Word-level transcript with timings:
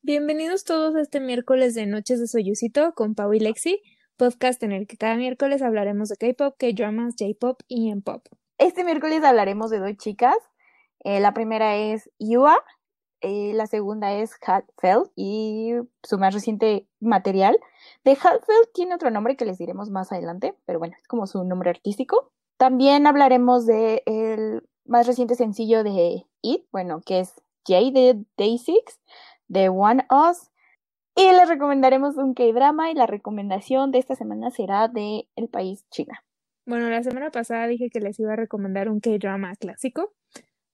Bienvenidos 0.00 0.62
todos 0.62 0.94
a 0.94 1.00
este 1.00 1.18
miércoles 1.18 1.74
de 1.74 1.84
Noches 1.84 2.20
de 2.20 2.28
Soyucito 2.28 2.94
con 2.94 3.16
Pau 3.16 3.34
y 3.34 3.40
Lexi, 3.40 3.82
podcast 4.16 4.62
en 4.62 4.70
el 4.70 4.86
que 4.86 4.96
cada 4.96 5.16
miércoles 5.16 5.60
hablaremos 5.60 6.08
de 6.08 6.16
K-pop, 6.16 6.54
K-dramas, 6.56 7.16
J-pop 7.18 7.60
y 7.66 7.90
M-pop. 7.90 8.24
Este 8.58 8.84
miércoles 8.84 9.24
hablaremos 9.24 9.70
de 9.70 9.80
dos 9.80 9.96
chicas. 9.96 10.36
Eh, 11.00 11.18
la 11.18 11.34
primera 11.34 11.76
es 11.76 12.08
Yua, 12.20 12.56
eh, 13.22 13.52
la 13.54 13.66
segunda 13.66 14.12
es 14.12 14.36
Hatfeld 14.40 15.10
y 15.16 15.72
su 16.04 16.16
más 16.16 16.32
reciente 16.32 16.86
material. 17.00 17.58
De 18.04 18.12
Hatfeld 18.12 18.72
tiene 18.72 18.94
otro 18.94 19.10
nombre 19.10 19.36
que 19.36 19.46
les 19.46 19.58
diremos 19.58 19.90
más 19.90 20.12
adelante, 20.12 20.54
pero 20.64 20.78
bueno, 20.78 20.94
es 20.96 21.08
como 21.08 21.26
su 21.26 21.42
nombre 21.42 21.70
artístico. 21.70 22.30
También 22.56 23.08
hablaremos 23.08 23.66
de 23.66 24.04
el 24.06 24.62
más 24.84 25.08
reciente 25.08 25.34
sencillo 25.34 25.82
de 25.82 26.24
It, 26.40 26.66
bueno, 26.70 27.00
que 27.04 27.18
es 27.18 27.34
J 27.66 27.90
de 27.90 28.24
Day 28.36 28.58
6 28.58 28.78
de 29.48 29.68
One 29.68 30.06
Us. 30.10 30.50
Y 31.16 31.32
les 31.32 31.48
recomendaremos 31.48 32.16
un 32.16 32.34
K-drama 32.34 32.90
y 32.90 32.94
la 32.94 33.06
recomendación 33.06 33.90
de 33.90 33.98
esta 33.98 34.14
semana 34.14 34.50
será 34.50 34.86
de 34.88 35.28
el 35.34 35.48
país 35.48 35.84
China. 35.90 36.22
Bueno, 36.64 36.88
la 36.90 37.02
semana 37.02 37.30
pasada 37.30 37.66
dije 37.66 37.90
que 37.90 38.00
les 38.00 38.20
iba 38.20 38.34
a 38.34 38.36
recomendar 38.36 38.88
un 38.88 39.00
K-drama 39.00 39.54
clásico, 39.56 40.14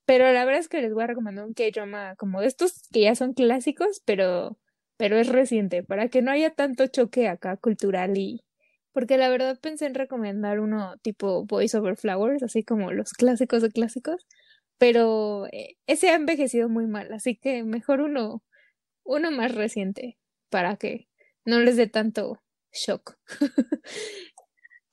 pero 0.04 0.30
la 0.32 0.44
verdad 0.44 0.60
es 0.60 0.68
que 0.68 0.82
les 0.82 0.92
voy 0.92 1.04
a 1.04 1.06
recomendar 1.06 1.46
un 1.46 1.54
K-drama 1.54 2.14
como 2.16 2.40
de 2.40 2.48
estos 2.48 2.88
que 2.92 3.02
ya 3.02 3.14
son 3.14 3.32
clásicos, 3.32 4.02
pero 4.04 4.58
pero 4.96 5.16
es 5.18 5.28
reciente 5.28 5.82
para 5.82 6.08
que 6.08 6.22
no 6.22 6.30
haya 6.30 6.50
tanto 6.50 6.86
choque 6.86 7.28
acá 7.28 7.56
cultural 7.56 8.16
y 8.16 8.44
porque 8.92 9.18
la 9.18 9.28
verdad 9.28 9.58
pensé 9.60 9.86
en 9.86 9.94
recomendar 9.94 10.60
uno 10.60 10.96
tipo 11.02 11.44
Voice 11.46 11.77
Over 11.77 11.96
Flowers, 11.96 12.42
así 12.44 12.62
como 12.62 12.92
los 12.92 13.12
clásicos 13.12 13.62
de 13.62 13.70
clásicos, 13.70 14.27
pero 14.78 15.46
eh, 15.52 15.77
ese 15.86 16.10
ha 16.10 16.14
envejecido 16.14 16.68
muy 16.68 16.86
mal, 16.86 17.12
así 17.12 17.36
que 17.36 17.64
mejor 17.64 18.00
uno 18.00 18.42
uno 19.04 19.30
más 19.30 19.54
reciente 19.54 20.18
para 20.50 20.76
que 20.76 21.08
no 21.44 21.58
les 21.58 21.76
dé 21.76 21.86
tanto 21.86 22.40
shock. 22.72 23.19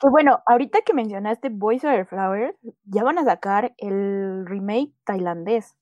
Que 0.01 0.09
bueno, 0.09 0.41
ahorita 0.47 0.81
que 0.81 0.95
mencionaste 0.95 1.49
Boys 1.49 1.83
Over 1.83 2.07
Flowers, 2.07 2.57
ya 2.85 3.03
van 3.03 3.19
a 3.19 3.23
sacar 3.23 3.75
el 3.77 4.47
remake 4.47 4.95
tailandés. 5.03 5.75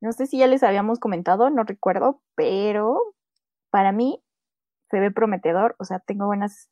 No 0.00 0.12
sé 0.12 0.26
si 0.26 0.38
ya 0.38 0.46
les 0.46 0.62
habíamos 0.62 0.98
comentado, 0.98 1.50
no 1.50 1.64
recuerdo, 1.64 2.22
pero 2.34 2.98
para 3.68 3.92
mí 3.92 4.24
se 4.90 5.00
ve 5.00 5.10
prometedor, 5.10 5.76
o 5.78 5.84
sea, 5.84 5.98
tengo 5.98 6.24
buenas, 6.24 6.70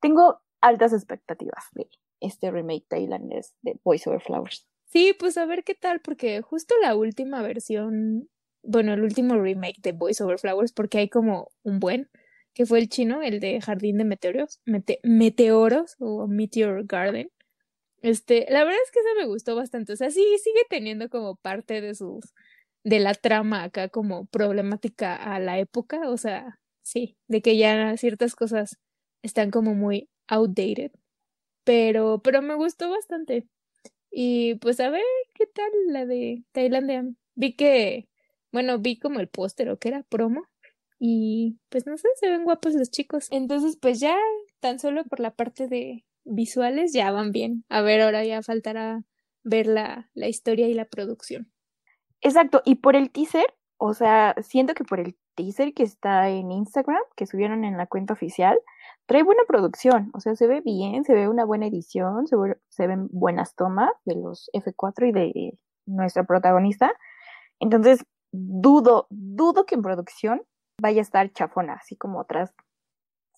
tengo 0.00 0.42
altas 0.60 0.92
expectativas 0.92 1.64
de 1.72 1.88
este 2.20 2.50
remake 2.50 2.84
tailandés 2.88 3.54
de 3.62 3.80
Boys 3.82 4.06
Over 4.06 4.20
Flowers. 4.20 4.68
Sí, 4.84 5.16
pues 5.18 5.38
a 5.38 5.46
ver 5.46 5.64
qué 5.64 5.74
tal, 5.74 6.00
porque 6.00 6.42
justo 6.42 6.74
la 6.82 6.94
última 6.94 7.40
versión 7.40 8.28
bueno, 8.62 8.94
el 8.94 9.02
último 9.02 9.38
remake 9.38 9.80
de 9.82 9.92
Boys 9.92 10.20
Over 10.20 10.38
Flowers, 10.38 10.72
porque 10.72 10.98
hay 10.98 11.08
como 11.08 11.50
un 11.62 11.80
buen, 11.80 12.10
que 12.54 12.66
fue 12.66 12.78
el 12.78 12.88
chino, 12.88 13.22
el 13.22 13.40
de 13.40 13.60
Jardín 13.60 13.98
de 13.98 14.04
Meteoros, 14.04 14.60
Meteoros 15.02 15.96
o 15.98 16.26
Meteor 16.28 16.84
Garden. 16.86 17.30
Este, 18.02 18.46
la 18.50 18.64
verdad 18.64 18.80
es 18.84 18.90
que 18.90 19.00
ese 19.00 19.14
me 19.20 19.26
gustó 19.26 19.56
bastante. 19.56 19.92
O 19.92 19.96
sea, 19.96 20.10
sí, 20.10 20.24
sigue 20.42 20.62
teniendo 20.68 21.08
como 21.08 21.36
parte 21.36 21.80
de 21.80 21.94
sus, 21.94 22.34
de 22.84 23.00
la 23.00 23.14
trama 23.14 23.64
acá 23.64 23.88
como 23.88 24.26
problemática 24.26 25.14
a 25.16 25.38
la 25.40 25.58
época. 25.58 26.10
O 26.10 26.16
sea, 26.16 26.58
sí, 26.82 27.16
de 27.28 27.42
que 27.42 27.56
ya 27.56 27.96
ciertas 27.96 28.34
cosas 28.34 28.78
están 29.22 29.50
como 29.50 29.74
muy 29.74 30.10
outdated. 30.28 30.92
Pero, 31.64 32.20
pero 32.22 32.42
me 32.42 32.54
gustó 32.56 32.90
bastante. 32.90 33.46
Y 34.10 34.56
pues 34.56 34.80
a 34.80 34.90
ver 34.90 35.02
qué 35.34 35.46
tal 35.46 35.70
la 35.88 36.06
de 36.06 36.44
Tailandia. 36.52 37.04
Vi 37.34 37.54
que 37.54 38.08
bueno, 38.52 38.78
vi 38.78 38.98
como 38.98 39.20
el 39.20 39.28
póster 39.28 39.70
o 39.70 39.78
que 39.78 39.88
era 39.88 40.02
promo. 40.02 40.42
Y 40.98 41.58
pues 41.68 41.86
no 41.86 41.96
sé, 41.96 42.08
se 42.14 42.30
ven 42.30 42.44
guapos 42.44 42.74
los 42.74 42.90
chicos. 42.90 43.26
Entonces, 43.30 43.76
pues 43.80 43.98
ya, 43.98 44.16
tan 44.60 44.78
solo 44.78 45.04
por 45.04 45.18
la 45.18 45.32
parte 45.32 45.66
de 45.66 46.04
visuales, 46.24 46.92
ya 46.92 47.10
van 47.10 47.32
bien. 47.32 47.64
A 47.68 47.82
ver, 47.82 48.02
ahora 48.02 48.24
ya 48.24 48.42
faltará 48.42 49.02
ver 49.42 49.66
la, 49.66 50.10
la 50.14 50.28
historia 50.28 50.68
y 50.68 50.74
la 50.74 50.84
producción. 50.84 51.50
Exacto, 52.20 52.62
y 52.64 52.76
por 52.76 52.94
el 52.94 53.10
teaser, 53.10 53.52
o 53.78 53.94
sea, 53.94 54.36
siento 54.42 54.74
que 54.74 54.84
por 54.84 55.00
el 55.00 55.16
teaser 55.34 55.74
que 55.74 55.82
está 55.82 56.28
en 56.28 56.52
Instagram, 56.52 57.02
que 57.16 57.26
subieron 57.26 57.64
en 57.64 57.76
la 57.76 57.86
cuenta 57.86 58.12
oficial, 58.14 58.56
trae 59.06 59.24
buena 59.24 59.42
producción, 59.48 60.10
o 60.14 60.20
sea, 60.20 60.36
se 60.36 60.46
ve 60.46 60.60
bien, 60.60 61.04
se 61.04 61.14
ve 61.14 61.28
una 61.28 61.44
buena 61.44 61.66
edición, 61.66 62.28
se, 62.28 62.36
se 62.68 62.86
ven 62.86 63.08
buenas 63.10 63.56
tomas 63.56 63.90
de 64.04 64.14
los 64.14 64.48
F4 64.52 65.08
y 65.08 65.12
de 65.12 65.58
nuestra 65.86 66.22
protagonista. 66.24 66.92
Entonces, 67.58 68.04
dudo, 68.32 69.06
dudo 69.10 69.66
que 69.66 69.74
en 69.74 69.82
producción 69.82 70.42
vaya 70.80 71.00
a 71.00 71.02
estar 71.02 71.32
chafona, 71.32 71.74
así 71.74 71.96
como 71.96 72.18
otras 72.18 72.52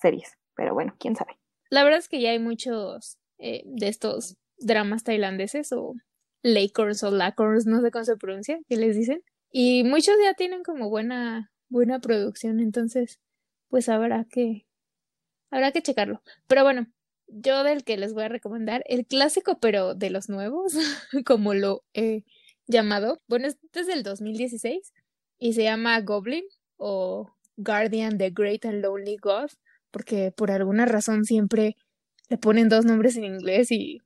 series. 0.01 0.33
Pero 0.57 0.73
bueno, 0.75 0.95
quién 0.99 1.17
sabe. 1.17 1.39
La 1.69 1.83
verdad 1.83 1.99
es 1.99 2.09
que 2.09 2.21
ya 2.21 2.31
hay 2.31 2.39
muchos 2.39 3.19
eh, 3.39 3.63
de 3.67 3.89
estos 3.89 4.37
dramas 4.59 5.03
tailandeses 5.03 5.73
o 5.73 5.95
Lakers 6.43 7.03
o 7.03 7.11
Lakers, 7.11 7.67
no 7.67 7.81
sé 7.81 7.91
cómo 7.91 8.05
se 8.05 8.17
pronuncia, 8.17 8.59
¿qué 8.69 8.77
les 8.77 8.97
dicen? 8.97 9.23
Y 9.51 9.83
muchos 9.85 10.15
ya 10.23 10.35
tienen 10.35 10.63
como 10.63 10.91
buena, 10.91 11.51
buena 11.69 12.01
producción, 12.01 12.61
entonces, 12.61 13.19
pues 13.69 13.89
habrá 13.89 14.25
que, 14.25 14.67
habrá 15.51 15.73
que 15.73 15.83
checarlo. 15.83 16.23
Pero 16.47 16.63
bueno, 16.63 16.87
yo 17.29 17.65
del 17.65 17.85
que 17.85 17.97
les 17.97 18.13
voy 18.13 18.25
a 18.25 18.29
recomendar, 18.29 18.85
el 18.87 19.07
clásico, 19.07 19.59
pero 19.59 19.95
de 19.95 20.11
los 20.11 20.29
nuevos, 20.29 20.75
como 21.27 21.55
lo 21.55 21.83
he 21.95 22.25
llamado, 22.67 23.21
bueno, 23.29 23.47
este 23.47 23.81
es 23.81 23.87
del 23.87 24.03
2016 24.03 24.93
y 25.39 25.53
se 25.53 25.65
llama 25.65 26.01
Goblin 26.01 26.45
o 26.77 27.31
Guardian 27.57 28.19
the 28.19 28.31
Great 28.31 28.65
and 28.65 28.83
Lonely 28.83 29.17
God, 29.17 29.51
porque 29.91 30.33
por 30.33 30.51
alguna 30.51 30.87
razón 30.87 31.25
siempre 31.25 31.77
le 32.29 32.39
ponen 32.39 32.69
dos 32.69 32.85
nombres 32.85 33.17
en 33.17 33.25
inglés 33.25 33.71
y 33.71 34.01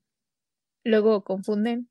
luego 0.85 1.23
confunden 1.23 1.89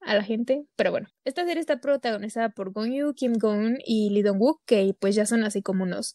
a 0.00 0.14
la 0.14 0.22
gente. 0.22 0.64
Pero 0.76 0.90
bueno, 0.90 1.08
esta 1.24 1.44
serie 1.44 1.60
está 1.60 1.80
protagonizada 1.80 2.50
por 2.50 2.72
Gong 2.72 2.92
Yu, 2.92 3.14
Kim 3.14 3.34
Gong 3.34 3.78
y 3.84 4.10
Lee 4.10 4.22
Dong 4.22 4.40
Wook, 4.40 4.62
que 4.66 4.94
pues 4.98 5.14
ya 5.14 5.26
son 5.26 5.44
así 5.44 5.62
como 5.62 5.84
unos 5.84 6.14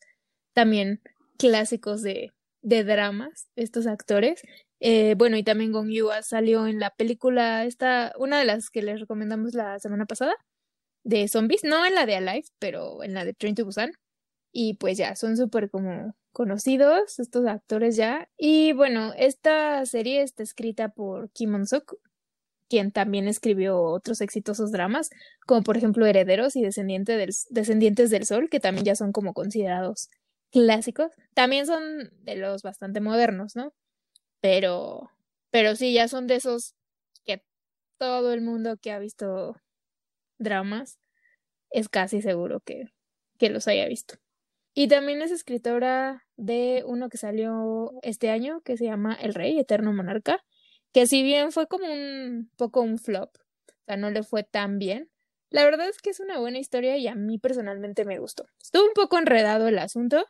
también 0.54 1.02
clásicos 1.38 2.02
de, 2.02 2.32
de 2.62 2.84
dramas, 2.84 3.48
estos 3.56 3.88
actores. 3.88 4.42
Eh, 4.86 5.16
bueno, 5.18 5.38
y 5.38 5.44
también 5.44 5.72
Gong 5.72 5.90
Yu 5.90 6.10
salió 6.24 6.68
en 6.68 6.78
la 6.78 6.90
película, 6.90 7.64
esta, 7.64 8.12
una 8.18 8.38
de 8.40 8.44
las 8.44 8.70
que 8.70 8.82
les 8.82 9.00
recomendamos 9.00 9.54
la 9.54 9.80
semana 9.80 10.06
pasada, 10.06 10.36
de 11.06 11.30
zombies, 11.30 11.64
no 11.64 11.86
en 11.86 11.96
la 11.96 12.06
de 12.06 12.18
Alive, 12.18 12.48
pero 12.60 13.02
en 13.02 13.14
la 13.14 13.24
de 13.24 13.34
Train 13.34 13.56
to 13.56 13.64
Busan. 13.64 13.94
Y 14.52 14.76
pues 14.76 14.98
ya, 14.98 15.16
son 15.16 15.38
súper 15.38 15.70
como 15.70 16.16
conocidos 16.34 17.20
estos 17.20 17.46
actores 17.48 17.96
ya. 17.96 18.30
Y 18.38 18.74
bueno, 18.74 19.14
esta 19.18 19.86
serie 19.86 20.22
está 20.22 20.44
escrita 20.44 20.90
por 20.90 21.32
Kim 21.32 21.56
On-suk, 21.56 21.96
quien 22.68 22.92
también 22.92 23.30
escribió 23.30 23.82
otros 23.82 24.20
exitosos 24.20 24.74
dramas, 24.74 25.12
como 25.48 25.64
por 25.64 25.78
ejemplo 25.78 26.06
Herederos 26.06 26.58
y 26.58 26.62
Descendiente 26.62 27.16
del, 27.16 27.34
Descendientes 27.52 28.10
del 28.10 28.26
Sol, 28.26 28.50
que 28.50 28.60
también 28.60 28.84
ya 28.86 28.96
son 28.96 29.14
como 29.14 29.34
considerados 29.34 30.10
clásicos. 30.52 31.12
También 31.34 31.68
son 31.68 31.84
de 32.24 32.36
los 32.36 32.64
bastante 32.64 33.00
modernos, 33.00 33.56
¿no? 33.56 33.74
Pero, 34.44 35.10
pero 35.52 35.74
sí, 35.78 35.94
ya 35.94 36.10
son 36.10 36.28
de 36.28 36.36
esos 36.36 36.76
que 37.24 37.42
todo 37.98 38.34
el 38.34 38.42
mundo 38.42 38.76
que 38.76 38.92
ha 38.92 39.00
visto 39.00 39.56
dramas 40.38 41.00
es 41.70 41.88
casi 41.88 42.22
seguro 42.22 42.60
que, 42.60 42.92
que 43.40 43.50
los 43.50 43.70
haya 43.70 43.88
visto. 43.88 44.16
Y 44.74 44.90
también 44.90 45.22
es 45.22 45.32
escritora 45.32 46.26
de 46.36 46.84
uno 46.86 47.08
que 47.08 47.18
salió 47.18 47.94
este 48.02 48.32
año 48.32 48.60
que 48.66 48.76
se 48.76 48.84
llama 48.84 49.14
El 49.14 49.34
Rey, 49.34 49.58
Eterno 49.58 49.94
Monarca, 49.94 50.44
que 50.92 51.08
si 51.08 51.24
bien 51.24 51.54
fue 51.54 51.68
como 51.68 51.86
un 51.86 52.52
poco 52.58 52.82
un 52.82 52.98
flop, 52.98 53.38
o 53.38 53.84
sea, 53.86 53.96
no 53.96 54.12
le 54.12 54.24
fue 54.24 54.44
tan 54.44 54.78
bien, 54.78 55.10
la 55.52 55.64
verdad 55.64 55.88
es 55.88 56.02
que 56.02 56.10
es 56.10 56.20
una 56.20 56.38
buena 56.40 56.60
historia 56.60 56.98
y 56.98 57.08
a 57.08 57.16
mí 57.16 57.40
personalmente 57.40 58.04
me 58.04 58.20
gustó. 58.20 58.48
Estuvo 58.62 58.84
un 58.84 58.94
poco 58.94 59.18
enredado 59.18 59.70
el 59.70 59.80
asunto, 59.80 60.26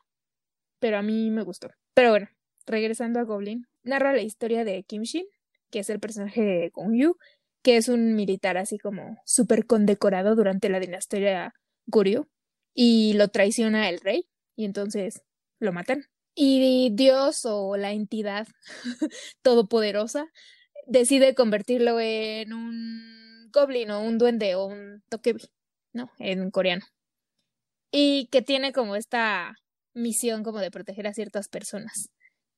pero 0.77 0.99
a 0.99 1.01
mí 1.01 1.31
me 1.31 1.41
gustó. 1.41 1.71
Pero 1.95 2.11
bueno, 2.11 2.29
regresando 2.67 3.19
a 3.19 3.23
Goblin, 3.23 3.65
narra 3.83 4.13
la 4.13 4.21
historia 4.21 4.63
de 4.63 4.83
Kim 4.83 5.03
Shin, 5.03 5.25
que 5.71 5.79
es 5.79 5.89
el 5.89 5.99
personaje 5.99 6.41
de 6.41 6.69
Gong 6.69 6.95
Yu, 6.95 7.17
que 7.61 7.77
es 7.77 7.87
un 7.87 8.15
militar 8.15 8.57
así 8.57 8.77
como 8.77 9.17
súper 9.25 9.65
condecorado 9.65 10.35
durante 10.35 10.69
la 10.69 10.79
dinastía 10.79 11.53
Goryeo, 11.85 12.27
y 12.73 13.13
lo 13.13 13.29
traiciona 13.29 13.89
el 13.89 13.99
rey, 13.99 14.27
y 14.55 14.65
entonces 14.65 15.21
lo 15.59 15.71
matan. 15.73 16.05
Y 16.35 16.91
Dios 16.93 17.45
o 17.45 17.77
la 17.77 17.91
entidad 17.91 18.47
todopoderosa 19.43 20.25
decide 20.87 21.35
convertirlo 21.35 21.99
en 21.99 22.53
un 22.53 23.49
goblin 23.51 23.91
o 23.91 24.01
un 24.01 24.17
duende 24.17 24.55
o 24.55 24.65
un 24.65 25.03
tokebi, 25.09 25.43
¿no? 25.93 26.11
En 26.19 26.49
coreano. 26.51 26.85
Y 27.91 28.27
que 28.31 28.41
tiene 28.41 28.73
como 28.73 28.95
esta 28.95 29.55
misión 29.93 30.43
como 30.43 30.59
de 30.59 30.71
proteger 30.71 31.07
a 31.07 31.13
ciertas 31.13 31.47
personas 31.47 32.09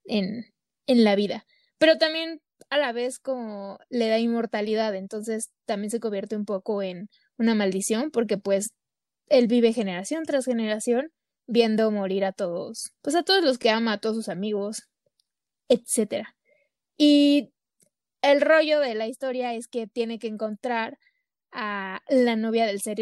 en, 0.05 0.45
en 0.87 1.03
la 1.03 1.15
vida. 1.15 1.45
Pero 1.77 1.97
también 1.97 2.41
a 2.69 2.77
la 2.77 2.91
vez 2.91 3.19
como 3.19 3.79
le 3.89 4.07
da 4.07 4.19
inmortalidad, 4.19 4.95
entonces 4.95 5.51
también 5.65 5.91
se 5.91 5.99
convierte 5.99 6.35
un 6.35 6.45
poco 6.45 6.81
en 6.81 7.09
una 7.37 7.55
maldición 7.55 8.11
porque 8.11 8.37
pues 8.37 8.73
él 9.27 9.47
vive 9.47 9.73
generación 9.73 10.23
tras 10.25 10.45
generación 10.45 11.11
viendo 11.47 11.91
morir 11.91 12.25
a 12.25 12.31
todos, 12.31 12.91
pues 13.01 13.15
a 13.15 13.23
todos 13.23 13.43
los 13.43 13.57
que 13.57 13.69
ama, 13.69 13.93
a 13.93 13.97
todos 13.99 14.15
sus 14.15 14.29
amigos, 14.29 14.83
etcétera. 15.69 16.35
Y 16.97 17.51
el 18.21 18.41
rollo 18.41 18.79
de 18.79 18.95
la 18.95 19.07
historia 19.07 19.53
es 19.53 19.67
que 19.67 19.87
tiene 19.87 20.17
que 20.17 20.27
encontrar 20.27 20.97
a 21.51 22.01
la 22.09 22.35
novia 22.35 22.65
del 22.65 22.81
ser 22.81 22.97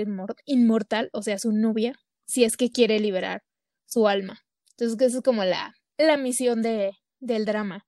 inmortal, 0.46 1.10
o 1.14 1.22
sea, 1.22 1.40
su 1.40 1.52
novia, 1.52 1.94
si 2.26 2.44
es 2.44 2.58
que 2.58 2.70
quiere 2.70 3.00
liberar 3.00 3.44
su 3.86 4.08
alma. 4.08 4.42
Entonces, 4.72 5.08
eso 5.08 5.18
es 5.20 5.24
como 5.24 5.44
la, 5.44 5.74
la 5.98 6.18
misión 6.18 6.62
de, 6.62 6.92
del 7.24 7.46
drama. 7.46 7.86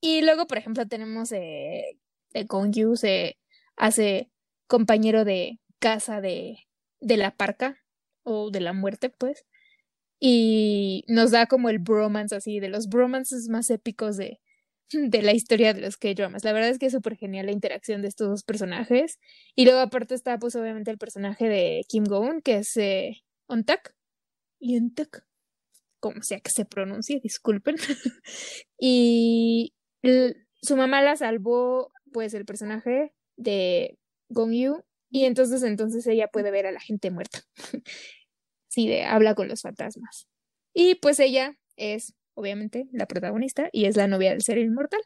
Y 0.00 0.22
luego, 0.22 0.46
por 0.46 0.58
ejemplo, 0.58 0.86
tenemos 0.88 1.32
eh, 1.32 1.98
de 2.30 2.44
Gong 2.44 2.72
Yu, 2.72 2.96
se 2.96 3.38
hace 3.76 4.30
compañero 4.66 5.24
de 5.24 5.60
casa 5.78 6.20
de, 6.20 6.58
de 7.00 7.16
la 7.16 7.36
parca, 7.36 7.82
o 8.24 8.50
de 8.50 8.60
la 8.60 8.72
muerte, 8.72 9.10
pues. 9.10 9.44
Y 10.20 11.04
nos 11.08 11.32
da 11.32 11.46
como 11.46 11.68
el 11.68 11.78
bromance 11.80 12.34
así, 12.36 12.60
de 12.60 12.68
los 12.68 12.88
bromances 12.88 13.48
más 13.48 13.70
épicos 13.70 14.16
de, 14.16 14.40
de 14.92 15.22
la 15.22 15.32
historia 15.32 15.74
de 15.74 15.80
los 15.82 15.96
K-dramas. 15.96 16.44
La 16.44 16.52
verdad 16.52 16.70
es 16.70 16.78
que 16.78 16.86
es 16.86 16.92
súper 16.92 17.16
genial 17.16 17.46
la 17.46 17.52
interacción 17.52 18.02
de 18.02 18.08
estos 18.08 18.28
dos 18.28 18.44
personajes. 18.44 19.18
Y 19.54 19.64
luego 19.64 19.80
aparte 19.80 20.14
está 20.14 20.38
pues 20.38 20.56
obviamente 20.56 20.90
el 20.90 20.98
personaje 20.98 21.48
de 21.48 21.84
Kim 21.88 22.04
Go-eun, 22.04 22.42
que 22.42 22.58
es 22.58 22.76
eh, 22.76 23.22
Ontak. 23.46 23.94
Y 24.60 24.76
Ontak, 24.78 25.26
como 26.02 26.22
sea 26.22 26.40
que 26.40 26.50
se 26.50 26.64
pronuncie, 26.64 27.20
disculpen. 27.22 27.76
y 28.78 29.72
su 30.02 30.76
mamá 30.76 31.00
la 31.00 31.16
salvó 31.16 31.92
pues 32.12 32.34
el 32.34 32.44
personaje 32.44 33.14
de 33.36 33.98
Gong 34.28 34.52
Yu 34.52 34.84
y 35.10 35.24
entonces 35.24 35.62
entonces 35.62 36.06
ella 36.06 36.28
puede 36.28 36.50
ver 36.50 36.66
a 36.66 36.72
la 36.72 36.80
gente 36.80 37.10
muerta. 37.10 37.40
sí, 38.68 38.88
de 38.88 39.04
habla 39.04 39.34
con 39.34 39.48
los 39.48 39.62
fantasmas. 39.62 40.26
Y 40.74 40.96
pues 40.96 41.20
ella 41.20 41.56
es 41.76 42.14
obviamente, 42.34 42.88
la 42.92 43.06
protagonista 43.06 43.68
y 43.72 43.86
es 43.86 43.96
la 43.96 44.08
novia 44.08 44.30
del 44.30 44.42
ser 44.42 44.58
inmortal. 44.58 45.00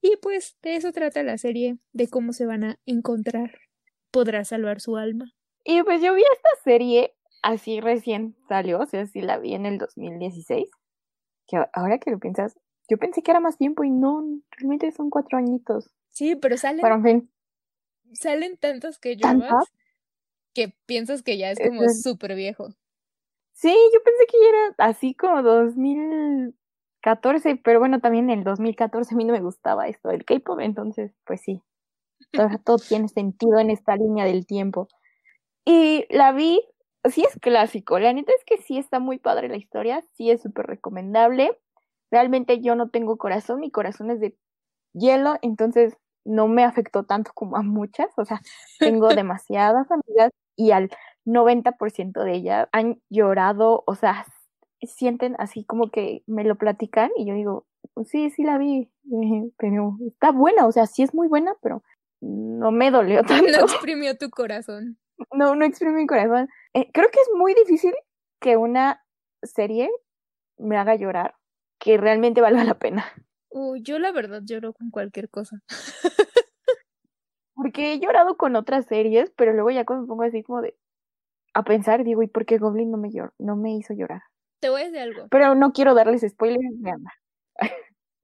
Y 0.00 0.16
pues 0.16 0.56
de 0.62 0.76
eso 0.76 0.92
trata 0.92 1.22
la 1.22 1.38
serie, 1.38 1.78
de 1.92 2.08
cómo 2.08 2.32
se 2.32 2.46
van 2.46 2.64
a 2.64 2.80
encontrar. 2.86 3.58
Podrá 4.10 4.44
salvar 4.44 4.80
su 4.80 4.96
alma. 4.96 5.32
Y 5.64 5.82
pues 5.82 6.02
yo 6.02 6.14
vi 6.14 6.22
esta 6.22 6.50
serie 6.64 7.14
así 7.42 7.80
recién 7.80 8.36
salió, 8.48 8.80
o 8.80 8.86
sea, 8.86 9.06
sí 9.06 9.20
la 9.20 9.38
vi 9.38 9.54
en 9.54 9.66
el 9.66 9.78
2016. 9.78 10.70
Que 11.46 11.64
ahora 11.72 11.98
que 11.98 12.10
lo 12.10 12.18
piensas, 12.18 12.58
yo 12.88 12.98
pensé 12.98 13.22
que 13.22 13.30
era 13.30 13.40
más 13.40 13.58
tiempo 13.58 13.84
y 13.84 13.90
no, 13.90 14.24
realmente 14.50 14.90
son 14.92 15.10
cuatro 15.10 15.38
añitos. 15.38 15.90
Sí, 16.10 16.36
pero 16.36 16.56
salen. 16.56 16.80
Pero 16.82 16.94
en 16.94 17.02
fin. 17.02 17.32
Salen 18.12 18.56
tantos 18.56 18.98
que 18.98 19.16
yo 19.16 19.28
que 20.54 20.74
piensas 20.84 21.22
que 21.22 21.38
ya 21.38 21.50
es 21.50 21.58
como 21.58 21.88
súper 21.88 22.34
viejo. 22.34 22.68
Sí, 23.52 23.74
yo 23.92 24.02
pensé 24.02 24.26
que 24.26 24.36
ya 24.38 24.48
era 24.48 24.74
así 24.90 25.14
como 25.14 25.42
2000 25.42 26.54
14, 27.02 27.56
pero 27.56 27.80
bueno, 27.80 28.00
también 28.00 28.30
en 28.30 28.38
el 28.38 28.44
2014 28.44 29.14
a 29.14 29.18
mí 29.18 29.24
no 29.24 29.32
me 29.32 29.40
gustaba 29.40 29.88
esto 29.88 30.08
del 30.08 30.24
K-pop, 30.24 30.60
entonces, 30.60 31.12
pues 31.26 31.40
sí, 31.42 31.60
todo, 32.30 32.48
todo 32.64 32.76
tiene 32.78 33.08
sentido 33.08 33.58
en 33.58 33.70
esta 33.70 33.96
línea 33.96 34.24
del 34.24 34.46
tiempo. 34.46 34.88
Y 35.64 36.06
la 36.10 36.32
vi, 36.32 36.62
sí 37.10 37.24
es 37.24 37.38
clásico, 37.40 37.98
la 37.98 38.12
neta 38.12 38.32
es 38.36 38.44
que 38.44 38.58
sí 38.62 38.78
está 38.78 38.98
muy 39.00 39.18
padre 39.18 39.48
la 39.48 39.56
historia, 39.56 40.02
sí 40.14 40.30
es 40.30 40.42
súper 40.42 40.66
recomendable. 40.66 41.58
Realmente 42.10 42.60
yo 42.60 42.74
no 42.74 42.90
tengo 42.90 43.16
corazón, 43.16 43.60
mi 43.60 43.70
corazón 43.70 44.10
es 44.10 44.20
de 44.20 44.36
hielo, 44.92 45.38
entonces 45.42 45.96
no 46.24 46.48
me 46.48 46.64
afectó 46.64 47.04
tanto 47.04 47.32
como 47.34 47.56
a 47.56 47.62
muchas, 47.62 48.08
o 48.16 48.24
sea, 48.24 48.40
tengo 48.78 49.08
demasiadas 49.26 49.90
amigas 49.90 50.30
y 50.56 50.70
al 50.72 50.90
90% 51.24 52.22
de 52.22 52.34
ellas 52.34 52.68
han 52.72 53.00
llorado, 53.10 53.82
o 53.86 53.94
sea, 53.94 54.26
sienten 54.82 55.36
así 55.38 55.64
como 55.64 55.90
que 55.90 56.22
me 56.26 56.44
lo 56.44 56.56
platican 56.56 57.10
y 57.16 57.26
yo 57.26 57.34
digo, 57.34 57.66
pues 57.94 58.08
sí, 58.08 58.30
sí 58.30 58.44
la 58.44 58.58
vi, 58.58 58.90
pero 59.58 59.96
está 60.06 60.32
buena, 60.32 60.66
o 60.66 60.72
sea, 60.72 60.86
sí 60.86 61.02
es 61.02 61.14
muy 61.14 61.28
buena, 61.28 61.54
pero 61.62 61.82
no 62.20 62.70
me 62.70 62.90
dolió 62.90 63.22
tanto. 63.24 63.50
No 63.50 63.64
exprimió 63.64 64.16
tu 64.16 64.30
corazón. 64.30 64.98
No, 65.32 65.54
no 65.54 65.64
exprimió 65.64 65.96
mi 65.96 66.06
corazón. 66.06 66.48
Eh, 66.74 66.90
creo 66.92 67.08
que 67.10 67.20
es 67.20 67.28
muy 67.36 67.54
difícil 67.54 67.94
que 68.40 68.56
una 68.56 69.04
serie 69.42 69.90
me 70.58 70.76
haga 70.76 70.94
llorar, 70.96 71.34
que 71.78 71.98
realmente 71.98 72.40
valga 72.40 72.64
la 72.64 72.78
pena. 72.78 73.04
Uy, 73.50 73.82
yo 73.82 73.98
la 73.98 74.12
verdad 74.12 74.42
lloro 74.44 74.72
con 74.72 74.90
cualquier 74.90 75.28
cosa. 75.28 75.62
Porque 77.54 77.92
he 77.92 78.00
llorado 78.00 78.36
con 78.36 78.56
otras 78.56 78.86
series, 78.86 79.30
pero 79.36 79.52
luego 79.52 79.70
ya 79.70 79.84
cuando 79.84 80.02
me 80.02 80.08
pongo 80.08 80.22
así 80.22 80.42
como 80.42 80.62
de 80.62 80.76
a 81.54 81.64
pensar, 81.64 82.02
digo, 82.02 82.22
¿y 82.22 82.28
por 82.28 82.46
qué 82.46 82.56
Goblin 82.56 82.90
no 82.90 82.96
me, 82.96 83.10
no 83.38 83.56
me 83.56 83.74
hizo 83.74 83.92
llorar? 83.92 84.22
Te 84.60 84.70
voy 84.70 84.80
a 84.80 84.84
decir 84.84 85.00
algo. 85.00 85.28
Pero 85.28 85.54
no 85.54 85.72
quiero 85.72 85.94
darles 85.94 86.22
spoilers, 86.26 86.64
anda. 86.84 87.12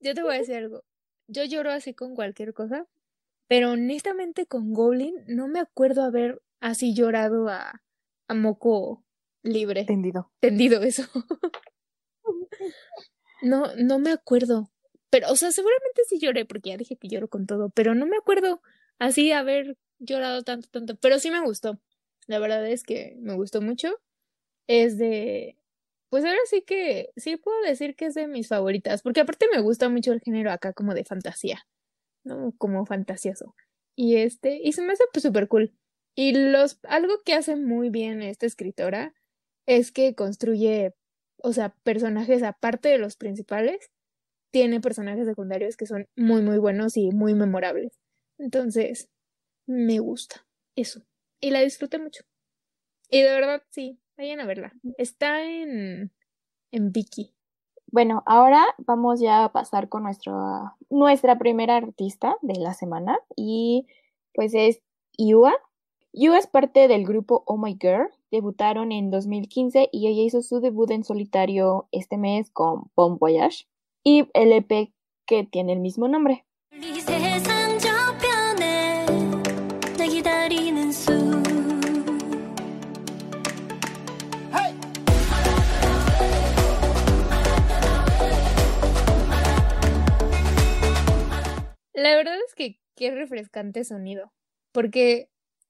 Yo 0.01 0.15
te 0.15 0.23
voy 0.23 0.37
a 0.37 0.39
decir 0.39 0.57
algo. 0.57 0.83
Yo 1.27 1.45
lloro 1.45 1.71
así 1.71 1.93
con 1.93 2.15
cualquier 2.15 2.55
cosa, 2.55 2.87
pero 3.49 3.73
honestamente 3.73 4.47
con 4.47 4.73
Goblin 4.73 5.15
no 5.27 5.47
me 5.47 5.61
acuerdo 5.61 6.03
haber 6.03 6.41
así 6.61 6.95
llorado 6.95 7.49
a, 7.49 7.83
a 8.29 8.35
moco 8.35 9.05
libre. 9.43 9.85
Tendido. 9.85 10.31
Tendido 10.41 10.83
eso. 10.83 11.03
no, 13.43 13.75
no 13.77 13.99
me 13.99 14.11
acuerdo. 14.11 14.71
Pero, 15.11 15.31
o 15.31 15.37
sea, 15.37 15.53
seguramente 15.53 16.03
sí 16.09 16.19
lloré, 16.21 16.45
porque 16.45 16.71
ya 16.71 16.77
dije 16.77 16.97
que 16.97 17.09
lloro 17.09 17.29
con 17.29 17.47
todo, 17.47 17.71
pero 17.71 17.95
no 17.95 18.07
me 18.07 18.17
acuerdo 18.17 18.61
así 18.99 19.33
haber 19.33 19.77
llorado 19.99 20.43
tanto, 20.43 20.69
tanto. 20.71 20.97
Pero 20.97 21.19
sí 21.19 21.31
me 21.31 21.41
gustó. 21.41 21.81
La 22.27 22.39
verdad 22.39 22.67
es 22.67 22.83
que 22.83 23.17
me 23.19 23.35
gustó 23.35 23.63
mucho. 23.63 23.99
Es 24.67 24.99
de 24.99 25.59
pues 26.11 26.25
ahora 26.25 26.39
sí 26.47 26.63
que 26.63 27.11
sí 27.17 27.37
puedo 27.37 27.61
decir 27.63 27.95
que 27.95 28.07
es 28.07 28.15
de 28.15 28.27
mis 28.29 28.49
favoritas, 28.49 29.03
porque 29.03 29.21
aparte 29.21 29.47
me 29.53 29.61
gusta 29.61 29.89
mucho 29.89 30.13
el 30.13 30.21
género 30.21 30.51
acá 30.51 30.73
como 30.73 30.95
de 30.95 31.05
fantasía, 31.05 31.67
¿no? 32.25 32.55
Como 32.59 32.87
fantasioso. 32.87 33.55
Y 33.95 34.17
este, 34.17 34.61
y 34.63 34.73
se 34.73 34.83
me 34.83 34.93
hace 34.93 35.05
pues 35.13 35.23
súper 35.23 35.49
cool. 35.49 35.75
Y 36.19 36.33
los, 36.33 36.81
algo 36.83 37.23
que 37.25 37.35
hace 37.35 37.55
muy 37.55 37.91
bien 37.91 38.23
esta 38.23 38.45
escritora 38.45 39.15
es 39.67 39.93
que 39.93 40.17
construye, 40.17 40.93
o 41.45 41.53
sea, 41.53 41.77
personajes 41.85 42.43
aparte 42.43 42.89
de 42.89 42.99
los 42.99 43.15
principales, 43.17 43.93
tiene 44.51 44.81
personajes 44.81 45.27
secundarios 45.27 45.77
que 45.77 45.87
son 45.87 46.09
muy, 46.17 46.43
muy 46.43 46.59
buenos 46.59 46.97
y 46.97 47.13
muy 47.13 47.35
memorables. 47.35 48.01
Entonces, 48.37 49.09
me 49.65 50.01
gusta 50.01 50.45
eso. 50.75 51.03
Y 51.41 51.51
la 51.53 51.61
disfruté 51.61 52.01
mucho. 52.01 52.25
Y 53.11 53.23
de 53.23 53.33
verdad, 53.33 53.63
sí, 53.71 54.01
Vayan 54.19 54.41
a 54.41 54.47
verla. 54.47 54.73
Está 54.97 55.45
en, 55.45 56.11
en 56.73 56.91
Viki. 56.91 57.37
Bueno, 57.87 58.25
ahora 58.27 58.65
vamos 58.79 59.21
ya 59.21 59.45
a 59.45 59.53
pasar 59.53 59.89
con 59.89 60.03
nuestra 60.91 61.39
primera 61.39 61.77
artista 61.77 62.37
de 62.43 62.59
la 62.59 62.75
semana 62.75 63.17
y 63.37 63.87
pues 64.35 64.55
es 64.55 64.83
Yua. 65.17 65.55
Yua 66.21 66.37
es 66.37 66.49
parte 66.49 66.89
del 66.89 67.05
grupo 67.05 67.45
Oh 67.47 67.57
My 67.57 67.79
Girl. 67.81 68.09
Debutaron 68.33 68.91
en 68.91 69.09
2015 69.09 69.89
y 69.93 70.09
ella 70.09 70.23
hizo 70.25 70.43
su 70.43 70.59
debut 70.59 70.91
en 70.91 71.05
solitario 71.05 71.87
este 71.93 72.17
mes 72.17 72.51
con 72.51 72.91
Bon 72.97 73.19
Voyage 73.19 73.69
y 74.03 74.29
el 74.35 74.51
EP 74.51 74.93
que 75.27 75.45
tiene 75.45 75.75
el 75.75 75.79
mismo 75.79 76.09
nombre. 76.09 76.45
La 91.93 92.17
verdad 92.17 92.39
es 92.45 92.57
que 92.57 92.81
qué 92.97 93.13
refrescante 93.13 93.85
sonido, 93.85 94.33
porque 94.73 95.29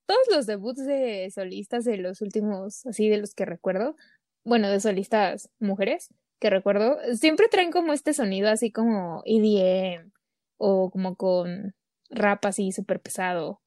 todos 0.09 0.27
los 0.31 0.47
debuts 0.47 0.87
de 0.87 1.31
solistas 1.31 1.85
de 1.85 1.99
los 1.99 2.23
últimos, 2.23 2.87
así 2.87 3.11
de 3.11 3.19
los 3.19 3.35
que 3.35 3.45
recuerdo, 3.45 3.95
bueno, 4.43 4.71
de 4.71 4.81
solistas 4.81 5.50
mujeres 5.59 6.09
que 6.41 6.49
recuerdo, 6.49 6.99
siempre 7.15 7.49
traen 7.49 7.71
como 7.71 7.93
este 7.93 8.15
sonido 8.15 8.49
así 8.49 8.73
como 8.73 9.23
EDM 9.27 10.11
o 10.57 10.91
como 10.91 11.15
con 11.17 11.75
rap 12.09 12.47
así 12.47 12.73
súper 12.73 13.00
pesado. 13.00 13.61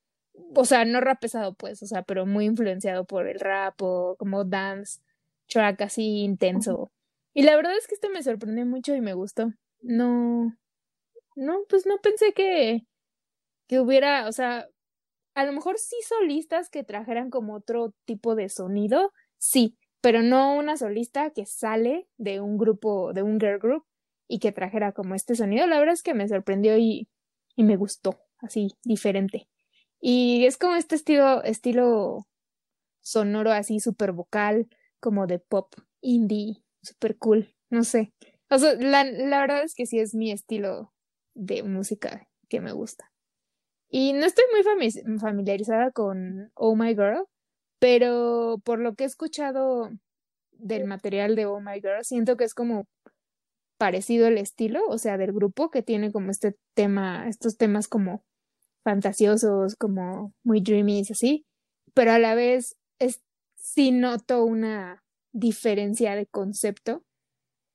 O 0.55 0.65
sea, 0.65 0.83
no 0.83 0.99
rap 0.99 1.19
pesado 1.21 1.53
pues, 1.53 1.83
o 1.83 1.85
sea, 1.85 2.01
pero 2.01 2.25
muy 2.25 2.45
influenciado 2.45 3.05
por 3.05 3.27
el 3.27 3.39
rap 3.39 3.79
o 3.83 4.15
como 4.17 4.43
dance 4.43 4.99
track 5.47 5.81
así 5.81 6.23
intenso. 6.23 6.91
Y 7.35 7.43
la 7.43 7.55
verdad 7.55 7.77
es 7.77 7.87
que 7.87 7.93
este 7.93 8.09
me 8.09 8.23
sorprendió 8.23 8.65
mucho 8.65 8.95
y 8.95 9.01
me 9.01 9.13
gustó. 9.13 9.53
No, 9.81 10.57
no, 11.35 11.59
pues 11.69 11.85
no 11.85 11.99
pensé 11.99 12.33
que, 12.33 12.87
que 13.67 13.79
hubiera, 13.79 14.27
o 14.27 14.31
sea, 14.31 14.67
a 15.33 15.45
lo 15.45 15.53
mejor 15.53 15.77
sí 15.77 15.95
solistas 16.07 16.69
que 16.69 16.83
trajeran 16.83 17.29
como 17.29 17.55
otro 17.55 17.93
tipo 18.05 18.35
de 18.35 18.49
sonido, 18.49 19.11
sí, 19.37 19.77
pero 20.01 20.21
no 20.21 20.55
una 20.55 20.77
solista 20.77 21.31
que 21.31 21.45
sale 21.45 22.07
de 22.17 22.41
un 22.41 22.57
grupo, 22.57 23.13
de 23.13 23.23
un 23.23 23.39
girl 23.39 23.59
group 23.59 23.85
y 24.27 24.39
que 24.39 24.51
trajera 24.51 24.91
como 24.91 25.15
este 25.15 25.35
sonido. 25.35 25.67
La 25.67 25.79
verdad 25.79 25.93
es 25.93 26.03
que 26.03 26.13
me 26.13 26.27
sorprendió 26.27 26.77
y, 26.77 27.07
y 27.55 27.63
me 27.63 27.75
gustó, 27.77 28.19
así, 28.39 28.69
diferente. 28.83 29.47
Y 29.99 30.45
es 30.45 30.57
como 30.57 30.75
este 30.75 30.95
estilo, 30.95 31.43
estilo 31.43 32.27
sonoro 33.01 33.51
así 33.51 33.79
súper 33.79 34.11
vocal, 34.11 34.67
como 34.99 35.27
de 35.27 35.39
pop 35.39 35.73
indie, 36.01 36.63
super 36.81 37.17
cool, 37.17 37.53
no 37.69 37.83
sé. 37.83 38.13
O 38.49 38.57
sea, 38.57 38.73
la, 38.75 39.03
la 39.03 39.41
verdad 39.41 39.63
es 39.63 39.75
que 39.75 39.85
sí 39.85 39.99
es 39.99 40.15
mi 40.15 40.31
estilo 40.31 40.93
de 41.35 41.63
música 41.63 42.27
que 42.49 42.59
me 42.61 42.71
gusta. 42.71 43.10
Y 43.93 44.13
no 44.13 44.25
estoy 44.25 44.45
muy 44.53 44.63
familiarizada 45.19 45.91
con 45.91 46.49
Oh 46.55 46.77
My 46.77 46.95
Girl, 46.95 47.25
pero 47.77 48.61
por 48.63 48.79
lo 48.79 48.95
que 48.95 49.03
he 49.03 49.07
escuchado 49.07 49.91
del 50.53 50.85
material 50.85 51.35
de 51.35 51.45
Oh 51.45 51.59
My 51.59 51.81
Girl, 51.81 52.05
siento 52.05 52.37
que 52.37 52.45
es 52.45 52.53
como 52.53 52.87
parecido 53.77 54.27
el 54.27 54.37
estilo, 54.37 54.81
o 54.87 54.97
sea, 54.97 55.17
del 55.17 55.33
grupo 55.33 55.69
que 55.71 55.83
tiene 55.83 56.13
como 56.13 56.31
este 56.31 56.55
tema, 56.73 57.27
estos 57.27 57.57
temas 57.57 57.89
como 57.89 58.23
fantasiosos, 58.85 59.75
como 59.75 60.33
muy 60.43 60.61
dreamy 60.61 60.99
y 61.01 61.11
así, 61.11 61.45
pero 61.93 62.13
a 62.13 62.19
la 62.19 62.33
vez 62.33 62.77
es, 62.99 63.21
sí 63.55 63.91
noto 63.91 64.45
una 64.45 65.03
diferencia 65.33 66.15
de 66.15 66.27
concepto 66.27 67.03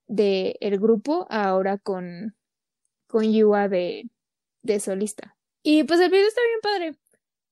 de 0.09 0.57
el 0.61 0.79
grupo 0.79 1.27
ahora 1.29 1.77
con, 1.77 2.37
con 3.07 3.31
Yua 3.31 3.69
de, 3.69 4.09
de 4.63 4.81
solista. 4.81 5.36
Y 5.69 5.83
pues 5.83 5.99
el 5.99 6.11
video 6.11 6.29
está 6.29 6.41
bien 6.43 6.61
padre. 6.63 6.99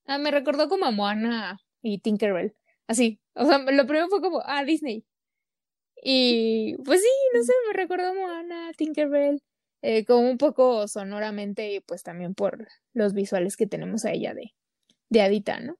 Ah, 0.06 0.18
me 0.18 0.30
recordó 0.30 0.68
como 0.68 0.84
a 0.84 0.92
Moana 0.92 1.58
y 1.82 1.98
Tinkerbell. 1.98 2.54
Así. 2.86 3.18
O 3.34 3.44
sea, 3.44 3.58
lo 3.58 3.86
primero 3.88 4.08
fue 4.08 4.20
como, 4.20 4.40
ah, 4.44 4.62
Disney. 4.64 5.04
Y 6.00 6.76
pues 6.84 7.00
sí, 7.00 7.08
no 7.34 7.42
sé, 7.42 7.52
me 7.66 7.72
recordó 7.72 8.06
a 8.06 8.14
Moana, 8.14 8.70
Tinkerbell. 8.76 9.42
Eh, 9.82 10.04
como 10.04 10.30
un 10.30 10.38
poco 10.38 10.86
sonoramente 10.86 11.72
y 11.72 11.80
pues 11.80 12.04
también 12.04 12.34
por 12.34 12.68
los 12.92 13.14
visuales 13.14 13.56
que 13.56 13.66
tenemos 13.66 14.04
a 14.04 14.12
ella 14.12 14.32
de, 14.32 14.54
de 15.08 15.20
Adita, 15.20 15.58
¿no? 15.58 15.76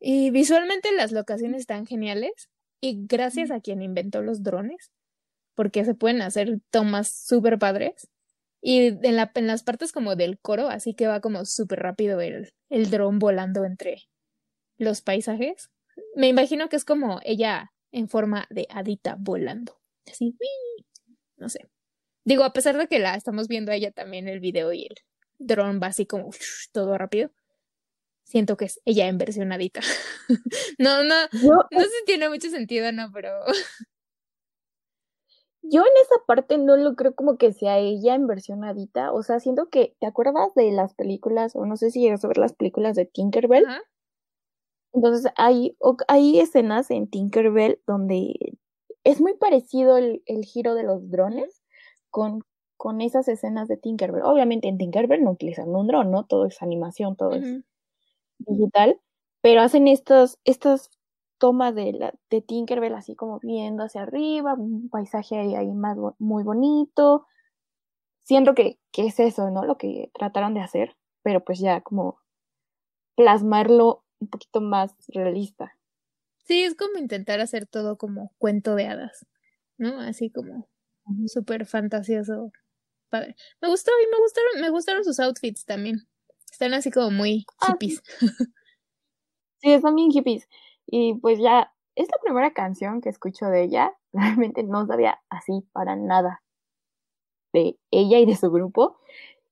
Y 0.00 0.30
visualmente 0.30 0.90
las 0.92 1.12
locaciones 1.12 1.60
están 1.60 1.84
geniales 1.84 2.48
y 2.80 3.04
gracias 3.06 3.50
a 3.50 3.60
quien 3.60 3.82
inventó 3.82 4.22
los 4.22 4.42
drones, 4.42 4.90
porque 5.54 5.84
se 5.84 5.94
pueden 5.94 6.22
hacer 6.22 6.60
tomas 6.70 7.12
súper 7.12 7.58
padres. 7.58 8.08
Y 8.60 8.88
en, 9.06 9.16
la, 9.16 9.30
en 9.34 9.46
las 9.46 9.62
partes 9.62 9.92
como 9.92 10.16
del 10.16 10.38
coro, 10.38 10.68
así 10.68 10.94
que 10.94 11.06
va 11.06 11.20
como 11.20 11.44
súper 11.44 11.80
rápido 11.80 12.20
el, 12.20 12.52
el 12.68 12.90
dron 12.90 13.18
volando 13.18 13.64
entre 13.64 14.08
los 14.78 15.00
paisajes. 15.00 15.70
Me 16.14 16.28
imagino 16.28 16.68
que 16.68 16.76
es 16.76 16.84
como 16.84 17.20
ella 17.24 17.72
en 17.92 18.08
forma 18.08 18.46
de 18.50 18.66
hadita 18.70 19.16
volando. 19.18 19.80
Así, 20.10 20.36
no 21.36 21.48
sé. 21.48 21.68
Digo, 22.24 22.44
a 22.44 22.52
pesar 22.52 22.76
de 22.76 22.88
que 22.88 22.98
la 22.98 23.14
estamos 23.14 23.48
viendo 23.48 23.72
a 23.72 23.74
ella 23.74 23.90
también 23.90 24.28
el 24.28 24.40
video 24.40 24.72
y 24.72 24.84
el 24.86 24.94
dron 25.38 25.80
va 25.82 25.88
así 25.88 26.04
como 26.06 26.30
todo 26.72 26.98
rápido, 26.98 27.30
siento 28.24 28.56
que 28.56 28.66
es 28.66 28.80
ella 28.84 29.08
en 29.08 29.18
versión 29.18 29.52
hadita. 29.52 29.80
no, 30.78 31.04
no, 31.04 31.28
no 31.32 31.80
sé 31.80 31.86
si 31.86 32.04
tiene 32.06 32.28
mucho 32.28 32.50
sentido, 32.50 32.92
no, 32.92 33.10
pero 33.12 33.30
yo 35.70 35.82
en 35.82 35.92
esa 36.02 36.16
parte 36.26 36.58
no 36.58 36.76
lo 36.76 36.94
creo 36.94 37.14
como 37.14 37.36
que 37.36 37.52
sea 37.52 37.78
ella 37.78 38.14
en 38.14 38.26
versión 38.26 38.64
adita. 38.64 39.12
O 39.12 39.22
sea, 39.22 39.40
siento 39.40 39.68
que, 39.68 39.96
¿te 40.00 40.06
acuerdas 40.06 40.54
de 40.54 40.70
las 40.72 40.94
películas? 40.94 41.54
O 41.56 41.66
no 41.66 41.76
sé 41.76 41.90
si 41.90 42.00
llegas 42.00 42.24
a 42.24 42.28
ver 42.28 42.38
las 42.38 42.52
películas 42.54 42.96
de 42.96 43.06
Tinkerbell. 43.06 43.66
Entonces 44.92 45.30
hay, 45.36 45.76
hay 46.08 46.40
escenas 46.40 46.90
en 46.90 47.08
Tinkerbell 47.08 47.80
donde 47.86 48.34
es 49.04 49.20
muy 49.20 49.34
parecido 49.34 49.96
el, 49.96 50.22
giro 50.44 50.74
de 50.74 50.82
los 50.82 51.10
drones 51.10 51.62
con, 52.10 52.44
con 52.76 53.00
esas 53.00 53.28
escenas 53.28 53.68
de 53.68 53.76
Tinkerbell. 53.76 54.22
Obviamente 54.24 54.68
en 54.68 54.78
Tinkerbell 54.78 55.22
no 55.22 55.32
utilizan 55.32 55.68
un 55.68 55.86
dron, 55.86 56.10
¿no? 56.10 56.24
Todo 56.24 56.46
es 56.46 56.62
animación, 56.62 57.16
todo 57.16 57.32
es 57.32 57.62
digital. 58.38 59.00
Pero 59.40 59.60
hacen 59.60 59.86
estas, 59.86 60.38
estas 60.44 60.90
toma 61.38 61.72
de, 61.72 61.92
la, 61.92 62.14
de 62.30 62.42
Tinkerbell 62.42 62.94
así 62.94 63.14
como 63.14 63.38
viendo 63.40 63.84
hacia 63.84 64.02
arriba, 64.02 64.54
un 64.54 64.88
paisaje 64.90 65.36
ahí, 65.38 65.72
más 65.72 65.96
muy 66.18 66.42
bonito. 66.42 67.26
Siento 68.22 68.54
que, 68.54 68.78
que 68.92 69.06
es 69.06 69.18
eso, 69.20 69.50
¿no? 69.50 69.64
Lo 69.64 69.78
que 69.78 70.10
trataron 70.14 70.54
de 70.54 70.60
hacer, 70.60 70.96
pero 71.22 71.44
pues 71.44 71.60
ya 71.60 71.80
como 71.80 72.18
plasmarlo 73.16 74.04
un 74.20 74.28
poquito 74.28 74.60
más 74.60 74.94
realista. 75.08 75.76
Sí, 76.44 76.62
es 76.62 76.74
como 76.74 76.98
intentar 76.98 77.40
hacer 77.40 77.66
todo 77.66 77.98
como 77.98 78.32
cuento 78.38 78.74
de 78.74 78.86
hadas, 78.86 79.26
¿no? 79.76 80.00
Así 80.00 80.30
como 80.30 80.68
súper 81.26 81.66
fantasioso. 81.66 82.52
Padre. 83.10 83.36
Me 83.60 83.68
gustó 83.68 83.90
y 84.02 84.10
me 84.10 84.18
gustaron, 84.18 84.60
me 84.60 84.70
gustaron 84.70 85.04
sus 85.04 85.18
outfits 85.20 85.64
también. 85.64 86.06
Están 86.50 86.74
así 86.74 86.90
como 86.90 87.10
muy 87.10 87.46
ah, 87.60 87.68
hippies. 87.68 88.02
sí, 89.58 89.72
están 89.72 89.94
bien 89.94 90.10
hippies. 90.10 90.48
Y 90.90 91.14
pues 91.14 91.38
ya, 91.38 91.72
esta 91.96 92.16
primera 92.22 92.52
canción 92.52 93.02
que 93.02 93.10
escucho 93.10 93.46
de 93.46 93.62
ella, 93.62 93.94
realmente 94.12 94.62
no 94.62 94.86
sabía 94.86 95.20
así 95.28 95.64
para 95.72 95.96
nada 95.96 96.42
de 97.52 97.78
ella 97.90 98.18
y 98.18 98.26
de 98.26 98.36
su 98.36 98.50
grupo. 98.50 98.98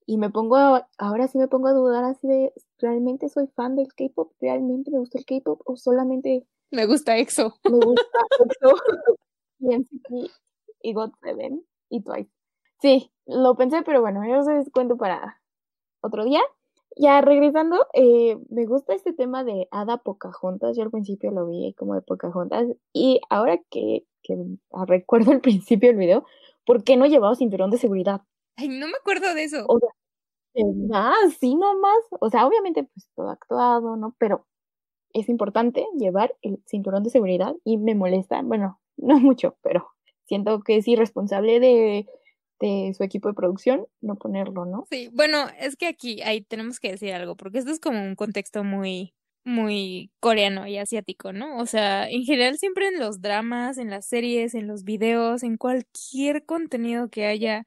Y 0.06 0.18
me 0.18 0.30
pongo, 0.30 0.56
ahora 0.98 1.28
sí 1.28 1.36
me 1.36 1.48
pongo 1.48 1.68
a 1.68 1.72
dudar 1.72 2.04
así 2.04 2.26
de, 2.26 2.52
¿realmente 2.78 3.28
soy 3.28 3.48
fan 3.48 3.76
del 3.76 3.92
K-pop? 3.92 4.32
¿Realmente 4.40 4.90
me 4.90 4.98
gusta 4.98 5.18
el 5.18 5.24
K-pop? 5.24 5.60
¿O 5.64 5.76
solamente... 5.76 6.46
Me 6.70 6.86
gusta 6.86 7.16
EXO. 7.16 7.54
Me 7.64 7.78
gusta 7.78 8.18
EXO. 8.44 8.74
y 9.58 9.76
NCT 9.76 10.30
y 10.82 10.94
GOT7 10.94 11.64
y 11.90 12.02
Twice. 12.02 12.30
Sí, 12.80 13.10
lo 13.26 13.56
pensé, 13.56 13.82
pero 13.82 14.00
bueno, 14.00 14.22
eso 14.22 14.52
les 14.52 14.70
cuento 14.70 14.96
para 14.96 15.42
otro 16.00 16.24
día. 16.24 16.40
Ya 16.98 17.20
regresando, 17.20 17.86
eh, 17.92 18.38
me 18.48 18.64
gusta 18.64 18.94
este 18.94 19.12
tema 19.12 19.44
de 19.44 19.68
Ada 19.70 19.98
Pocahontas. 19.98 20.76
Yo 20.76 20.82
al 20.82 20.90
principio 20.90 21.30
lo 21.30 21.46
vi 21.46 21.74
como 21.74 21.94
de 21.94 22.00
Pocahontas. 22.00 22.68
Y 22.94 23.20
ahora 23.28 23.58
que, 23.70 24.06
que 24.22 24.36
recuerdo 24.86 25.32
el 25.32 25.40
principio 25.42 25.90
del 25.90 25.98
video, 25.98 26.24
¿por 26.64 26.84
qué 26.84 26.96
no 26.96 27.06
llevaba 27.06 27.34
cinturón 27.34 27.70
de 27.70 27.78
seguridad? 27.78 28.22
Ay, 28.56 28.68
no 28.68 28.86
me 28.86 28.96
acuerdo 28.98 29.34
de 29.34 29.44
eso. 29.44 29.66
O 29.68 29.78
sea, 29.78 29.90
ah, 30.94 31.14
sí 31.38 31.54
nomás. 31.54 31.98
O 32.20 32.30
sea, 32.30 32.46
obviamente, 32.46 32.84
pues 32.84 33.08
todo 33.14 33.28
actuado, 33.30 33.96
¿no? 33.96 34.14
Pero 34.18 34.46
es 35.12 35.28
importante 35.28 35.86
llevar 35.98 36.36
el 36.42 36.62
cinturón 36.66 37.02
de 37.02 37.10
seguridad 37.10 37.54
y 37.64 37.78
me 37.78 37.94
molesta, 37.94 38.42
bueno, 38.42 38.80
no 38.96 39.18
mucho, 39.20 39.56
pero 39.62 39.88
siento 40.26 40.60
que 40.60 40.76
es 40.78 40.88
irresponsable 40.88 41.60
de 41.60 42.06
de 42.60 42.92
su 42.96 43.02
equipo 43.04 43.28
de 43.28 43.34
producción 43.34 43.86
no 44.00 44.16
ponerlo, 44.16 44.64
¿no? 44.64 44.86
Sí, 44.90 45.10
bueno, 45.12 45.46
es 45.58 45.76
que 45.76 45.86
aquí 45.86 46.22
ahí 46.22 46.42
tenemos 46.42 46.80
que 46.80 46.90
decir 46.90 47.12
algo, 47.12 47.36
porque 47.36 47.58
esto 47.58 47.70
es 47.70 47.80
como 47.80 48.02
un 48.02 48.14
contexto 48.14 48.64
muy 48.64 49.12
muy 49.46 50.10
coreano 50.18 50.66
y 50.66 50.76
asiático, 50.76 51.32
¿no? 51.32 51.58
O 51.58 51.66
sea, 51.66 52.10
en 52.10 52.24
general 52.24 52.58
siempre 52.58 52.88
en 52.88 52.98
los 52.98 53.20
dramas, 53.20 53.78
en 53.78 53.90
las 53.90 54.08
series, 54.08 54.54
en 54.54 54.66
los 54.66 54.82
videos, 54.82 55.44
en 55.44 55.56
cualquier 55.56 56.44
contenido 56.44 57.08
que 57.08 57.26
haya 57.26 57.64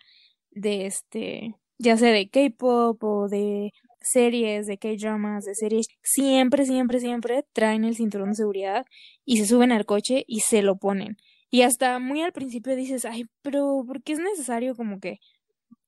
de 0.51 0.85
este, 0.85 1.55
ya 1.77 1.95
sea 1.97 2.11
de 2.11 2.29
K-pop 2.29 3.01
o 3.03 3.29
de 3.29 3.71
series, 4.01 4.67
de 4.67 4.77
K-dramas, 4.77 5.45
de 5.45 5.55
series, 5.55 5.87
siempre, 6.03 6.65
siempre, 6.65 6.99
siempre 6.99 7.45
traen 7.53 7.85
el 7.85 7.95
cinturón 7.95 8.31
de 8.31 8.35
seguridad 8.35 8.85
y 9.25 9.37
se 9.37 9.45
suben 9.45 9.71
al 9.71 9.85
coche 9.85 10.25
y 10.27 10.41
se 10.41 10.61
lo 10.61 10.77
ponen. 10.77 11.17
Y 11.51 11.63
hasta 11.63 11.99
muy 11.99 12.21
al 12.21 12.31
principio 12.31 12.75
dices, 12.75 13.05
ay, 13.05 13.25
pero 13.41 13.83
¿por 13.85 14.03
qué 14.03 14.13
es 14.13 14.19
necesario 14.19 14.75
como 14.75 14.99
que 14.99 15.19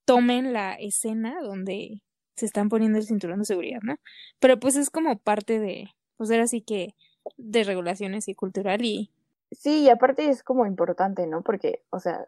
tomen 0.05 0.53
la 0.53 0.73
escena 0.73 1.41
donde 1.41 2.01
se 2.35 2.45
están 2.45 2.69
poniendo 2.69 2.97
el 2.97 3.05
cinturón 3.05 3.39
de 3.39 3.45
seguridad, 3.45 3.81
¿no? 3.83 3.95
Pero 4.39 4.59
pues 4.59 4.75
es 4.75 4.89
como 4.89 5.17
parte 5.19 5.59
de, 5.59 5.89
pues 6.17 6.29
era 6.31 6.43
así 6.43 6.61
que, 6.61 6.95
de 7.37 7.63
regulaciones 7.63 8.27
y 8.27 8.35
cultural 8.35 8.83
y... 8.83 9.11
Sí, 9.51 9.83
y 9.83 9.89
aparte 9.89 10.27
es 10.29 10.43
como 10.43 10.65
importante, 10.65 11.27
¿no? 11.27 11.43
Porque, 11.43 11.83
o 11.91 11.99
sea, 11.99 12.27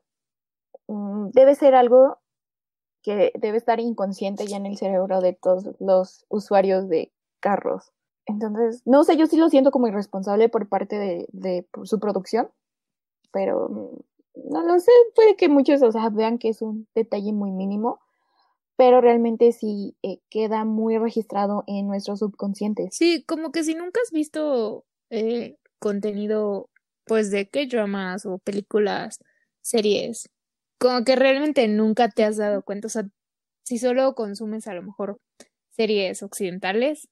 mm, 0.88 1.30
debe 1.30 1.56
ser 1.56 1.74
algo 1.74 2.20
que 3.02 3.32
debe 3.36 3.58
estar 3.58 3.80
inconsciente 3.80 4.46
ya 4.46 4.58
en 4.58 4.66
el 4.66 4.78
cerebro 4.78 5.20
de 5.20 5.34
todos 5.34 5.72
los 5.80 6.26
usuarios 6.30 6.88
de 6.90 7.12
carros. 7.40 7.92
Entonces, 8.26 8.82
no 8.86 9.04
sé, 9.04 9.18
yo 9.18 9.26
sí 9.26 9.36
lo 9.38 9.50
siento 9.50 9.72
como 9.72 9.88
irresponsable 9.88 10.48
por 10.48 10.70
parte 10.70 10.98
de, 10.98 11.28
de 11.32 11.68
su 11.84 12.00
producción, 12.00 12.50
pero 13.34 13.70
mm, 13.70 14.52
no 14.54 14.64
lo 14.64 14.80
sé, 14.80 14.92
puede 15.16 15.36
que 15.36 15.50
muchos, 15.50 15.82
o 15.84 15.92
sea, 15.92 16.10
vean 16.10 16.38
que 16.38 16.50
es 16.50 16.62
un 16.62 16.88
detalle 16.96 17.34
muy 17.34 17.52
mínimo, 17.52 18.00
pero 18.78 19.02
realmente 19.02 19.52
sí 19.52 19.96
eh, 20.04 20.20
queda 20.30 20.66
muy 20.66 20.98
registrado 20.98 21.64
en 21.68 21.88
nuestro 21.88 22.18
subconsciente. 22.18 22.90
Sí, 22.92 23.24
como 23.28 23.52
que 23.52 23.64
si 23.64 23.76
nunca 23.76 24.00
has 24.04 24.12
visto 24.12 24.86
eh, 25.10 25.58
contenido, 25.80 26.70
pues, 27.06 27.32
de 27.32 27.50
qué 27.50 27.68
dramas 27.68 28.26
o 28.26 28.40
películas, 28.40 29.20
series, 29.62 30.30
como 30.80 31.04
que 31.06 31.16
realmente 31.16 31.68
nunca 31.68 32.10
te 32.10 32.24
has 32.24 32.38
dado 32.38 32.64
cuenta, 32.64 32.88
o 32.88 32.90
sea, 32.90 33.06
si 33.64 33.78
solo 33.78 34.16
consumes 34.16 34.68
a 34.68 34.74
lo 34.74 34.84
mejor 34.84 35.20
series 35.70 36.24
occidentales, 36.24 37.08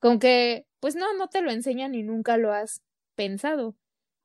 como 0.00 0.18
que, 0.18 0.66
pues 0.80 0.94
no, 0.96 1.12
no 1.14 1.28
te 1.28 1.42
lo 1.42 1.50
enseñan 1.50 1.94
y 1.94 2.02
nunca 2.02 2.36
lo 2.36 2.52
has 2.52 2.82
pensado. 3.16 3.74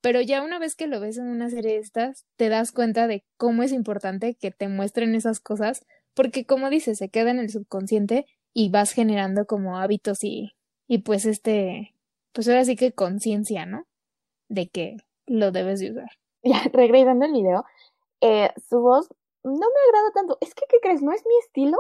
Pero 0.03 0.19
ya 0.19 0.43
una 0.43 0.59
vez 0.59 0.75
que 0.75 0.87
lo 0.87 0.99
ves 0.99 1.17
en 1.17 1.29
una 1.29 1.49
serie 1.49 1.75
de 1.75 1.77
estas, 1.77 2.25
te 2.35 2.49
das 2.49 2.73
cuenta 2.73 3.07
de 3.07 3.23
cómo 3.37 3.63
es 3.63 3.71
importante 3.71 4.35
que 4.35 4.51
te 4.51 4.67
muestren 4.67 5.15
esas 5.15 5.39
cosas, 5.39 5.85
porque 6.13 6.45
como 6.45 6.69
dices, 6.69 6.97
se 6.97 7.07
queda 7.07 7.31
en 7.31 7.39
el 7.39 7.49
subconsciente 7.49 8.25
y 8.53 8.69
vas 8.69 8.91
generando 8.91 9.45
como 9.45 9.77
hábitos 9.77 10.25
y, 10.25 10.57
y 10.89 10.97
pues 10.97 11.25
este, 11.25 11.95
pues 12.33 12.49
ahora 12.49 12.65
sí 12.65 12.75
que 12.75 12.91
conciencia, 12.91 13.65
¿no? 13.65 13.87
De 14.49 14.67
que 14.67 14.97
lo 15.25 15.51
debes 15.53 15.79
de 15.79 15.91
usar. 15.91 16.09
Ya, 16.43 16.61
regresando 16.73 17.23
el 17.23 17.31
video, 17.31 17.63
eh, 18.19 18.49
su 18.69 18.81
voz 18.81 19.07
no 19.43 19.53
me 19.53 19.81
agrada 19.87 20.11
tanto. 20.13 20.37
Es 20.41 20.53
que, 20.53 20.65
¿qué 20.67 20.79
crees? 20.81 21.01
¿No 21.01 21.13
es 21.13 21.23
mi 21.25 21.37
estilo? 21.45 21.77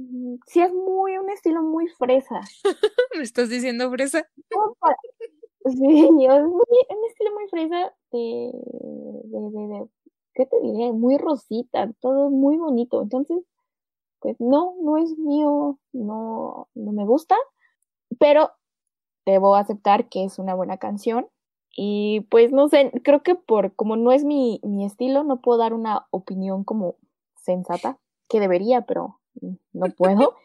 Mm, 0.00 0.36
sí, 0.46 0.62
es 0.62 0.72
muy, 0.72 1.18
un 1.18 1.28
estilo 1.30 1.62
muy 1.62 1.86
fresa. 1.88 2.40
¿Me 3.14 3.22
estás 3.22 3.50
diciendo 3.50 3.90
fresa? 3.90 4.26
Sí, 4.34 5.64
es 5.64 6.42
muy, 6.42 6.64
un 6.88 7.04
estilo 7.08 7.34
muy 7.34 7.48
fresa 7.50 7.92
de, 8.12 8.50
de, 9.24 9.40
de, 9.40 9.68
de, 9.68 9.88
¿qué 10.34 10.46
te 10.46 10.58
diré? 10.60 10.92
Muy 10.92 11.18
rosita, 11.18 11.92
todo 12.00 12.30
muy 12.30 12.56
bonito. 12.56 13.02
Entonces, 13.02 13.44
pues 14.20 14.36
no, 14.40 14.74
no 14.80 14.96
es 14.96 15.18
mío, 15.18 15.78
no, 15.92 16.68
no 16.74 16.92
me 16.92 17.04
gusta, 17.04 17.36
pero 18.18 18.52
debo 19.26 19.54
aceptar 19.54 20.08
que 20.08 20.24
es 20.24 20.38
una 20.38 20.54
buena 20.54 20.78
canción. 20.78 21.28
Y 21.76 22.22
pues 22.30 22.52
no 22.52 22.68
sé, 22.68 22.90
creo 23.04 23.22
que 23.22 23.34
por 23.34 23.74
como 23.76 23.96
no 23.96 24.12
es 24.12 24.24
mi, 24.24 24.60
mi 24.64 24.84
estilo, 24.86 25.24
no 25.24 25.40
puedo 25.40 25.58
dar 25.58 25.74
una 25.74 26.06
opinión 26.10 26.64
como 26.64 26.96
sensata, 27.36 27.98
que 28.28 28.40
debería, 28.40 28.82
pero 28.82 29.19
no 29.72 29.86
puedo. 29.96 30.36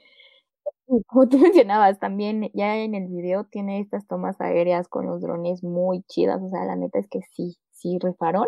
como 1.08 1.28
tú 1.30 1.38
mencionabas, 1.40 2.00
también 2.00 2.52
ya 2.54 2.78
en 2.78 2.96
el 2.96 3.08
video 3.08 3.46
tiene 3.46 3.80
estas 3.80 4.08
tomas 4.08 4.40
aéreas 4.40 4.88
con 4.88 5.06
los 5.08 5.22
drones 5.22 5.64
muy 5.64 6.04
chidas, 6.04 6.42
o 6.42 6.50
sea, 6.50 6.66
la 6.66 6.76
neta 6.76 7.00
es 7.00 7.08
que 7.10 7.22
sí, 7.34 7.58
sí 7.72 7.98
rifaron. 8.00 8.48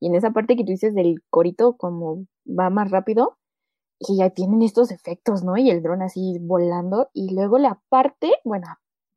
Y 0.00 0.08
en 0.08 0.14
esa 0.16 0.32
parte 0.32 0.56
que 0.56 0.64
tú 0.64 0.70
dices 0.72 0.94
del 0.94 1.22
corito, 1.30 1.76
como 1.76 2.26
va 2.46 2.70
más 2.70 2.90
rápido, 2.90 3.38
y 3.98 4.18
ya 4.18 4.30
tienen 4.30 4.62
estos 4.62 4.90
efectos, 4.90 5.44
¿no? 5.44 5.56
Y 5.56 5.70
el 5.70 5.82
dron 5.82 6.02
así 6.02 6.38
volando, 6.40 7.08
y 7.14 7.34
luego 7.34 7.58
la 7.58 7.80
parte, 7.88 8.32
bueno, 8.44 8.66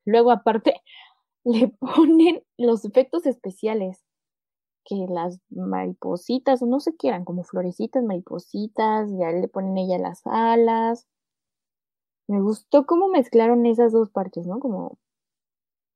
luego 0.06 0.32
aparte, 0.32 0.76
le 1.46 1.70
ponen 1.70 2.44
los 2.58 2.86
efectos 2.86 3.26
especiales, 3.26 4.04
que 4.86 5.06
las 5.10 5.40
maripositas, 5.50 6.62
no 6.62 6.80
sé 6.80 6.96
qué 6.98 7.10
eran, 7.10 7.26
como 7.26 7.44
florecitas, 7.44 8.04
maripositas, 8.04 9.10
ya 9.18 9.32
le 9.32 9.48
ponen 9.48 9.78
ella 9.78 9.98
las 9.98 10.22
alas. 10.26 11.08
Me 12.28 12.42
gustó 12.42 12.86
cómo 12.86 13.08
mezclaron 13.10 13.66
esas 13.66 13.92
dos 13.92 14.10
partes, 14.10 14.46
¿no? 14.46 14.60
Como 14.60 14.98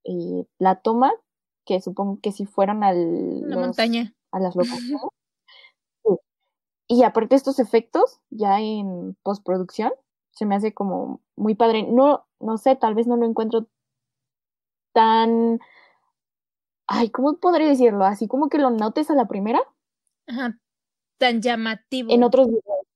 eh, 0.03 0.45
la 0.59 0.81
toma, 0.81 1.11
que 1.65 1.81
supongo 1.81 2.19
que 2.21 2.31
si 2.31 2.45
fueron 2.45 2.83
al... 2.83 3.49
La 3.49 3.57
montaña. 3.57 4.13
A 4.31 4.39
las 4.39 4.55
locaciones. 4.55 5.01
Y 6.87 7.03
aparte 7.03 7.35
estos 7.35 7.59
efectos, 7.59 8.19
ya 8.29 8.59
en 8.59 9.15
postproducción, 9.23 9.91
se 10.31 10.45
me 10.45 10.55
hace 10.55 10.73
como 10.73 11.21
muy 11.35 11.55
padre. 11.55 11.83
No, 11.83 12.25
no 12.39 12.57
sé, 12.57 12.75
tal 12.75 12.93
vez 12.93 13.07
no 13.07 13.15
lo 13.15 13.25
encuentro 13.25 13.67
tan. 14.93 15.59
Ay, 16.87 17.09
¿cómo 17.09 17.37
podría 17.37 17.67
decirlo? 17.67 18.05
Así 18.05 18.27
como 18.27 18.49
que 18.49 18.57
lo 18.57 18.69
notes 18.69 19.09
a 19.09 19.15
la 19.15 19.27
primera. 19.27 19.61
Ajá. 20.27 20.59
Tan 21.17 21.41
llamativo. 21.41 22.11
En 22.13 22.23
otros 22.23 22.47
videos. 22.47 22.87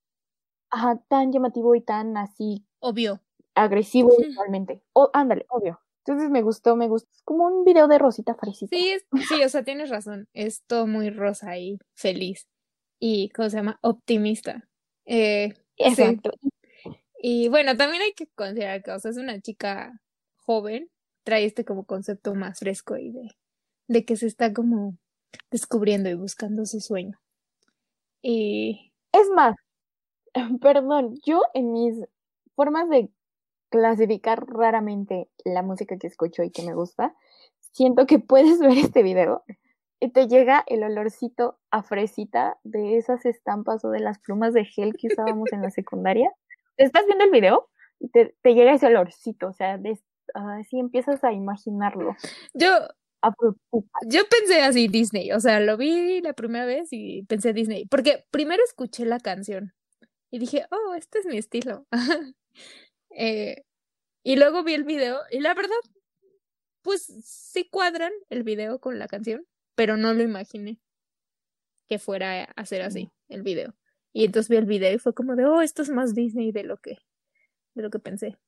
Ajá, 0.70 1.02
tan 1.08 1.32
llamativo 1.32 1.76
y 1.76 1.82
tan 1.82 2.18
así. 2.18 2.66
Obvio. 2.80 3.22
Agresivo 3.56 4.12
visualmente. 4.18 4.82
O, 4.94 5.10
ándale, 5.14 5.46
obvio. 5.50 5.82
Entonces 6.06 6.30
me 6.30 6.42
gustó, 6.42 6.76
me 6.76 6.88
gustó. 6.88 7.10
Es 7.14 7.24
como 7.24 7.46
un 7.48 7.66
video 7.66 7.88
de 7.88 7.98
Rosita 7.98 8.36
Fresita. 8.36 8.76
Sí, 8.76 8.90
es, 8.90 9.06
sí, 9.28 9.44
o 9.44 9.50
sea, 9.50 9.64
tienes 9.64 9.90
razón. 9.90 10.28
Es 10.34 10.64
todo 10.68 10.88
muy 10.88 11.10
rosa 11.10 11.58
y 11.58 11.80
feliz 11.96 12.48
y, 13.00 13.30
¿cómo 13.30 13.50
se 13.50 13.58
llama? 13.58 13.80
Optimista. 13.82 14.68
Eh, 15.06 15.54
Exacto. 15.78 16.32
Y 17.22 17.50
bueno, 17.50 17.76
también 17.78 18.04
hay 18.04 18.14
que 18.14 18.28
considerar 18.28 18.84
que, 18.84 18.92
o 18.92 19.00
sea, 19.00 19.12
es 19.12 19.18
una 19.18 19.40
chica 19.42 20.00
joven, 20.38 20.90
trae 21.24 21.46
este 21.46 21.66
como 21.66 21.86
concepto 21.86 22.36
más 22.36 22.60
fresco 22.60 22.98
y 22.98 23.12
de, 23.12 23.37
de 23.88 24.06
que 24.06 24.16
se 24.16 24.28
está 24.28 24.54
como 24.54 24.98
descubriendo 25.52 26.10
y 26.10 26.16
buscando 26.16 26.66
su 26.66 26.80
sueño. 26.80 27.20
Y... 28.22 28.92
Es 29.14 29.30
más, 29.30 29.56
perdón, 30.62 31.16
yo 31.26 31.42
en 31.54 31.72
mis 31.72 31.96
formas 32.56 32.90
de 32.90 33.10
clasificar 33.70 34.46
raramente 34.48 35.30
la 35.44 35.62
música 35.62 35.98
que 35.98 36.08
escucho 36.08 36.44
y 36.44 36.52
que 36.52 36.64
me 36.64 36.74
gusta, 36.74 37.16
siento 37.72 38.06
que 38.06 38.20
puedes 38.20 38.60
ver 38.60 38.78
este 38.78 39.04
video 39.04 39.44
y 40.00 40.10
te 40.10 40.28
llega 40.28 40.64
el 40.68 40.84
olorcito 40.84 41.58
a 41.72 41.82
fresita 41.82 42.60
de 42.64 42.98
esas 42.98 43.26
estampas 43.26 43.84
o 43.84 43.90
de 43.90 44.00
las 44.00 44.20
plumas 44.20 44.54
de 44.54 44.66
gel 44.66 44.96
que 44.96 45.08
usábamos 45.08 45.52
en 45.52 45.64
la 45.64 45.72
secundaria. 45.72 46.32
Estás 46.78 47.06
viendo 47.08 47.24
el 47.24 47.32
video 47.32 47.70
y 48.00 48.10
te, 48.10 48.36
te 48.44 48.54
llega 48.54 48.74
ese 48.74 48.86
olorcito, 48.86 49.48
o 49.48 49.54
sea, 49.54 49.80
así 50.36 50.80
empiezas 50.80 51.24
a 51.24 51.32
imaginarlo. 51.32 52.16
Yo, 52.54 52.70
yo 54.08 54.22
pensé 54.30 54.62
así 54.62 54.88
Disney, 54.88 55.32
o 55.32 55.40
sea, 55.40 55.60
lo 55.60 55.78
vi 55.78 56.22
la 56.22 56.34
primera 56.34 56.66
vez 56.66 56.90
y 56.92 57.24
pensé 57.24 57.54
Disney, 57.54 57.86
porque 57.86 58.26
primero 58.32 58.64
escuché 58.64 59.06
la 59.06 59.20
canción 59.20 59.74
y 60.32 60.40
dije, 60.40 60.66
oh, 60.72 60.94
este 60.96 61.20
es 61.20 61.26
mi 61.26 61.38
estilo. 61.38 61.88
eh, 63.12 63.64
y 64.24 64.36
luego 64.36 64.64
vi 64.64 64.74
el 64.74 64.84
video 64.84 65.20
y 65.32 65.40
la 65.40 65.54
verdad, 65.54 65.76
pues 66.82 67.06
sí 67.26 67.68
cuadran 67.70 68.12
el 68.30 68.44
video 68.44 68.80
con 68.80 69.00
la 69.00 69.08
canción 69.08 69.46
pero 69.78 69.96
no 69.96 70.12
lo 70.16 70.24
imaginé 70.24 70.80
que 71.88 72.00
fuera 72.00 72.42
a 72.42 72.44
hacer 72.56 72.82
así 72.82 73.12
el 73.30 73.44
video. 73.44 73.76
Y 74.12 74.26
entonces 74.26 74.50
vi 74.50 74.58
el 74.58 74.66
video 74.66 74.96
y 74.96 74.98
fue 74.98 75.14
como 75.14 75.36
de, 75.36 75.46
oh, 75.46 75.62
esto 75.62 75.84
es 75.84 75.92
más 75.92 76.16
Disney 76.16 76.52
de 76.52 76.64
lo 76.64 76.78
que, 76.78 76.98
de 77.76 77.84
lo 77.84 77.92
que 77.92 78.00
pensé. 78.00 78.40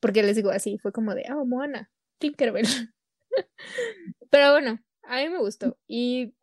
Porque 0.00 0.24
les 0.24 0.34
digo 0.34 0.50
así, 0.50 0.76
fue 0.78 0.90
como 0.90 1.14
de, 1.14 1.24
oh, 1.32 1.44
Moana, 1.46 1.92
Tinkerbell. 2.18 2.66
pero 4.30 4.52
bueno, 4.52 4.78
a 5.04 5.22
mí 5.22 5.28
me 5.28 5.38
gustó. 5.38 5.78
Y 5.86 6.34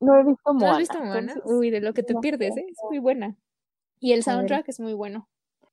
no 0.00 0.18
he 0.18 0.24
visto 0.24 0.52
Moana. 0.52 0.66
¿No 0.66 0.72
has 0.72 0.78
visto 0.78 0.98
Moana? 1.02 1.34
Uy, 1.44 1.70
de 1.70 1.80
lo 1.80 1.94
que 1.94 2.02
te 2.02 2.14
pierdes, 2.16 2.56
¿eh? 2.56 2.66
Es 2.68 2.78
muy 2.88 2.98
buena. 2.98 3.36
Y 3.98 4.12
el 4.12 4.22
soundtrack 4.22 4.68
es 4.68 4.80
muy 4.80 4.92
bueno. 4.92 5.28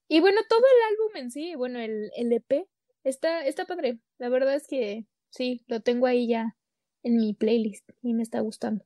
Y 0.07 0.19
bueno, 0.19 0.41
todo 0.47 0.59
el 0.59 0.93
álbum 0.93 1.17
en 1.17 1.31
sí, 1.31 1.55
bueno, 1.55 1.79
el, 1.79 2.11
el 2.15 2.31
EP, 2.31 2.67
está, 3.03 3.45
está 3.45 3.65
padre. 3.65 3.99
La 4.17 4.29
verdad 4.29 4.55
es 4.55 4.67
que 4.67 5.05
sí, 5.29 5.63
lo 5.67 5.81
tengo 5.81 6.07
ahí 6.07 6.27
ya 6.27 6.55
en 7.03 7.17
mi 7.17 7.33
playlist 7.33 7.89
y 8.01 8.13
me 8.13 8.23
está 8.23 8.39
gustando. 8.39 8.85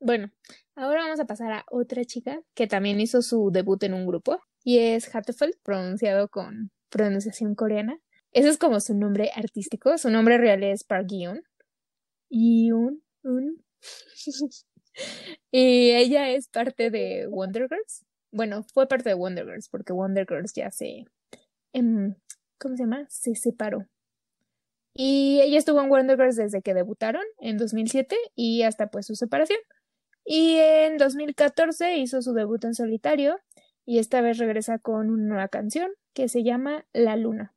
Bueno, 0.00 0.30
ahora 0.76 1.02
vamos 1.02 1.20
a 1.20 1.26
pasar 1.26 1.52
a 1.52 1.64
otra 1.70 2.04
chica 2.04 2.40
que 2.54 2.66
también 2.66 3.00
hizo 3.00 3.22
su 3.22 3.50
debut 3.50 3.82
en 3.82 3.94
un 3.94 4.06
grupo 4.06 4.40
y 4.62 4.78
es 4.78 5.12
Hattefeld, 5.14 5.54
pronunciado 5.62 6.28
con 6.28 6.70
pronunciación 6.90 7.54
coreana. 7.54 7.98
Ese 8.32 8.48
es 8.48 8.58
como 8.58 8.80
su 8.80 8.94
nombre 8.94 9.30
artístico, 9.34 9.96
su 9.98 10.10
nombre 10.10 10.38
real 10.38 10.62
es 10.62 10.84
Park 10.84 11.08
un. 11.12 13.02
y 15.50 15.90
ella 15.92 16.30
es 16.30 16.48
parte 16.48 16.90
de 16.90 17.26
Wonder 17.26 17.68
Girls. 17.68 18.04
Bueno, 18.30 18.62
fue 18.74 18.86
parte 18.86 19.08
de 19.08 19.14
Wonder 19.14 19.46
Girls 19.46 19.68
porque 19.68 19.92
Wonder 19.92 20.26
Girls 20.28 20.52
ya 20.54 20.70
se... 20.70 21.04
Em, 21.72 22.14
¿Cómo 22.58 22.76
se 22.76 22.82
llama? 22.82 23.06
Se 23.08 23.34
separó. 23.34 23.86
Y 24.94 25.40
ella 25.42 25.58
estuvo 25.58 25.80
en 25.80 25.88
Wonder 25.88 26.16
Girls 26.16 26.36
desde 26.36 26.60
que 26.60 26.74
debutaron 26.74 27.22
en 27.38 27.56
2007 27.56 28.16
y 28.34 28.62
hasta 28.62 28.88
pues 28.90 29.06
su 29.06 29.14
separación. 29.14 29.60
Y 30.24 30.56
en 30.56 30.98
2014 30.98 31.96
hizo 31.98 32.20
su 32.20 32.34
debut 32.34 32.62
en 32.64 32.74
solitario 32.74 33.38
y 33.88 33.98
esta 33.98 34.20
vez 34.20 34.36
regresa 34.36 34.78
con 34.78 35.08
una 35.08 35.24
nueva 35.24 35.48
canción 35.48 35.90
que 36.12 36.28
se 36.28 36.44
llama 36.44 36.84
La 36.92 37.16
Luna. 37.16 37.54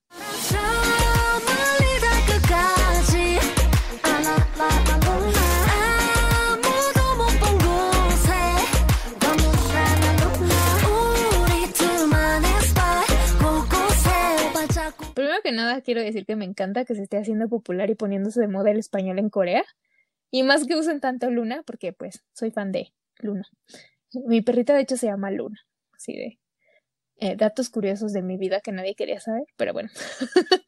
Primero 15.13 15.41
que 15.43 15.51
nada, 15.51 15.81
quiero 15.81 15.99
decir 15.99 16.25
que 16.25 16.37
me 16.37 16.45
encanta 16.45 16.85
que 16.85 16.95
se 16.95 17.03
esté 17.03 17.17
haciendo 17.17 17.49
popular 17.49 17.89
y 17.89 17.95
poniéndose 17.95 18.39
de 18.39 18.47
moda 18.47 18.71
el 18.71 18.79
español 18.79 19.19
en 19.19 19.29
Corea. 19.29 19.65
Y 20.31 20.43
más 20.43 20.65
que 20.65 20.77
usen 20.77 21.01
tanto 21.01 21.29
Luna, 21.29 21.63
porque 21.65 21.91
pues 21.91 22.23
soy 22.31 22.51
fan 22.51 22.71
de 22.71 22.93
Luna. 23.19 23.49
Mi 24.13 24.41
perrita 24.41 24.73
de 24.73 24.83
hecho 24.83 24.95
se 24.95 25.07
llama 25.07 25.29
Luna. 25.29 25.59
Así 26.01 26.13
de 26.13 26.39
eh, 27.17 27.35
datos 27.35 27.69
curiosos 27.69 28.11
de 28.11 28.23
mi 28.23 28.35
vida 28.37 28.61
que 28.61 28.71
nadie 28.71 28.95
quería 28.95 29.19
saber, 29.19 29.43
pero 29.55 29.73
bueno. 29.73 29.89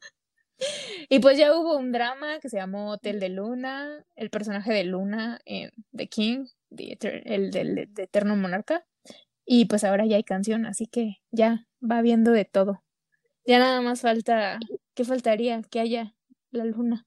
y 1.08 1.18
pues 1.18 1.36
ya 1.36 1.58
hubo 1.58 1.76
un 1.76 1.90
drama 1.90 2.38
que 2.38 2.48
se 2.48 2.58
llamó 2.58 2.92
Hotel 2.92 3.18
de 3.18 3.30
Luna, 3.30 4.06
el 4.14 4.30
personaje 4.30 4.72
de 4.72 4.84
Luna 4.84 5.40
en 5.44 5.70
The 5.92 6.06
King, 6.06 6.46
el 6.70 7.50
del 7.50 7.88
de 7.92 8.02
Eterno 8.04 8.36
Monarca. 8.36 8.84
Y 9.44 9.64
pues 9.64 9.82
ahora 9.82 10.06
ya 10.06 10.16
hay 10.16 10.22
canción, 10.22 10.66
así 10.66 10.86
que 10.86 11.16
ya 11.32 11.66
va 11.82 12.00
viendo 12.00 12.30
de 12.30 12.44
todo. 12.44 12.84
Ya 13.44 13.58
nada 13.58 13.80
más 13.80 14.02
falta, 14.02 14.60
¿qué 14.94 15.04
faltaría? 15.04 15.60
Que 15.62 15.80
haya 15.80 16.14
la 16.52 16.64
luna. 16.64 17.06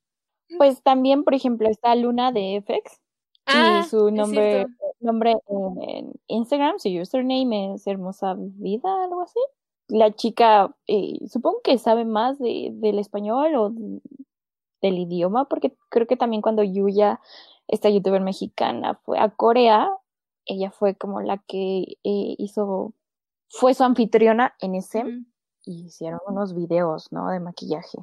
Pues 0.58 0.84
también, 0.84 1.24
por 1.24 1.34
ejemplo, 1.34 1.70
está 1.70 1.96
Luna 1.96 2.32
de 2.32 2.62
FX. 2.62 3.02
Ah, 3.46 3.82
y 3.84 3.90
su 3.90 4.12
nombre, 4.12 4.66
nombre 5.00 5.36
en 5.48 6.14
Instagram, 6.28 6.80
su 6.80 6.90
username 6.90 7.76
es 7.76 7.88
Hermosa 7.88 8.36
Vida, 8.38 9.04
algo 9.04 9.22
así. 9.22 9.40
La 9.88 10.14
chica, 10.14 10.76
eh, 10.88 11.20
supongo 11.28 11.62
que 11.64 11.78
sabe 11.78 12.06
más 12.06 12.40
de, 12.40 12.72
del 12.74 13.00
español 13.00 13.56
o 13.56 13.72
del 14.82 15.00
idioma, 15.00 15.46
porque 15.46 15.76
creo 15.90 16.08
que 16.08 16.18
también 16.18 16.42
cuando 16.42 16.64
Yuya 16.64 17.20
esta 17.68 17.90
youtuber 17.90 18.22
mexicana 18.22 18.96
fue 19.04 19.20
a 19.20 19.30
Corea. 19.30 19.90
Ella 20.46 20.72
fue 20.72 20.96
como 20.96 21.22
la 21.22 21.38
que 21.40 21.98
eh, 22.04 22.36
hizo, 22.38 22.94
fue 23.50 23.74
su 23.74 23.84
anfitriona 23.84 24.56
en 24.62 24.76
ese 24.76 25.04
y 25.66 25.88
hicieron 25.88 26.20
unos 26.26 26.56
videos, 26.56 27.12
¿no? 27.12 27.30
De 27.30 27.42
maquillaje. 27.42 27.98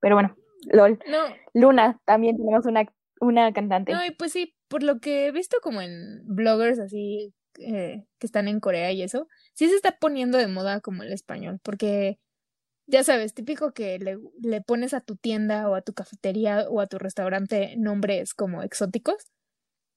Pero 0.00 0.16
bueno, 0.16 0.34
LOL. 0.66 0.98
No. 1.08 1.18
Luna, 1.54 2.00
también 2.04 2.36
tenemos 2.36 2.66
una, 2.66 2.84
una 3.20 3.52
cantante. 3.52 3.92
No, 3.92 4.04
y 4.04 4.10
pues 4.10 4.32
sí, 4.32 4.52
por 4.72 4.82
lo 4.82 5.00
que 5.00 5.26
he 5.26 5.32
visto 5.32 5.58
como 5.62 5.82
en 5.82 6.22
bloggers 6.24 6.78
así 6.78 7.34
eh, 7.58 8.06
que 8.18 8.26
están 8.26 8.48
en 8.48 8.58
Corea 8.58 8.90
y 8.90 9.02
eso, 9.02 9.28
sí 9.52 9.68
se 9.68 9.74
está 9.74 9.98
poniendo 9.98 10.38
de 10.38 10.46
moda 10.46 10.80
como 10.80 11.02
el 11.02 11.12
español, 11.12 11.60
porque 11.62 12.18
ya 12.86 13.04
sabes, 13.04 13.34
típico 13.34 13.72
que 13.72 13.98
le, 13.98 14.16
le 14.40 14.62
pones 14.62 14.94
a 14.94 15.02
tu 15.02 15.16
tienda 15.16 15.68
o 15.68 15.74
a 15.74 15.82
tu 15.82 15.92
cafetería 15.92 16.70
o 16.70 16.80
a 16.80 16.86
tu 16.86 16.98
restaurante 16.98 17.74
nombres 17.76 18.32
como 18.32 18.62
exóticos, 18.62 19.26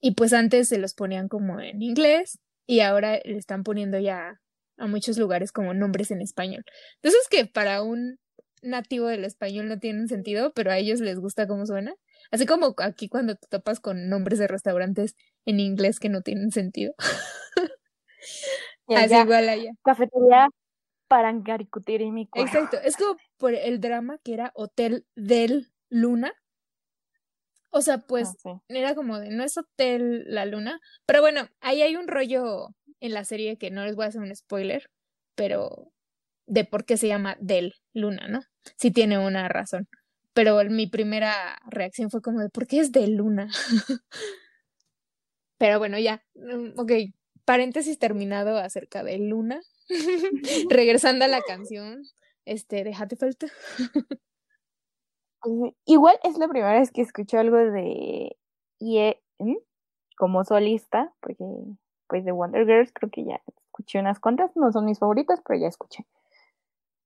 y 0.02 0.12
pues 0.16 0.34
antes 0.34 0.68
se 0.68 0.78
los 0.78 0.94
ponían 0.94 1.30
como 1.30 1.62
en 1.62 1.82
inglés 1.82 2.40
y 2.68 2.82
ahora 2.82 3.22
le 3.24 3.38
están 3.38 3.64
poniendo 3.64 3.98
ya 3.98 4.42
a 4.78 4.88
muchos 4.88 5.18
lugares 5.18 5.54
como 5.54 5.74
nombres 5.74 6.12
en 6.12 6.22
español. 6.22 6.66
Entonces 7.02 7.22
que 7.30 7.46
para 7.46 7.82
un 7.82 8.18
nativo 8.62 9.08
del 9.08 9.24
español 9.24 9.70
no 9.70 9.80
tienen 9.80 10.10
sentido, 10.10 10.52
pero 10.54 10.70
a 10.72 10.78
ellos 10.78 11.00
les 11.00 11.18
gusta 11.18 11.48
cómo 11.48 11.66
suena. 11.66 11.96
Así 12.32 12.46
como 12.46 12.76
aquí 12.78 13.10
cuando 13.10 13.36
te 13.36 13.48
topas 13.48 13.80
con 13.80 14.10
nombres 14.10 14.40
de 14.40 14.48
restaurantes 14.48 15.16
en 15.46 15.60
inglés 15.60 16.00
que 16.00 16.10
no 16.10 16.22
tienen 16.22 16.52
sentido. 16.52 16.94
Así 18.88 19.16
igual 19.16 19.50
allá. 19.50 19.72
Cafetería 19.84 20.48
mi 22.12 22.30
Exacto, 22.36 22.78
es 22.84 22.98
como 22.98 23.18
por 23.38 23.54
el 23.54 23.80
drama 23.80 24.18
que 24.24 24.34
era 24.34 24.52
Hotel 24.56 25.06
del 25.16 25.72
Luna. 25.90 26.34
O 27.70 27.82
sea, 27.82 28.00
pues 28.00 28.34
ah, 28.46 28.62
era 28.70 28.96
como 28.96 29.20
de, 29.20 29.30
no 29.30 29.44
es 29.44 29.58
Hotel 29.58 30.24
La 30.28 30.46
Luna, 30.46 30.80
pero 31.06 31.22
bueno, 31.22 31.50
ahí 31.60 31.82
hay 31.82 31.96
un 31.98 32.08
rollo 32.08 32.68
en 33.02 33.14
la 33.14 33.26
serie 33.26 33.58
que 33.58 33.70
no 33.70 33.84
les 33.84 33.96
voy 33.96 34.06
a 34.06 34.08
hacer 34.10 34.22
un 34.22 34.34
spoiler, 34.34 34.90
pero 35.36 35.92
de 36.48 36.64
por 36.64 36.86
qué 36.86 36.96
se 36.96 37.08
llama 37.08 37.36
Del 37.40 37.74
Luna, 37.94 38.28
¿no? 38.30 38.42
Sí 38.78 38.92
tiene 38.92 39.18
una 39.18 39.50
razón. 39.50 39.88
Pero 40.36 40.62
mi 40.70 40.86
primera 40.86 41.58
reacción 41.66 42.12
fue 42.12 42.22
como 42.22 42.42
de, 42.42 42.50
¿por 42.50 42.68
qué 42.68 42.80
es 42.82 42.92
de 42.92 43.08
Luna? 43.08 43.48
pero 45.58 45.80
bueno, 45.80 45.98
ya, 45.98 46.22
mm, 46.36 46.78
ok, 46.78 46.92
paréntesis 47.46 47.98
terminado 47.98 48.58
acerca 48.58 49.02
de 49.04 49.18
Luna. 49.18 49.62
Regresando 50.70 51.26
a 51.26 51.30
la 51.30 51.42
canción, 51.42 52.04
este, 52.44 52.84
de 52.84 52.94
Hatefelt. 52.94 53.46
Igual 55.86 56.20
es 56.24 56.38
la 56.38 56.48
primera 56.50 56.80
vez 56.80 56.92
que 56.92 57.02
escucho 57.02 57.40
algo 57.40 57.58
de 57.58 58.36
IE 58.80 59.22
como 60.18 60.44
solista, 60.44 61.14
porque 61.22 61.46
pues 62.08 62.26
de 62.26 62.32
Wonder 62.34 62.66
Girls 62.66 62.92
creo 62.92 63.10
que 63.10 63.24
ya 63.24 63.42
escuché 63.48 64.00
unas 64.00 64.20
cuantas, 64.20 64.52
no 64.56 64.72
son 64.72 64.86
mis 64.86 65.00
favoritas, 65.00 65.42
pero 65.46 65.60
ya 65.60 65.68
escuché. 65.68 66.06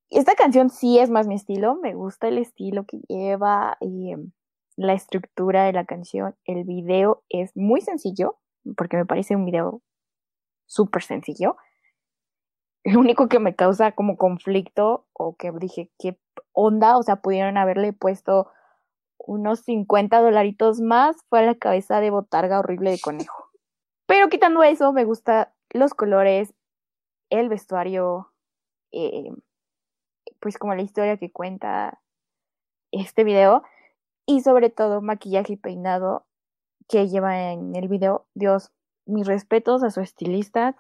Esta 0.10 0.34
canción 0.34 0.70
sí 0.72 0.98
es 0.98 1.12
más 1.12 1.28
mi 1.28 1.36
estilo, 1.36 1.76
me 1.76 1.94
gusta 1.94 2.28
el 2.28 2.40
estilo 2.40 2.86
que 2.86 3.00
lleva 3.08 3.78
y 3.80 4.12
em, 4.12 4.32
la 4.76 4.94
estructura 4.94 5.66
de 5.66 5.74
la 5.74 5.86
canción. 5.86 6.36
El 6.46 6.64
video 6.64 7.24
es 7.30 7.56
muy 7.56 7.82
sencillo, 7.82 8.38
porque 8.76 8.98
me 8.98 9.06
parece 9.06 9.36
un 9.36 9.46
video 9.46 9.84
súper 10.66 11.04
sencillo. 11.04 11.58
Lo 12.84 13.00
único 13.00 13.28
que 13.28 13.40
me 13.40 13.56
causa 13.56 13.92
como 13.92 14.18
conflicto 14.18 15.06
o 15.14 15.36
que 15.36 15.52
dije, 15.60 15.92
¿qué 16.00 16.18
onda? 16.54 16.98
O 16.98 17.04
sea, 17.04 17.18
pudieron 17.18 17.58
haberle 17.58 17.94
puesto 17.94 18.50
unos 19.20 19.60
50 19.60 20.22
dolaritos 20.22 20.82
más, 20.82 21.18
fue 21.30 21.40
a 21.40 21.44
la 21.44 21.56
cabeza 21.56 22.00
de 22.00 22.10
botarga 22.10 22.60
horrible 22.60 22.90
de 22.92 23.00
conejo. 23.00 23.50
Pero 24.08 24.30
quitando 24.30 24.64
eso, 24.64 24.92
me 24.92 25.06
gusta 25.06 25.54
los 25.70 25.94
colores, 25.94 26.56
el 27.30 27.48
vestuario, 27.48 28.34
eh, 28.92 29.30
pues 30.40 30.58
como 30.58 30.76
la 30.76 30.82
historia 30.82 31.18
que 31.18 31.32
cuenta 31.32 32.02
este 32.92 33.24
video 33.24 33.64
y 34.26 34.42
sobre 34.42 34.70
todo 34.70 35.02
maquillaje 35.02 35.54
y 35.54 35.58
peinado 35.58 36.26
que 36.88 37.08
lleva 37.08 37.52
en 37.52 37.76
el 37.76 37.88
video. 37.88 38.28
Dios, 38.34 38.72
mis 39.06 39.28
respetos 39.28 39.84
a 39.84 39.92
su 39.92 40.02
estilista, 40.02 40.76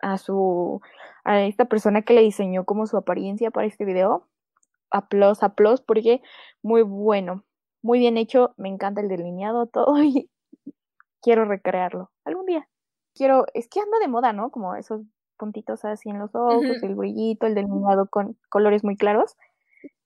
a 0.00 0.18
su 0.18 0.80
a 1.24 1.40
esta 1.42 1.64
persona 1.64 2.02
que 2.02 2.14
le 2.14 2.22
diseñó 2.22 2.64
como 2.64 2.86
su 2.86 2.96
apariencia 2.96 3.50
para 3.50 3.66
este 3.66 3.84
video. 3.84 4.28
Aplausos, 4.90 5.42
aplausos, 5.42 5.82
porque 5.82 6.22
muy 6.62 6.82
bueno, 6.82 7.44
muy 7.82 7.98
bien 7.98 8.16
hecho, 8.16 8.54
me 8.56 8.68
encanta 8.68 9.00
el 9.00 9.08
delineado, 9.08 9.66
todo 9.72 10.02
y 10.02 10.30
quiero 11.22 11.44
recrearlo 11.44 12.10
algún 12.24 12.46
día. 12.46 12.68
Quiero, 13.14 13.46
es 13.54 13.68
que 13.68 13.80
anda 13.80 13.98
de 13.98 14.08
moda, 14.08 14.32
¿no? 14.32 14.50
Como 14.50 14.76
esos 14.76 15.02
puntitos 15.36 15.84
así 15.84 16.08
en 16.08 16.18
los 16.18 16.34
ojos, 16.34 16.82
el 16.82 16.94
brillito, 16.94 17.46
el 17.46 17.54
delineado 17.54 18.08
con 18.08 18.36
colores 18.48 18.84
muy 18.84 18.96
claros. 18.96 19.36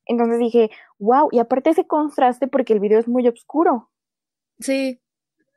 Entonces 0.05 0.39
dije, 0.39 0.71
wow, 0.99 1.29
y 1.31 1.39
aparte 1.39 1.71
ese 1.71 1.87
contraste 1.87 2.49
porque 2.49 2.73
el 2.73 2.81
video 2.81 2.99
es 2.99 3.09
muy 3.09 3.27
oscuro. 3.29 3.91
Sí, 4.59 5.01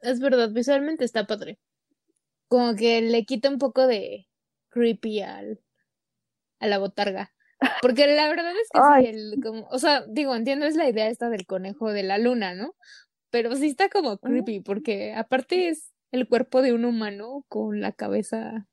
es 0.01 0.19
verdad, 0.19 0.51
visualmente 0.51 1.03
está 1.03 1.25
padre. 1.25 1.59
Como 2.47 2.75
que 2.75 3.01
le 3.01 3.25
quita 3.25 3.49
un 3.49 3.57
poco 3.57 3.87
de 3.87 4.27
creepy 4.69 5.21
al, 5.21 5.59
a 6.59 6.67
la 6.67 6.77
botarga. 6.77 7.31
Porque 7.81 8.07
la 8.07 8.27
verdad 8.27 8.51
es 8.51 8.69
que 8.71 8.79
sí, 8.79 9.07
el, 9.07 9.41
como, 9.41 9.67
o 9.69 9.79
sea, 9.79 10.05
digo, 10.07 10.35
entiendo, 10.35 10.65
es 10.65 10.75
la 10.75 10.87
idea 10.87 11.07
esta 11.07 11.29
del 11.29 11.45
conejo 11.45 11.91
de 11.91 12.03
la 12.03 12.17
luna, 12.17 12.53
¿no? 12.53 12.75
Pero 13.29 13.55
sí 13.55 13.67
está 13.67 13.89
como 13.89 14.17
creepy, 14.17 14.59
porque 14.59 15.13
aparte 15.13 15.69
es 15.69 15.93
el 16.11 16.27
cuerpo 16.27 16.61
de 16.61 16.73
un 16.73 16.85
humano 16.85 17.45
con 17.47 17.81
la 17.81 17.91
cabeza 17.91 18.67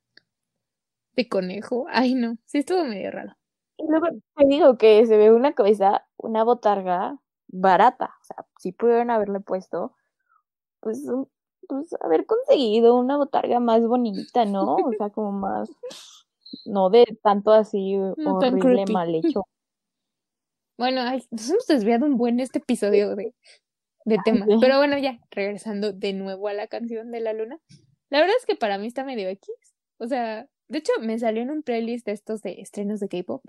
de 1.20 1.28
conejo. 1.28 1.86
Ay, 1.90 2.14
no, 2.14 2.36
sí 2.46 2.58
estuvo 2.58 2.84
medio 2.84 3.10
raro. 3.10 3.36
Y 3.76 3.86
luego 3.88 4.06
te 4.36 4.46
digo 4.46 4.78
que 4.78 5.06
se 5.06 5.16
ve 5.16 5.30
una 5.30 5.52
cabeza, 5.52 6.06
una 6.16 6.44
botarga 6.44 7.18
barata. 7.48 8.14
O 8.20 8.24
sea, 8.24 8.46
si 8.58 8.72
pudieron 8.72 9.10
haberle 9.10 9.40
puesto, 9.40 9.94
pues, 10.80 11.02
pues 11.68 11.94
haber 12.02 12.26
conseguido 12.26 12.96
una 12.96 13.16
botarga 13.16 13.60
más 13.60 13.86
bonita, 13.86 14.44
¿no? 14.44 14.76
O 14.76 14.92
sea, 14.96 15.10
como 15.14 15.32
más, 15.32 15.70
no 16.64 16.90
de 16.90 17.06
tanto 17.22 17.52
así 17.52 17.96
horrible 17.98 18.84
mal 18.92 19.14
hecho. 19.14 19.46
Bueno, 20.78 21.02
nos 21.30 21.50
hemos 21.50 21.66
desviado 21.66 22.06
un 22.06 22.16
buen 22.16 22.40
este 22.40 22.58
episodio 22.58 23.14
de, 23.14 23.34
de 24.06 24.18
temas. 24.24 24.48
Pero 24.60 24.78
bueno, 24.78 24.96
ya, 24.98 25.18
regresando 25.30 25.92
de 25.92 26.14
nuevo 26.14 26.48
a 26.48 26.54
la 26.54 26.68
canción 26.68 27.10
de 27.10 27.20
la 27.20 27.34
luna. 27.34 27.58
La 28.08 28.20
verdad 28.20 28.34
es 28.38 28.46
que 28.46 28.56
para 28.56 28.78
mí 28.78 28.86
está 28.86 29.04
medio 29.04 29.28
X. 29.28 29.48
O 29.98 30.06
sea, 30.06 30.48
de 30.70 30.78
hecho, 30.78 30.92
me 31.00 31.18
salió 31.18 31.42
en 31.42 31.50
un 31.50 31.64
playlist 31.64 32.06
de 32.06 32.12
estos 32.12 32.42
de 32.42 32.60
estrenos 32.60 33.00
de 33.00 33.08
K-pop. 33.08 33.44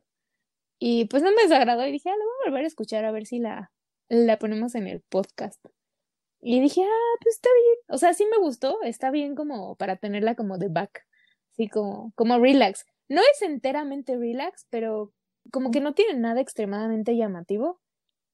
Y 0.79 1.05
pues 1.05 1.21
no 1.21 1.29
me 1.29 1.43
desagradó 1.43 1.85
y 1.85 1.91
dije, 1.91 2.09
ah, 2.09 2.15
lo 2.17 2.25
voy 2.25 2.33
a 2.33 2.49
volver 2.49 2.63
a 2.63 2.67
escuchar 2.67 3.05
a 3.05 3.11
ver 3.11 3.27
si 3.27 3.37
la, 3.37 3.71
la 4.09 4.39
ponemos 4.39 4.73
en 4.73 4.87
el 4.87 5.01
podcast. 5.01 5.63
Y 6.41 6.59
dije, 6.61 6.81
ah, 6.81 7.17
pues 7.21 7.35
está 7.35 7.49
bien. 7.53 7.77
O 7.89 7.99
sea, 7.99 8.15
sí 8.15 8.25
me 8.25 8.39
gustó, 8.39 8.81
está 8.81 9.11
bien 9.11 9.35
como 9.35 9.75
para 9.75 9.97
tenerla 9.97 10.33
como 10.33 10.57
de 10.57 10.69
back. 10.69 11.05
Así 11.51 11.67
como, 11.69 12.11
como 12.15 12.39
relax. 12.39 12.87
No 13.07 13.21
es 13.21 13.43
enteramente 13.43 14.17
relax, 14.17 14.65
pero 14.71 15.13
como 15.51 15.69
que 15.69 15.79
no 15.79 15.93
tiene 15.93 16.19
nada 16.19 16.41
extremadamente 16.41 17.15
llamativo. 17.15 17.79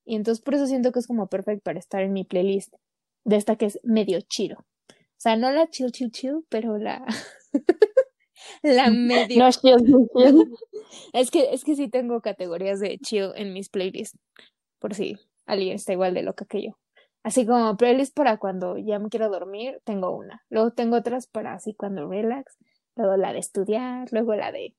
Y 0.05 0.15
entonces 0.15 0.41
por 0.41 0.55
eso 0.55 0.65
siento 0.65 0.93
que 0.93 0.99
es 0.99 1.07
como 1.07 1.27
perfecto 1.27 1.63
para 1.63 1.79
estar 1.79 2.03
en 2.03 2.13
mi 2.13 2.23
playlist 2.23 2.73
de 3.25 3.35
esta 3.35 3.57
que 3.57 3.65
es 3.65 3.81
medio 3.83 4.21
chill. 4.21 4.53
O 4.53 4.63
sea, 5.17 5.35
no 5.35 5.51
la 5.51 5.69
chill, 5.69 5.91
chill, 5.91 6.11
chill, 6.11 6.45
pero 6.47 6.77
la... 6.77 7.05
la 8.63 8.89
medio. 8.91 9.39
No, 9.39 9.49
es 11.13 11.31
que, 11.31 11.53
es 11.53 11.63
que 11.63 11.75
sí 11.75 11.89
tengo 11.89 12.21
categorías 12.21 12.79
de 12.79 12.97
chill 12.99 13.31
en 13.35 13.53
mis 13.53 13.69
playlists. 13.69 14.17
Por 14.79 14.93
si 14.93 15.17
alguien 15.45 15.75
está 15.75 15.93
igual 15.93 16.13
de 16.13 16.23
loca 16.23 16.45
que 16.45 16.63
yo. 16.63 16.71
Así 17.23 17.45
como 17.45 17.75
playlist 17.77 18.15
para 18.15 18.37
cuando 18.37 18.77
ya 18.77 18.99
me 18.99 19.09
quiero 19.09 19.29
dormir, 19.29 19.81
tengo 19.83 20.15
una. 20.15 20.45
Luego 20.49 20.71
tengo 20.71 20.97
otras 20.97 21.27
para 21.27 21.53
así 21.53 21.73
cuando 21.73 22.07
relax. 22.07 22.57
Luego 22.95 23.17
la 23.17 23.33
de 23.33 23.39
estudiar, 23.39 24.07
luego 24.11 24.35
la 24.35 24.51
de 24.51 24.75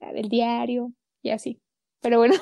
la 0.00 0.12
del 0.12 0.28
diario 0.28 0.92
y 1.22 1.30
así. 1.30 1.60
Pero 2.00 2.18
bueno. 2.18 2.34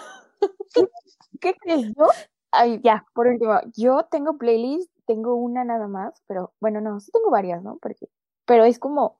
¿Qué 1.41 1.55
crees 1.55 1.93
yo? 1.97 2.07
Ay, 2.51 2.81
ya, 2.85 3.05
por 3.15 3.27
último, 3.27 3.61
yo 3.77 4.07
tengo 4.11 4.39
playlist, 4.39 4.91
tengo 5.07 5.35
una 5.35 5.65
nada 5.65 5.89
más, 5.89 6.23
pero 6.27 6.53
bueno, 6.61 6.81
no, 6.81 7.01
sí 7.01 7.11
tengo 7.11 7.31
varias, 7.31 7.63
¿no? 7.63 7.79
Porque, 7.83 8.09
pero 8.47 8.65
es 8.65 8.79
como 8.79 9.19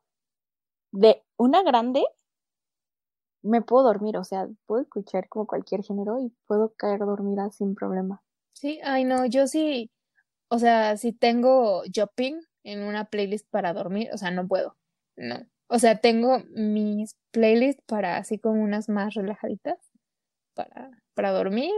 de 0.93 1.24
una 1.39 1.63
grande 1.63 2.05
me 3.43 3.63
puedo 3.63 3.85
dormir, 3.85 4.17
o 4.17 4.25
sea, 4.25 4.49
puedo 4.67 4.83
escuchar 4.83 5.29
como 5.29 5.47
cualquier 5.47 5.83
género 5.83 6.19
y 6.19 6.33
puedo 6.47 6.73
caer 6.77 7.01
dormida 7.01 7.51
sin 7.51 7.75
problema. 7.75 8.23
Sí, 8.55 8.81
ay 8.85 9.05
no, 9.05 9.27
yo 9.27 9.47
sí, 9.47 9.91
o 10.49 10.59
sea, 10.59 10.97
si 10.97 11.13
tengo 11.13 11.85
shopping 11.87 12.41
en 12.65 12.83
una 12.85 13.07
playlist 13.07 13.49
para 13.51 13.75
dormir, 13.75 14.11
o 14.15 14.19
sea, 14.19 14.31
no 14.31 14.49
puedo, 14.49 14.77
no. 15.17 15.47
O 15.69 15.79
sea, 15.79 15.99
tengo 16.01 16.41
mis 16.51 17.17
playlists 17.33 17.83
para 17.87 18.19
así 18.19 18.39
como 18.39 18.63
unas 18.63 18.89
más 18.89 19.15
relajaditas 19.15 19.79
para, 20.55 20.91
para 21.15 21.33
dormir 21.33 21.73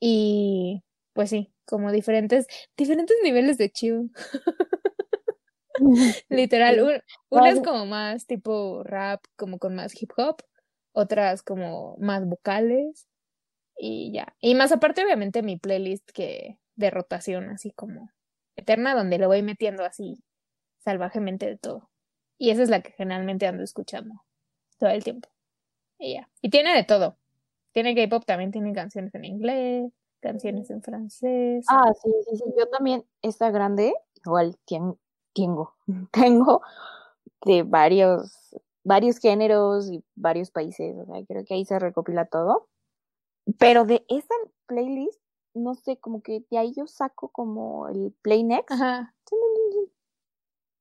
y 0.00 0.82
pues 1.14 1.30
sí, 1.30 1.52
como 1.66 1.92
diferentes, 1.92 2.46
diferentes 2.76 3.16
niveles 3.24 3.58
de 3.58 3.70
chill. 3.70 4.12
Literal, 6.28 7.02
una 7.30 7.50
es 7.50 7.60
como 7.60 7.86
más 7.86 8.26
tipo 8.26 8.82
rap, 8.84 9.22
como 9.36 9.58
con 9.58 9.74
más 9.74 10.00
hip 10.00 10.10
hop, 10.16 10.42
otras 10.92 11.42
como 11.42 11.96
más 11.98 12.26
vocales 12.26 13.08
y 13.76 14.12
ya. 14.12 14.34
Y 14.40 14.54
más 14.54 14.72
aparte, 14.72 15.04
obviamente, 15.04 15.42
mi 15.42 15.56
playlist 15.56 16.10
que 16.12 16.58
de 16.76 16.90
rotación, 16.90 17.50
así 17.50 17.70
como 17.70 18.10
eterna, 18.56 18.94
donde 18.94 19.18
le 19.18 19.26
voy 19.26 19.42
metiendo 19.42 19.84
así 19.84 20.22
salvajemente 20.78 21.46
de 21.46 21.58
todo. 21.58 21.90
Y 22.38 22.50
esa 22.50 22.62
es 22.62 22.70
la 22.70 22.82
que 22.82 22.92
generalmente 22.92 23.46
ando 23.46 23.62
escuchando 23.62 24.14
todo 24.78 24.90
el 24.90 25.04
tiempo. 25.04 25.28
Y 25.98 26.14
ya. 26.14 26.28
Y 26.40 26.50
tiene 26.50 26.74
de 26.74 26.84
todo. 26.84 27.18
Tiene 27.72 27.94
K-pop, 27.94 28.24
también 28.26 28.50
tiene 28.50 28.72
canciones 28.72 29.14
en 29.14 29.24
inglés, 29.24 29.92
canciones 30.20 30.70
en 30.70 30.82
francés. 30.82 31.64
Ah, 31.68 31.92
sí, 32.02 32.10
sí, 32.28 32.36
sí. 32.36 32.44
Yo 32.58 32.68
también, 32.68 33.04
esta 33.22 33.50
grande, 33.50 33.94
igual 34.24 34.56
tengo, 35.34 35.74
tengo 36.12 36.62
de 37.44 37.62
varios, 37.62 38.56
varios 38.84 39.18
géneros 39.18 39.90
y 39.90 40.04
varios 40.14 40.50
países. 40.50 40.96
O 40.98 41.06
sea, 41.06 41.24
creo 41.26 41.44
que 41.44 41.54
ahí 41.54 41.64
se 41.64 41.78
recopila 41.78 42.26
todo. 42.26 42.68
Pero 43.58 43.84
de 43.84 44.04
esa 44.08 44.34
playlist, 44.66 45.20
no 45.54 45.74
sé, 45.74 45.98
como 45.98 46.22
que 46.22 46.44
de 46.50 46.58
ahí 46.58 46.72
yo 46.74 46.86
saco 46.86 47.28
como 47.28 47.88
el 47.88 48.14
Play 48.22 48.44
Next. 48.44 48.70
Ajá. 48.70 49.14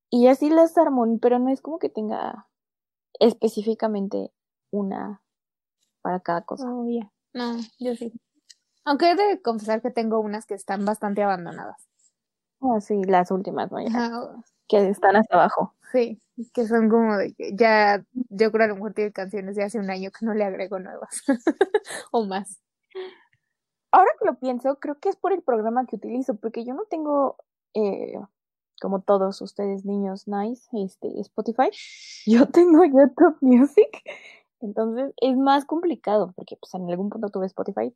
Y 0.09 0.27
así 0.27 0.49
las 0.49 0.77
armon, 0.77 1.19
pero 1.19 1.39
no 1.39 1.49
es 1.49 1.61
como 1.61 1.79
que 1.79 1.89
tenga 1.89 2.47
específicamente 3.19 4.31
una 4.69 5.21
para 6.01 6.19
cada 6.19 6.41
cosa. 6.41 6.65
Oh, 6.69 6.87
ya. 6.87 7.11
No, 7.33 7.55
yo 7.79 7.95
sí. 7.95 8.11
Aunque 8.83 9.11
he 9.11 9.15
de 9.15 9.41
confesar 9.41 9.81
que 9.81 9.91
tengo 9.91 10.19
unas 10.19 10.45
que 10.45 10.53
están 10.53 10.85
bastante 10.85 11.23
abandonadas. 11.23 11.87
Ah, 12.63 12.79
sí, 12.79 13.01
las 13.05 13.31
últimas, 13.31 13.71
¿no? 13.71 13.79
Que 14.67 14.87
están 14.89 15.15
hasta 15.15 15.35
abajo. 15.35 15.73
Sí, 15.91 16.21
que 16.53 16.67
son 16.67 16.89
como 16.89 17.17
de 17.17 17.33
que 17.33 17.55
ya, 17.55 18.05
yo 18.29 18.51
creo 18.51 18.65
a 18.65 18.67
lo 18.69 18.75
mejor 18.75 18.93
tiene 18.93 19.11
canciones 19.11 19.55
de 19.55 19.63
hace 19.63 19.79
un 19.79 19.89
año 19.89 20.11
que 20.11 20.25
no 20.25 20.33
le 20.33 20.43
agrego 20.45 20.79
nuevas. 20.79 21.09
o 22.11 22.25
más. 22.25 22.59
Ahora 23.93 24.09
que 24.19 24.25
lo 24.25 24.39
pienso, 24.39 24.79
creo 24.79 24.97
que 24.99 25.09
es 25.09 25.17
por 25.17 25.33
el 25.33 25.41
programa 25.41 25.85
que 25.85 25.97
utilizo, 25.97 26.35
porque 26.35 26.63
yo 26.63 26.73
no 26.73 26.85
tengo, 26.85 27.35
eh, 27.73 28.13
como 28.81 29.01
todos 29.01 29.41
ustedes 29.41 29.85
niños 29.85 30.27
nice, 30.27 30.69
este, 30.73 31.19
Spotify. 31.21 31.69
Yo 32.25 32.47
tengo 32.51 32.85
YouTube 32.85 33.37
Music. 33.41 33.89
Entonces 34.61 35.13
es 35.21 35.37
más 35.37 35.65
complicado, 35.65 36.33
porque 36.35 36.55
pues 36.57 36.73
en 36.75 36.89
algún 36.89 37.09
punto 37.09 37.29
tuve 37.29 37.47
Spotify, 37.47 37.93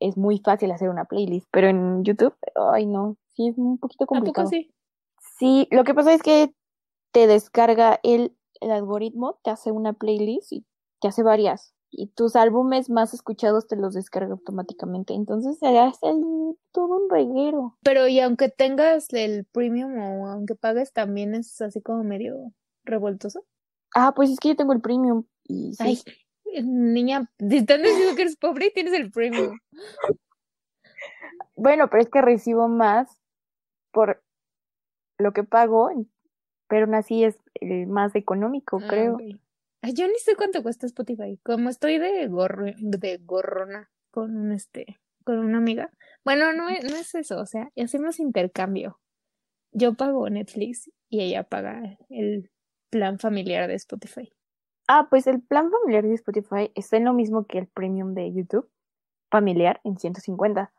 es 0.00 0.16
muy 0.16 0.38
fácil 0.40 0.72
hacer 0.72 0.88
una 0.90 1.04
playlist, 1.04 1.46
pero 1.52 1.68
en 1.68 2.04
YouTube, 2.04 2.34
ay 2.56 2.86
no, 2.86 3.16
sí 3.38 3.48
es 3.48 3.56
un 3.56 3.78
poquito 3.78 4.06
complicado. 4.06 4.48
sí? 4.48 4.74
Sí, 5.38 5.68
lo 5.70 5.84
que 5.84 5.94
pasa 5.94 6.12
es 6.12 6.22
que 6.22 6.52
te 7.12 7.28
descarga 7.28 8.00
el, 8.02 8.36
el 8.60 8.72
algoritmo, 8.72 9.38
te 9.44 9.50
hace 9.50 9.70
una 9.70 9.92
playlist 9.92 10.52
y 10.52 10.66
te 11.00 11.08
hace 11.08 11.22
varias. 11.22 11.74
Y 11.90 12.08
tus 12.08 12.36
álbumes 12.36 12.90
más 12.90 13.14
escuchados 13.14 13.66
te 13.66 13.76
los 13.76 13.94
descarga 13.94 14.32
automáticamente. 14.32 15.14
Entonces 15.14 15.58
se 15.58 15.78
hace 15.78 16.06
todo 16.72 16.96
un 16.96 17.08
reguero. 17.08 17.78
Pero 17.82 18.08
y 18.08 18.20
aunque 18.20 18.50
tengas 18.50 19.10
el 19.12 19.46
premium 19.46 19.96
o 19.96 20.26
aunque 20.26 20.54
pagues, 20.54 20.92
también 20.92 21.34
es 21.34 21.60
así 21.62 21.80
como 21.80 22.02
medio 22.04 22.52
revoltoso. 22.84 23.44
Ah, 23.94 24.12
pues 24.14 24.30
es 24.30 24.38
que 24.38 24.48
yo 24.48 24.56
tengo 24.56 24.72
el 24.72 24.82
premium. 24.82 25.24
Y 25.44 25.72
Ay, 25.78 26.02
niña, 26.62 27.30
te 27.38 27.56
están 27.56 27.82
diciendo 27.82 28.16
que 28.16 28.22
eres 28.22 28.36
pobre 28.36 28.66
y 28.66 28.72
tienes 28.72 28.92
el 28.92 29.10
premium. 29.10 29.58
bueno, 31.56 31.88
pero 31.88 32.02
es 32.02 32.10
que 32.10 32.20
recibo 32.20 32.68
más 32.68 33.18
por 33.92 34.22
lo 35.18 35.32
que 35.32 35.44
pago, 35.44 35.90
pero 36.68 36.86
aún 36.86 36.94
así 36.94 37.24
es 37.24 37.38
el 37.54 37.86
más 37.86 38.14
económico, 38.14 38.80
ah, 38.82 38.86
creo. 38.88 39.18
yo 39.18 40.06
ni 40.06 40.18
sé 40.18 40.36
cuánto 40.36 40.62
cuesta 40.62 40.86
Spotify. 40.86 41.38
Como 41.42 41.68
estoy 41.68 41.98
de 41.98 42.26
gorro, 42.28 42.66
de 42.76 43.18
gorrona 43.18 43.90
con 44.10 44.36
un 44.36 44.52
este, 44.52 45.00
con 45.24 45.38
una 45.38 45.58
amiga. 45.58 45.90
Bueno, 46.24 46.52
no 46.52 46.68
es, 46.68 46.84
no 46.84 46.96
es 46.96 47.14
eso, 47.14 47.40
o 47.40 47.46
sea, 47.46 47.70
hacemos 47.76 48.20
intercambio. 48.20 49.00
Yo 49.72 49.94
pago 49.94 50.28
Netflix 50.30 50.90
y 51.08 51.20
ella 51.20 51.44
paga 51.44 51.98
el 52.08 52.50
plan 52.90 53.18
familiar 53.18 53.68
de 53.68 53.74
Spotify. 53.74 54.32
Ah, 54.86 55.08
pues 55.10 55.26
el 55.26 55.42
plan 55.42 55.70
familiar 55.70 56.04
de 56.04 56.14
Spotify 56.14 56.72
está 56.74 56.96
en 56.96 57.04
lo 57.04 57.12
mismo 57.12 57.46
que 57.46 57.58
el 57.58 57.66
premium 57.66 58.14
de 58.14 58.32
YouTube 58.32 58.70
familiar 59.30 59.80
en 59.84 59.98
150 59.98 60.72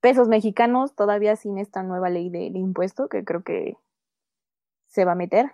pesos 0.00 0.28
mexicanos, 0.28 0.94
todavía 0.94 1.36
sin 1.36 1.58
esta 1.58 1.82
nueva 1.82 2.10
ley 2.10 2.30
del 2.30 2.56
impuesto 2.56 3.08
que 3.08 3.24
creo 3.24 3.42
que 3.42 3.76
se 4.88 5.04
va 5.04 5.12
a 5.12 5.16
meter. 5.16 5.52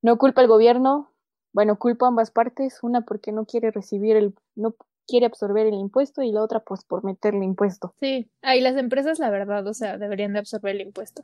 No 0.00 0.18
culpa 0.18 0.40
el 0.40 0.48
gobierno, 0.48 1.10
bueno, 1.52 1.78
culpa 1.78 2.08
ambas 2.08 2.30
partes, 2.30 2.82
una 2.82 3.02
porque 3.02 3.32
no 3.32 3.44
quiere 3.44 3.70
recibir 3.70 4.16
el, 4.16 4.34
no 4.54 4.74
quiere 5.06 5.26
absorber 5.26 5.66
el 5.66 5.74
impuesto 5.74 6.22
y 6.22 6.32
la 6.32 6.42
otra 6.42 6.60
pues 6.60 6.84
por 6.84 7.04
meterle 7.04 7.44
impuesto. 7.44 7.94
Sí, 8.00 8.30
ahí 8.40 8.60
las 8.60 8.76
empresas 8.76 9.18
la 9.18 9.30
verdad, 9.30 9.66
o 9.66 9.74
sea, 9.74 9.98
deberían 9.98 10.32
de 10.32 10.40
absorber 10.40 10.74
el 10.76 10.82
impuesto. 10.82 11.22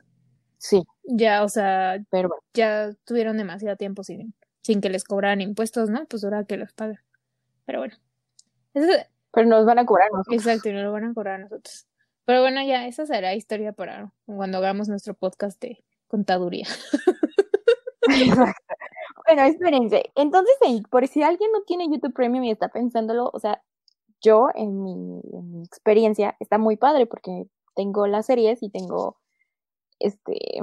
Sí. 0.57 0.83
Ya, 1.03 1.43
o 1.43 1.49
sea, 1.49 2.03
pero 2.09 2.29
ya 2.53 2.91
tuvieron 3.05 3.37
demasiado 3.37 3.77
tiempo 3.77 4.03
sin 4.03 4.33
sin 4.69 4.81
que 4.81 4.89
les 4.89 5.03
cobraran 5.03 5.41
impuestos, 5.41 5.89
¿no? 5.89 6.05
Pues 6.05 6.23
ahora 6.23 6.43
que 6.43 6.55
los 6.55 6.73
pagan. 6.73 6.99
Pero 7.65 7.79
bueno. 7.79 7.95
Pero 8.73 9.47
nos 9.47 9.65
van 9.65 9.79
a 9.79 9.85
cobrar 9.85 10.09
nosotros. 10.11 10.45
Exacto, 10.45 10.69
y 10.69 10.73
nos 10.73 10.83
lo 10.83 10.91
van 10.91 11.05
a 11.05 11.13
cobrar 11.15 11.39
a 11.39 11.43
nosotros. 11.43 11.87
Pero 12.29 12.41
bueno, 12.41 12.61
ya, 12.61 12.85
esa 12.85 13.07
será 13.07 13.33
historia 13.33 13.73
para 13.73 14.13
cuando 14.27 14.59
hagamos 14.59 14.87
nuestro 14.87 15.15
podcast 15.15 15.59
de 15.59 15.83
contaduría. 16.07 16.67
Bueno, 19.25 19.43
espérense. 19.43 20.11
Entonces, 20.15 20.55
por 20.89 21.07
si 21.07 21.23
alguien 21.23 21.51
no 21.51 21.61
tiene 21.61 21.87
YouTube 21.87 22.13
Premium 22.13 22.43
y 22.43 22.51
está 22.51 22.69
pensándolo, 22.69 23.29
o 23.31 23.39
sea, 23.39 23.63
yo 24.21 24.49
en 24.55 24.81
mi, 24.81 25.21
en 25.33 25.51
mi 25.51 25.63
experiencia 25.63 26.35
está 26.39 26.59
muy 26.59 26.77
padre 26.77 27.07
porque 27.07 27.47
tengo 27.75 28.05
las 28.07 28.27
series 28.27 28.61
y 28.63 28.69
tengo 28.69 29.17
este 29.99 30.61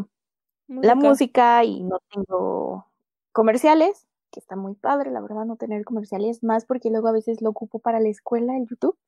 la 0.68 0.94
música 0.94 1.64
y 1.64 1.83
no 1.83 2.00
tengo 2.12 2.87
comerciales, 3.33 4.07
que 4.37 4.40
está 4.40 4.55
muy 4.55 4.75
padre, 4.75 5.11
la 5.11 5.22
verdad, 5.22 5.46
no 5.46 5.57
tener 5.57 5.83
comerciales, 5.83 6.42
más 6.42 6.66
porque 6.66 6.90
luego 6.90 7.09
a 7.09 7.12
veces 7.12 7.40
lo 7.40 7.49
ocupo 7.49 7.79
para 7.79 8.01
la 8.01 8.11
escuela, 8.11 8.55
el 8.55 8.66
YouTube. 8.68 8.99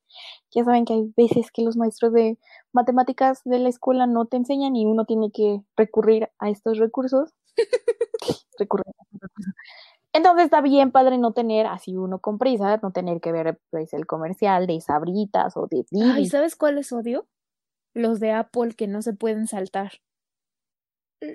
Ya 0.50 0.64
saben 0.64 0.86
que 0.86 0.94
hay 0.94 1.12
veces 1.18 1.50
que 1.52 1.60
los 1.60 1.76
maestros 1.76 2.14
de 2.14 2.38
matemáticas 2.72 3.42
de 3.44 3.58
la 3.58 3.68
escuela 3.68 4.06
no 4.06 4.24
te 4.24 4.38
enseñan 4.38 4.74
y 4.74 4.86
uno 4.86 5.04
tiene 5.04 5.30
que 5.30 5.60
recurrir 5.76 6.30
a 6.38 6.48
estos 6.48 6.78
recursos. 6.78 7.34
recurrir 8.58 8.86
a 8.86 9.02
estos 9.02 9.20
recursos. 9.20 9.54
Entonces 10.14 10.46
está 10.46 10.62
bien 10.62 10.92
padre 10.92 11.18
no 11.18 11.34
tener, 11.34 11.66
así 11.66 11.94
uno 11.98 12.20
con 12.20 12.38
prisa, 12.38 12.80
no 12.82 12.90
tener 12.90 13.20
que 13.20 13.30
ver 13.30 13.60
pues 13.68 13.92
el 13.92 14.06
comercial 14.06 14.66
de 14.66 14.80
Sabritas 14.80 15.58
o 15.58 15.66
de 15.66 15.84
Ay, 16.02 16.24
¿sabes 16.24 16.56
cuál 16.56 16.78
es 16.78 16.90
odio? 16.90 17.26
Los 17.92 18.18
de 18.18 18.32
Apple 18.32 18.74
que 18.74 18.86
no 18.86 19.02
se 19.02 19.12
pueden 19.12 19.46
saltar. 19.46 19.92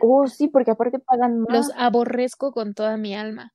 Oh, 0.01 0.25
sí, 0.25 0.47
porque 0.47 0.71
aparte 0.71 0.97
pagan 0.97 1.41
más. 1.41 1.49
Los 1.53 1.71
aborrezco 1.77 2.53
con 2.53 2.73
toda 2.73 2.97
mi 2.97 3.15
alma. 3.15 3.53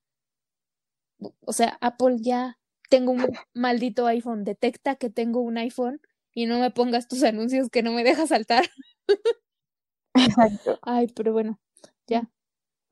O 1.45 1.53
sea, 1.53 1.79
Apple 1.81 2.17
ya 2.21 2.59
tengo 2.91 3.13
un 3.13 3.27
maldito 3.55 4.07
iPhone, 4.07 4.45
detecta 4.45 4.97
que 4.97 5.11
tengo 5.11 5.41
un 5.41 5.59
iPhone 5.59 6.01
y 6.33 6.47
no 6.47 6.59
me 6.61 6.71
pongas 6.71 7.09
tus 7.09 7.23
anuncios 7.25 7.69
que 7.71 7.83
no 7.83 7.93
me 7.93 8.05
dejas 8.05 8.29
saltar. 8.31 8.65
Exacto. 10.15 10.79
Ay, 10.83 11.09
pero 11.15 11.33
bueno, 11.33 11.59
ya. 12.07 12.31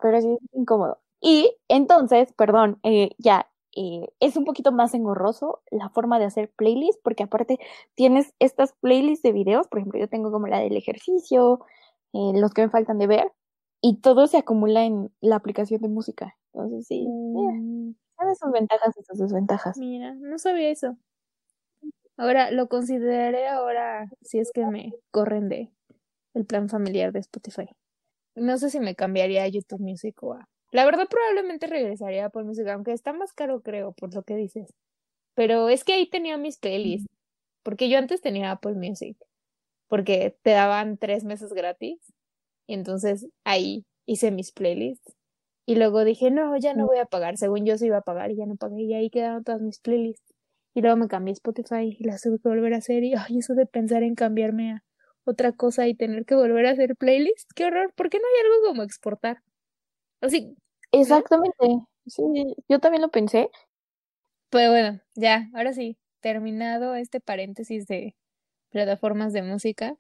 Pero 0.01 0.21
sí 0.21 0.29
es 0.33 0.55
incómodo. 0.55 1.01
Y 1.21 1.57
entonces, 1.69 2.33
perdón, 2.35 2.79
eh, 2.85 3.11
ya, 3.19 3.49
eh, 3.77 4.09
es 4.21 4.37
un 4.37 4.45
poquito 4.45 4.73
más 4.73 4.95
engorroso 4.95 5.63
la 5.71 5.91
forma 5.91 6.19
de 6.19 6.27
hacer 6.27 6.53
playlists, 6.57 7.01
porque 7.03 7.25
aparte 7.25 7.59
tienes 7.95 8.35
estas 8.41 8.73
playlists 8.75 9.23
de 9.23 9.33
videos, 9.33 9.69
por 9.69 9.81
ejemplo, 9.81 10.01
yo 10.01 10.09
tengo 10.09 10.33
como 10.33 10.47
la 10.49 10.61
del 10.61 10.77
ejercicio, 10.77 11.61
eh, 12.15 12.33
los 12.35 12.53
que 12.55 12.63
me 12.63 12.71
faltan 12.71 12.99
de 12.99 13.07
ver, 13.09 13.33
y 13.83 14.01
todo 14.01 14.27
se 14.27 14.39
acumula 14.39 14.85
en 14.85 15.13
la 15.21 15.37
aplicación 15.37 15.83
de 15.83 15.89
música. 15.89 16.37
Entonces, 16.55 16.87
sí, 16.89 17.07
mm. 17.09 17.93
Sus 18.39 18.53
ventajas 18.53 18.97
y 18.99 19.03
sus 19.03 19.19
desventajas. 19.19 19.79
Mira, 19.79 20.15
no 20.15 20.39
sabía 20.39 20.71
eso. 20.71 20.97
Ahora 22.17 22.51
lo 22.51 22.69
consideraré 22.69 23.47
ahora 23.49 24.09
si 24.23 24.39
es 24.39 24.51
que 24.53 24.65
me 24.67 24.93
corren 25.11 25.49
de 25.49 25.71
el 26.35 26.47
plan 26.47 26.69
familiar 26.69 27.13
de 27.13 27.21
Spotify. 27.21 27.69
No 28.35 28.59
sé 28.59 28.71
si 28.71 28.81
me 28.81 28.95
cambiaría 28.95 29.43
a 29.43 29.49
YouTube 29.49 29.81
Music 29.81 30.23
o 30.23 30.35
a... 30.35 30.49
La 30.73 30.85
verdad 30.85 31.09
probablemente 31.09 31.67
regresaría 31.67 32.29
por 32.29 32.45
música, 32.45 32.75
aunque 32.75 32.93
está 32.93 33.13
más 33.13 33.33
caro 33.33 33.63
creo, 33.63 33.93
por 33.93 34.15
lo 34.15 34.23
que 34.23 34.37
dices. 34.37 34.75
Pero 35.35 35.69
es 35.69 35.85
que 35.85 35.95
ahí 35.95 36.09
tenía 36.09 36.37
mis 36.37 36.59
playlists, 36.59 37.09
porque 37.63 37.89
yo 37.89 37.99
antes 37.99 38.21
tenía 38.21 38.51
Apple 38.51 38.75
Music 38.75 39.17
porque 39.89 40.37
te 40.43 40.51
daban 40.51 40.99
tres 40.99 41.25
meses 41.25 41.53
gratis. 41.53 41.99
Y 42.67 42.75
entonces 42.75 43.29
ahí 43.45 43.85
hice 44.07 44.31
mis 44.31 44.53
playlists. 44.53 45.16
Y 45.67 45.75
luego 45.75 46.05
dije, 46.05 46.31
no, 46.31 46.57
ya 46.57 46.75
no 46.75 46.85
mm. 46.85 46.87
voy 46.87 46.99
a 46.99 47.05
pagar. 47.07 47.37
Según 47.37 47.67
yo 47.67 47.77
se 47.77 47.87
iba 47.87 47.99
a 47.99 48.03
pagar 48.03 48.31
y 48.31 48.37
ya 48.37 48.47
no 48.47 48.57
pagué. 48.57 48.83
Y 48.83 48.95
ahí 48.95 49.11
quedaron 49.11 49.45
todas 49.45 49.61
mis 49.61 49.81
playlists. 49.81 50.33
Y 50.75 50.81
luego 50.81 50.97
me 50.97 51.09
cambié 51.09 51.33
Spotify 51.33 51.97
y 51.99 52.05
las 52.05 52.23
tuve 52.23 52.39
que 52.39 52.49
volver 52.49 52.73
a 52.75 52.79
hacer. 52.79 53.03
Y 53.03 53.15
ay, 53.15 53.39
eso 53.39 53.55
de 53.55 53.67
pensar 53.67 54.03
en 54.03 54.15
cambiarme 54.15 54.73
a 54.73 54.85
otra 55.25 55.53
cosa 55.53 55.89
y 55.89 55.95
tener 55.95 56.25
que 56.25 56.37
volver 56.37 56.67
a 56.67 56.71
hacer 56.71 56.97
playlist. 56.97 57.51
Qué 57.55 57.65
horror, 57.65 57.93
¿por 57.97 58.09
qué 58.09 58.19
no 58.19 58.25
hay 58.25 58.47
algo 58.47 58.69
como 58.69 58.83
exportar? 58.83 59.43
Así. 60.21 60.57
Exactamente. 60.93 61.67
Sí, 62.07 62.23
yo 62.69 62.79
también 62.79 63.03
lo 63.03 63.11
pensé. 63.11 63.51
Pues 64.51 64.71
bueno, 64.71 65.01
ya, 65.15 65.51
ahora 65.55 65.73
sí, 65.73 65.99
terminado 66.21 66.95
este 66.95 67.21
paréntesis 67.21 67.87
de 67.87 68.15
plataformas 68.71 69.33
de 69.33 69.43
música, 69.43 69.97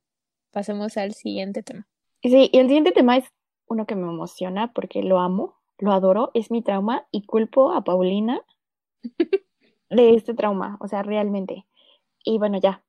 pasemos 0.52 0.96
al 0.96 1.14
siguiente 1.14 1.62
tema. 1.62 1.86
Sí, 2.22 2.48
y 2.52 2.58
el 2.58 2.66
siguiente 2.68 2.92
tema 2.92 3.16
es 3.16 3.24
uno 3.66 3.86
que 3.86 3.96
me 3.96 4.08
emociona 4.08 4.72
porque 4.72 5.02
lo 5.02 5.18
amo, 5.18 5.55
lo 5.78 5.92
adoro, 5.92 6.30
es 6.34 6.50
mi 6.50 6.62
trauma 6.62 7.06
y 7.10 7.24
culpo 7.26 7.72
a 7.72 7.84
Paulina 7.84 8.42
de 9.90 10.14
este 10.14 10.34
trauma, 10.34 10.76
o 10.80 10.88
sea, 10.88 11.02
realmente. 11.02 11.66
Y 12.24 12.38
bueno, 12.38 12.58
ya. 12.60 12.84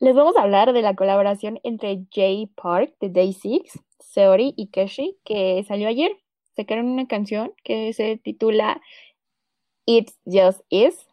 Les 0.00 0.14
vamos 0.14 0.36
a 0.36 0.42
hablar 0.42 0.72
de 0.72 0.82
la 0.82 0.94
colaboración 0.94 1.60
entre 1.62 2.06
Jay 2.10 2.46
Park 2.46 2.94
de 3.00 3.10
Day 3.10 3.32
Six, 3.32 3.78
Seori 3.98 4.54
y 4.56 4.68
Keshi 4.68 5.18
que 5.24 5.62
salió 5.64 5.88
ayer. 5.88 6.12
Sacaron 6.56 6.86
una 6.86 7.06
canción 7.06 7.52
que 7.64 7.92
se 7.92 8.16
titula 8.16 8.80
It 9.86 10.10
Just 10.24 10.62
Is. 10.70 11.06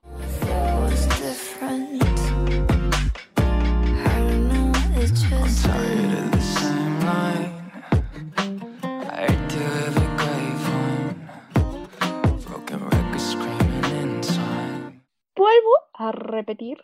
A 15.97 16.11
repetir, 16.11 16.77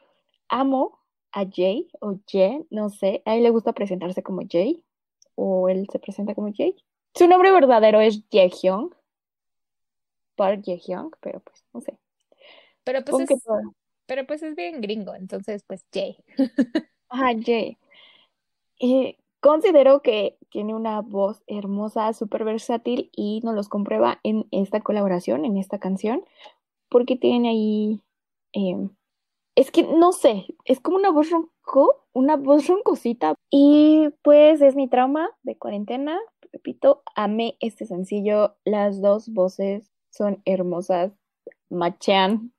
amo 0.49 0.99
a 1.32 1.45
Jay 1.49 1.89
o 1.99 2.15
Jay, 2.28 2.65
no 2.69 2.89
sé, 2.89 3.21
a 3.26 3.36
él 3.36 3.43
le 3.43 3.49
gusta 3.49 3.73
presentarse 3.73 4.23
como 4.23 4.41
Jay 4.49 4.84
o 5.36 5.69
él 5.69 5.88
se 5.91 5.99
presenta 5.99 6.36
como 6.36 6.52
Jay. 6.54 6.76
Su 7.15 7.28
nombre 7.28 7.52
verdadero 7.52 8.02
es 8.02 8.23
Jaehyung, 8.32 8.93
Park 10.36 10.63
Jaehyung, 10.65 11.12
pero 11.21 11.39
pues 11.41 11.63
no 11.73 11.82
sé. 11.82 11.97
Pero 12.84 13.04
pues, 13.06 13.30
es, 13.30 13.43
pero 14.06 14.26
pues 14.28 14.43
es 14.43 14.56
bien 14.56 14.82
gringo, 14.82 15.15
entonces 15.15 15.63
pues 15.63 15.86
Jay. 15.93 16.17
Ajá, 17.10 17.32
Jay. 17.43 17.78
Y 18.80 19.17
considero 19.39 20.02
que 20.02 20.38
tiene 20.49 20.73
una 20.73 21.02
voz 21.02 21.43
hermosa, 21.47 22.13
súper 22.13 22.43
versátil 22.43 23.10
y 23.15 23.41
nos 23.43 23.56
los 23.56 23.69
comprueba 23.69 24.19
en 24.23 24.47
esta 24.52 24.82
colaboración, 24.82 25.45
en 25.45 25.58
esta 25.58 25.80
canción, 25.80 26.23
porque 26.89 27.15
tiene 27.15 27.49
ahí... 27.49 28.02
Em, 28.54 28.89
es 29.55 29.71
que 29.71 29.83
no 29.83 30.11
sé, 30.11 30.45
es 30.65 30.79
como 30.79 30.97
una 30.97 31.11
voz 31.11 31.29
ronco, 31.29 32.05
una 32.13 32.35
voz 32.37 32.67
roncosita. 32.67 33.35
Y 33.49 34.09
pues 34.23 34.61
es 34.61 34.75
mi 34.75 34.87
trauma 34.87 35.29
de 35.43 35.57
cuarentena. 35.57 36.19
Repito, 36.51 37.03
amé 37.15 37.57
este 37.59 37.85
sencillo. 37.85 38.55
Las 38.65 39.01
dos 39.01 39.29
voces 39.29 39.91
son 40.09 40.41
hermosas, 40.45 41.11
machean 41.69 42.53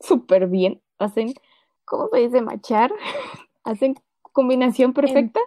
súper 0.00 0.48
bien, 0.48 0.80
hacen, 0.98 1.34
¿cómo 1.84 2.08
se 2.08 2.18
dice 2.18 2.40
machar? 2.40 2.92
hacen 3.64 3.94
combinación 4.32 4.92
perfecta. 4.92 5.40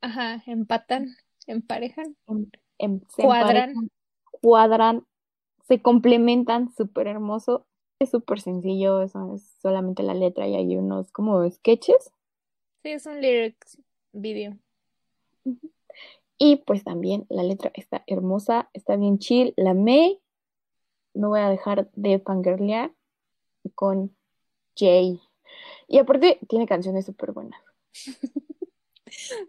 ajá, 0.00 0.42
empatan, 0.46 1.14
emparejan, 1.46 2.16
em, 2.26 2.50
em, 2.78 3.00
cuadran. 3.16 3.74
cuadran, 4.40 5.06
se 5.66 5.80
complementan 5.80 6.72
súper 6.74 7.06
hermoso. 7.06 7.66
Es 7.98 8.10
súper 8.10 8.40
sencillo, 8.40 9.02
eso 9.02 9.34
es 9.34 9.56
solamente 9.62 10.02
la 10.02 10.14
letra 10.14 10.46
y 10.46 10.54
hay 10.54 10.76
unos 10.76 11.10
como 11.12 11.48
sketches. 11.48 12.12
Sí, 12.82 12.90
es 12.90 13.06
un 13.06 13.20
lyrics 13.20 13.78
video. 14.12 14.58
Y 16.38 16.56
pues 16.56 16.84
también 16.84 17.26
la 17.28 17.42
letra 17.42 17.70
está 17.74 18.02
hermosa, 18.06 18.68
está 18.72 18.96
bien 18.96 19.18
chill, 19.18 19.54
la 19.56 19.74
me 19.74 20.18
no 21.14 21.28
voy 21.28 21.40
a 21.40 21.48
dejar 21.48 21.88
de 21.94 22.18
fangirlear 22.18 22.92
con 23.74 24.16
Jay. 24.76 25.20
Y 25.86 25.98
aparte 25.98 26.38
tiene 26.48 26.66
canciones 26.66 27.06
súper 27.06 27.32
buenas. 27.32 27.60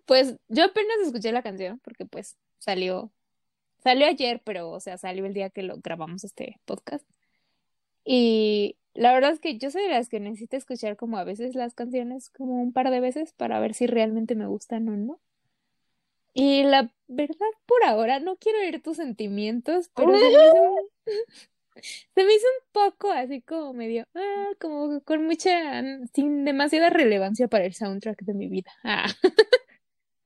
pues 0.06 0.38
yo 0.48 0.66
apenas 0.66 0.98
escuché 1.04 1.32
la 1.32 1.42
canción 1.42 1.80
porque 1.80 2.06
pues 2.06 2.38
salió, 2.60 3.12
salió 3.80 4.06
ayer, 4.06 4.42
pero 4.46 4.70
o 4.70 4.80
sea, 4.80 4.98
salió 4.98 5.26
el 5.26 5.34
día 5.34 5.50
que 5.50 5.64
lo 5.64 5.78
grabamos 5.78 6.24
este 6.24 6.60
podcast. 6.66 7.06
Y 8.06 8.78
la 8.94 9.14
verdad 9.14 9.32
es 9.32 9.40
que 9.40 9.58
yo 9.58 9.72
soy 9.72 9.84
de 9.84 9.90
las 9.90 10.08
que 10.08 10.20
necesito 10.20 10.56
escuchar 10.56 10.96
como 10.96 11.18
a 11.18 11.26
veces 11.26 11.56
las 11.56 11.74
canciones 11.74 12.30
como 12.30 12.62
un 12.62 12.72
par 12.72 12.92
de 12.92 13.02
veces 13.02 13.34
para 13.34 13.60
ver 13.60 13.74
si 13.74 13.88
realmente 13.88 14.36
me 14.36 14.48
gustan 14.48 14.88
o 14.88 14.96
no. 14.96 15.20
Y 16.34 16.64
la 16.64 16.92
verdad, 17.08 17.36
por 17.66 17.84
ahora, 17.86 18.20
no 18.20 18.38
quiero 18.38 18.60
oír 18.60 18.82
tus 18.82 18.98
sentimientos, 18.98 19.90
pero 19.96 20.14
Se 20.14 22.24
me 22.24 22.34
hizo 22.34 22.46
un 22.46 22.68
poco 22.72 23.12
así 23.12 23.42
como 23.42 23.74
medio, 23.74 24.06
ah, 24.16 24.50
como 24.60 25.02
con 25.02 25.26
mucha, 25.26 25.82
sin 26.14 26.46
demasiada 26.46 26.90
relevancia 26.90 27.48
para 27.48 27.66
el 27.66 27.74
soundtrack 27.74 28.22
de 28.22 28.34
mi 28.34 28.48
vida. 28.48 28.72
Ah. 28.84 29.08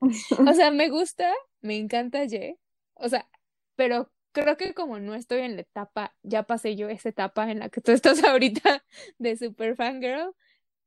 o 0.00 0.52
sea, 0.52 0.70
me 0.70 0.88
gusta, 0.88 1.32
me 1.60 1.76
encanta 1.76 2.24
Ye, 2.24 2.58
o 2.94 3.08
sea, 3.08 3.28
pero 3.76 4.10
creo 4.32 4.56
que 4.56 4.74
como 4.74 4.98
no 4.98 5.14
estoy 5.14 5.40
en 5.40 5.56
la 5.56 5.62
etapa, 5.62 6.14
ya 6.22 6.44
pasé 6.44 6.76
yo 6.76 6.88
esa 6.88 7.08
etapa 7.08 7.50
en 7.50 7.60
la 7.60 7.68
que 7.68 7.80
tú 7.80 7.92
estás 7.92 8.22
ahorita 8.24 8.84
de 9.18 9.36
super 9.36 9.76
fangirl, 9.76 10.34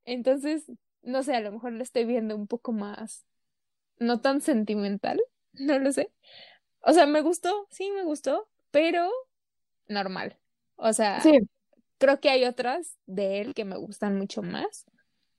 entonces, 0.05 0.71
no 1.01 1.23
sé, 1.23 1.35
a 1.35 1.41
lo 1.41 1.51
mejor 1.51 1.73
lo 1.73 1.83
estoy 1.83 2.05
viendo 2.05 2.35
un 2.35 2.47
poco 2.47 2.71
más, 2.71 3.25
no 3.99 4.21
tan 4.21 4.41
sentimental, 4.41 5.21
no 5.53 5.79
lo 5.79 5.91
sé. 5.91 6.11
O 6.81 6.93
sea, 6.93 7.05
me 7.05 7.21
gustó, 7.21 7.67
sí 7.69 7.91
me 7.91 8.03
gustó, 8.03 8.49
pero 8.71 9.09
normal. 9.87 10.37
O 10.75 10.91
sea, 10.91 11.21
creo 11.97 12.19
que 12.19 12.29
hay 12.29 12.43
otras 12.43 12.97
de 13.05 13.39
él 13.39 13.53
que 13.53 13.63
me 13.63 13.77
gustan 13.77 14.17
mucho 14.17 14.41
más. 14.41 14.85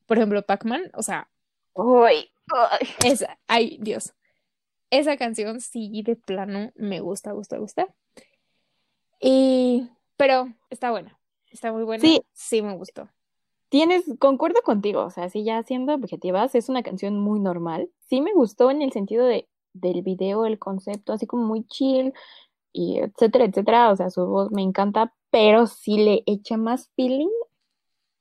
Por 0.06 0.16
ejemplo, 0.16 0.42
Pac-Man, 0.42 0.90
o 0.94 1.02
sea. 1.02 1.28
Uy, 1.74 2.30
Esa, 3.04 3.38
ay, 3.46 3.78
Dios. 3.80 4.14
Esa 4.94 5.16
canción 5.16 5.60
sí, 5.60 6.02
de 6.04 6.14
plano, 6.14 6.70
me 6.76 7.00
gusta, 7.00 7.32
gusta, 7.32 7.58
gusta. 7.58 7.92
Y, 9.20 9.90
pero 10.16 10.46
está 10.70 10.92
buena. 10.92 11.18
Está 11.50 11.72
muy 11.72 11.82
buena. 11.82 12.00
Sí, 12.00 12.22
sí 12.32 12.62
me 12.62 12.76
gustó. 12.76 13.08
Tienes, 13.70 14.04
concuerdo 14.20 14.62
contigo, 14.62 15.04
o 15.04 15.10
sea, 15.10 15.28
sí, 15.30 15.42
ya 15.42 15.60
siendo 15.64 15.94
objetivas, 15.94 16.54
es 16.54 16.68
una 16.68 16.84
canción 16.84 17.18
muy 17.18 17.40
normal. 17.40 17.90
Sí 18.08 18.20
me 18.20 18.32
gustó 18.34 18.70
en 18.70 18.82
el 18.82 18.92
sentido 18.92 19.26
de, 19.26 19.48
del 19.72 20.02
video, 20.02 20.46
el 20.46 20.60
concepto, 20.60 21.12
así 21.12 21.26
como 21.26 21.44
muy 21.44 21.64
chill, 21.66 22.12
y 22.72 23.00
etcétera, 23.00 23.46
etcétera. 23.46 23.90
O 23.90 23.96
sea, 23.96 24.10
su 24.10 24.24
voz 24.26 24.52
me 24.52 24.62
encanta, 24.62 25.12
pero 25.30 25.66
sí 25.66 25.96
le 25.96 26.22
echa 26.26 26.56
más 26.56 26.92
feeling 26.94 27.32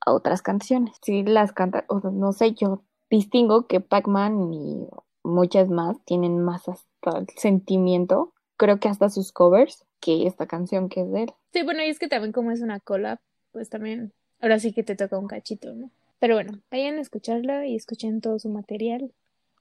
a 0.08 0.12
otras 0.12 0.42
canciones. 0.42 0.98
Sí 1.04 1.22
las 1.22 1.54
canta, 1.54 1.86
o 1.88 2.00
no 2.00 2.32
sé, 2.32 2.56
yo 2.56 2.82
distingo 3.12 3.68
que 3.68 3.80
Pac-Man 3.80 4.52
y 4.52 4.88
muchas 5.24 5.70
más 5.70 5.98
tienen 6.06 6.42
más 6.42 6.68
hasta 6.68 7.26
sentimiento, 7.38 8.34
creo 8.58 8.80
que 8.80 8.90
hasta 8.90 9.10
sus 9.10 9.32
covers, 9.32 9.86
que 10.00 10.28
esta 10.28 10.48
canción 10.48 10.90
que 10.90 11.02
es 11.02 11.12
de 11.12 11.24
él. 11.24 11.34
Sí, 11.54 11.64
bueno, 11.64 11.84
y 11.84 11.90
es 11.90 12.00
que 12.00 12.08
también 12.08 12.32
como 12.32 12.52
es 12.52 12.62
una 12.62 12.80
cola, 12.80 13.22
pues 13.52 13.70
también, 13.70 14.14
ahora 14.42 14.60
sí 14.60 14.74
que 14.74 14.84
te 14.84 14.96
toca 14.96 15.18
un 15.18 15.28
cachito, 15.28 15.74
¿no? 15.74 15.92
Pero 16.20 16.36
bueno, 16.36 16.60
vayan 16.72 16.98
a 16.98 17.02
escucharla 17.02 17.66
y 17.66 17.76
escuchen 17.76 18.22
todo 18.22 18.40
su 18.40 18.50
material, 18.50 19.12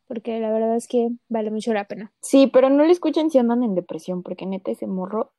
porque 0.06 0.38
la 0.40 0.52
verdad 0.52 0.76
es 0.76 0.88
que 0.88 1.10
vale 1.28 1.50
mucho 1.50 1.72
la 1.72 1.86
pena. 1.86 2.12
Sí, 2.20 2.48
pero 2.52 2.70
no 2.70 2.84
le 2.84 2.92
escuchen 2.92 3.30
si 3.30 3.38
andan 3.38 3.62
en 3.62 3.74
depresión, 3.74 4.22
porque 4.22 4.46
neta 4.46 4.70
ese 4.70 4.86
morro, 4.86 5.32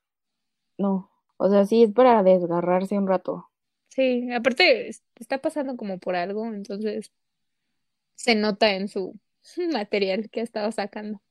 no, 0.78 1.10
o 1.38 1.50
sea, 1.50 1.66
sí, 1.66 1.84
es 1.84 1.92
para 1.92 2.24
desgarrarse 2.24 2.98
un 2.98 3.08
rato. 3.08 3.50
Sí, 3.90 4.32
aparte 4.32 4.90
está 5.16 5.38
pasando 5.40 5.78
como 5.78 6.00
por 6.00 6.16
algo, 6.16 6.46
entonces 6.48 7.12
se 8.16 8.36
nota 8.36 8.74
en 8.74 8.88
su 8.88 9.16
material 9.72 10.30
que 10.30 10.42
ha 10.42 10.44
estado 10.44 10.72
sacando. 10.72 11.22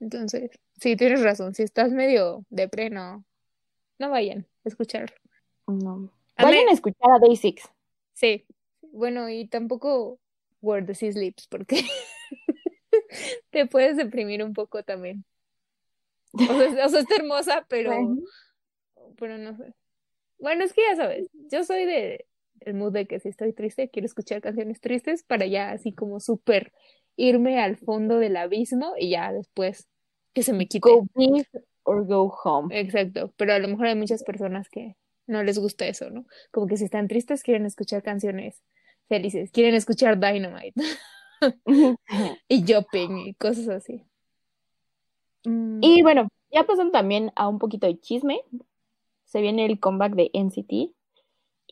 Entonces, 0.00 0.50
sí, 0.80 0.96
tienes 0.96 1.22
razón, 1.22 1.54
si 1.54 1.62
estás 1.62 1.92
medio 1.92 2.44
de 2.50 2.68
no, 2.90 3.24
no 3.98 4.10
vayan 4.10 4.46
a 4.64 4.68
escucharlo. 4.68 5.16
No. 5.66 6.10
Vayan 6.36 6.68
a 6.68 6.72
escuchar 6.72 7.10
a 7.12 7.18
Day 7.20 7.36
Six. 7.36 7.70
Sí, 8.12 8.44
bueno, 8.80 9.28
y 9.28 9.46
tampoco 9.46 10.18
Where 10.60 10.84
the 10.84 10.94
Sleeps, 10.94 11.46
porque 11.48 11.82
te 13.50 13.66
puedes 13.66 13.96
deprimir 13.96 14.42
un 14.42 14.52
poco 14.52 14.82
también. 14.82 15.24
O 16.32 16.38
sea, 16.38 16.86
o 16.86 16.88
sea 16.88 17.00
está 17.00 17.16
hermosa, 17.16 17.64
pero 17.68 17.92
pero 19.16 19.38
no 19.38 19.56
sé. 19.56 19.74
Bueno, 20.38 20.64
es 20.64 20.72
que 20.72 20.82
ya 20.82 20.96
sabes, 20.96 21.28
yo 21.32 21.64
soy 21.64 21.84
de 21.84 22.26
el 22.60 22.74
mood 22.74 22.92
de 22.92 23.06
que 23.06 23.20
si 23.20 23.28
estoy 23.28 23.52
triste, 23.52 23.90
quiero 23.90 24.06
escuchar 24.06 24.40
canciones 24.40 24.80
tristes 24.80 25.22
para 25.22 25.46
ya 25.46 25.70
así 25.70 25.92
como 25.92 26.20
súper 26.20 26.72
irme 27.16 27.60
al 27.60 27.76
fondo 27.76 28.18
del 28.18 28.36
abismo 28.36 28.94
y 28.98 29.10
ya 29.10 29.32
después 29.32 29.88
que 30.32 30.42
se 30.42 30.52
me 30.52 30.66
quite. 30.66 30.88
Go 30.88 31.06
big 31.14 31.46
or 31.84 32.06
go 32.06 32.34
home. 32.42 32.78
Exacto, 32.78 33.32
pero 33.36 33.52
a 33.52 33.58
lo 33.58 33.68
mejor 33.68 33.86
hay 33.86 33.94
muchas 33.94 34.24
personas 34.24 34.68
que 34.68 34.96
no 35.26 35.42
les 35.42 35.58
gusta 35.58 35.86
eso, 35.86 36.10
¿no? 36.10 36.26
Como 36.50 36.66
que 36.66 36.76
si 36.76 36.84
están 36.84 37.08
tristes 37.08 37.42
quieren 37.42 37.66
escuchar 37.66 38.02
canciones 38.02 38.62
felices, 39.08 39.50
quieren 39.50 39.74
escuchar 39.74 40.18
Dynamite. 40.18 40.80
y 42.48 42.64
Jopping 42.66 43.18
y 43.18 43.34
cosas 43.34 43.68
así. 43.68 44.02
Mm. 45.44 45.80
Y 45.82 46.02
bueno, 46.02 46.28
ya 46.50 46.64
pasan 46.64 46.90
también 46.90 47.32
a 47.36 47.48
un 47.48 47.58
poquito 47.58 47.86
de 47.86 47.98
chisme. 47.98 48.42
Se 49.24 49.40
viene 49.40 49.66
el 49.66 49.80
comeback 49.80 50.14
de 50.14 50.30
NCT 50.32 50.94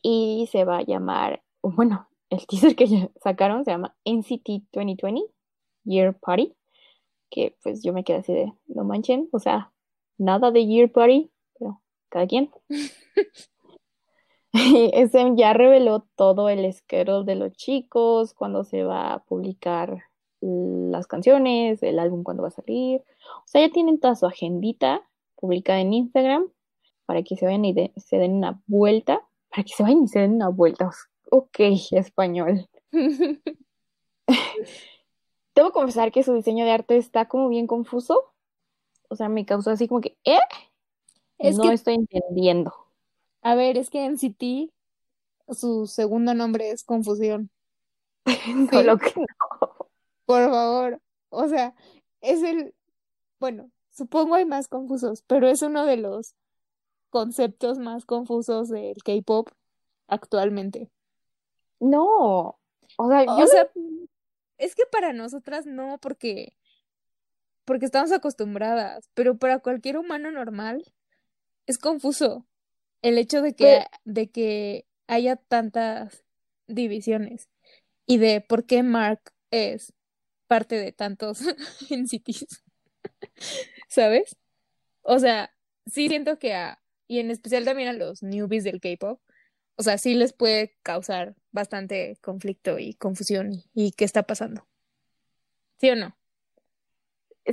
y 0.01 0.49
se 0.51 0.65
va 0.65 0.79
a 0.79 0.83
llamar, 0.83 1.41
bueno, 1.61 2.07
el 2.33 2.47
teaser 2.47 2.75
que 2.75 3.09
sacaron 3.21 3.65
se 3.65 3.71
llama 3.71 3.95
NCT 4.05 4.69
2020 4.71 5.21
Year 5.85 6.17
Party, 6.17 6.55
que 7.29 7.55
pues 7.63 7.83
yo 7.83 7.93
me 7.93 8.03
quedé 8.03 8.17
así 8.17 8.33
de, 8.33 8.53
no 8.67 8.83
manchen, 8.83 9.29
o 9.31 9.39
sea, 9.39 9.71
nada 10.17 10.51
de 10.51 10.65
Year 10.65 10.91
Party, 10.91 11.31
pero 11.57 11.81
cada 12.09 12.27
quien. 12.27 12.51
SM 14.93 15.35
ya 15.35 15.53
reveló 15.53 16.05
todo 16.15 16.47
el 16.47 16.71
schedule 16.71 17.25
de 17.25 17.35
los 17.35 17.53
chicos, 17.53 18.35
cuando 18.35 18.63
se 18.63 18.83
va 18.83 19.13
a 19.13 19.23
publicar 19.23 20.03
las 20.41 21.07
canciones, 21.07 21.81
el 21.81 21.97
álbum 21.97 22.23
cuando 22.23 22.43
va 22.43 22.49
a 22.49 22.51
salir. 22.51 23.01
O 23.37 23.47
sea, 23.47 23.65
ya 23.65 23.73
tienen 23.73 23.99
toda 23.99 24.15
su 24.15 24.27
agendita 24.27 25.01
publicada 25.35 25.79
en 25.79 25.93
Instagram 25.93 26.51
para 27.05 27.23
que 27.23 27.35
se 27.35 27.45
vayan 27.45 27.65
y 27.65 27.73
se 27.95 28.17
den 28.17 28.33
una 28.33 28.61
vuelta. 28.67 29.21
Para 29.49 29.63
que 29.63 29.73
se 29.73 29.81
vayan 29.81 30.03
y 30.03 30.07
se 30.07 30.19
den 30.19 30.35
una 30.35 30.49
vuelta. 30.49 30.91
Ok, 31.35 31.61
español. 31.89 32.69
Debo 35.55 35.71
confesar 35.71 36.11
que 36.11 36.21
su 36.21 36.35
diseño 36.35 36.63
de 36.63 36.69
arte 36.69 36.95
está 36.95 37.27
como 37.27 37.49
bien 37.49 37.65
confuso. 37.65 38.35
O 39.09 39.15
sea, 39.15 39.29
me 39.29 39.43
causó 39.43 39.71
así 39.71 39.87
como 39.87 40.01
que, 40.01 40.15
¿eh? 40.25 40.37
no 41.39 41.71
estoy 41.71 41.95
entendiendo. 41.95 42.75
A 43.41 43.55
ver, 43.55 43.79
es 43.79 43.89
que 43.89 44.05
en 44.05 44.11
NCT 44.13 44.71
su 45.55 45.87
segundo 45.87 46.35
nombre 46.35 46.69
es 46.69 46.83
Confusión. 46.83 47.49
Solo 48.71 48.99
que 48.99 49.13
no. 49.15 49.89
Por 50.25 50.51
favor. 50.51 51.01
O 51.29 51.47
sea, 51.47 51.73
es 52.21 52.43
el. 52.43 52.75
Bueno, 53.39 53.71
supongo 53.89 54.35
hay 54.35 54.45
más 54.45 54.67
confusos, 54.67 55.23
pero 55.25 55.47
es 55.47 55.63
uno 55.63 55.87
de 55.87 55.97
los 55.97 56.35
conceptos 57.09 57.79
más 57.79 58.05
confusos 58.05 58.69
del 58.69 59.01
K-pop 59.03 59.49
actualmente. 60.07 60.91
No. 61.83 62.59
O 62.97 63.09
sea, 63.09 63.23
o 63.23 63.47
sea, 63.47 63.69
es 64.57 64.75
que 64.75 64.85
para 64.85 65.13
nosotras 65.13 65.65
no, 65.65 65.97
porque 65.99 66.55
porque 67.65 67.85
estamos 67.85 68.11
acostumbradas, 68.11 69.09
pero 69.13 69.37
para 69.37 69.59
cualquier 69.59 69.97
humano 69.97 70.31
normal 70.31 70.83
es 71.65 71.77
confuso 71.77 72.45
el 73.01 73.17
hecho 73.17 73.41
de 73.41 73.53
que, 73.55 73.85
de 74.05 74.29
que 74.29 74.85
haya 75.07 75.35
tantas 75.35 76.23
divisiones 76.67 77.49
y 78.05 78.17
de 78.17 78.41
por 78.41 78.65
qué 78.65 78.83
Mark 78.83 79.33
es 79.51 79.93
parte 80.47 80.75
de 80.75 80.91
tantos 80.91 81.41
NCTs, 81.89 82.63
¿sabes? 83.87 84.37
O 85.01 85.19
sea, 85.19 85.53
sí 85.85 86.07
siento 86.07 86.39
que 86.39 86.53
a, 86.53 86.81
y 87.07 87.19
en 87.19 87.31
especial 87.31 87.65
también 87.65 87.89
a 87.89 87.93
los 87.93 88.23
newbies 88.23 88.63
del 88.63 88.79
K-pop, 88.79 89.21
o 89.75 89.83
sea, 89.83 89.97
sí 89.97 90.13
les 90.13 90.33
puede 90.33 90.75
causar 90.83 91.35
bastante 91.51 92.17
conflicto 92.21 92.79
y 92.79 92.93
confusión 92.93 93.63
y, 93.73 93.91
qué 93.91 94.05
está 94.05 94.23
pasando. 94.23 94.65
¿Sí 95.77 95.89
o 95.89 95.95
no? 95.95 96.15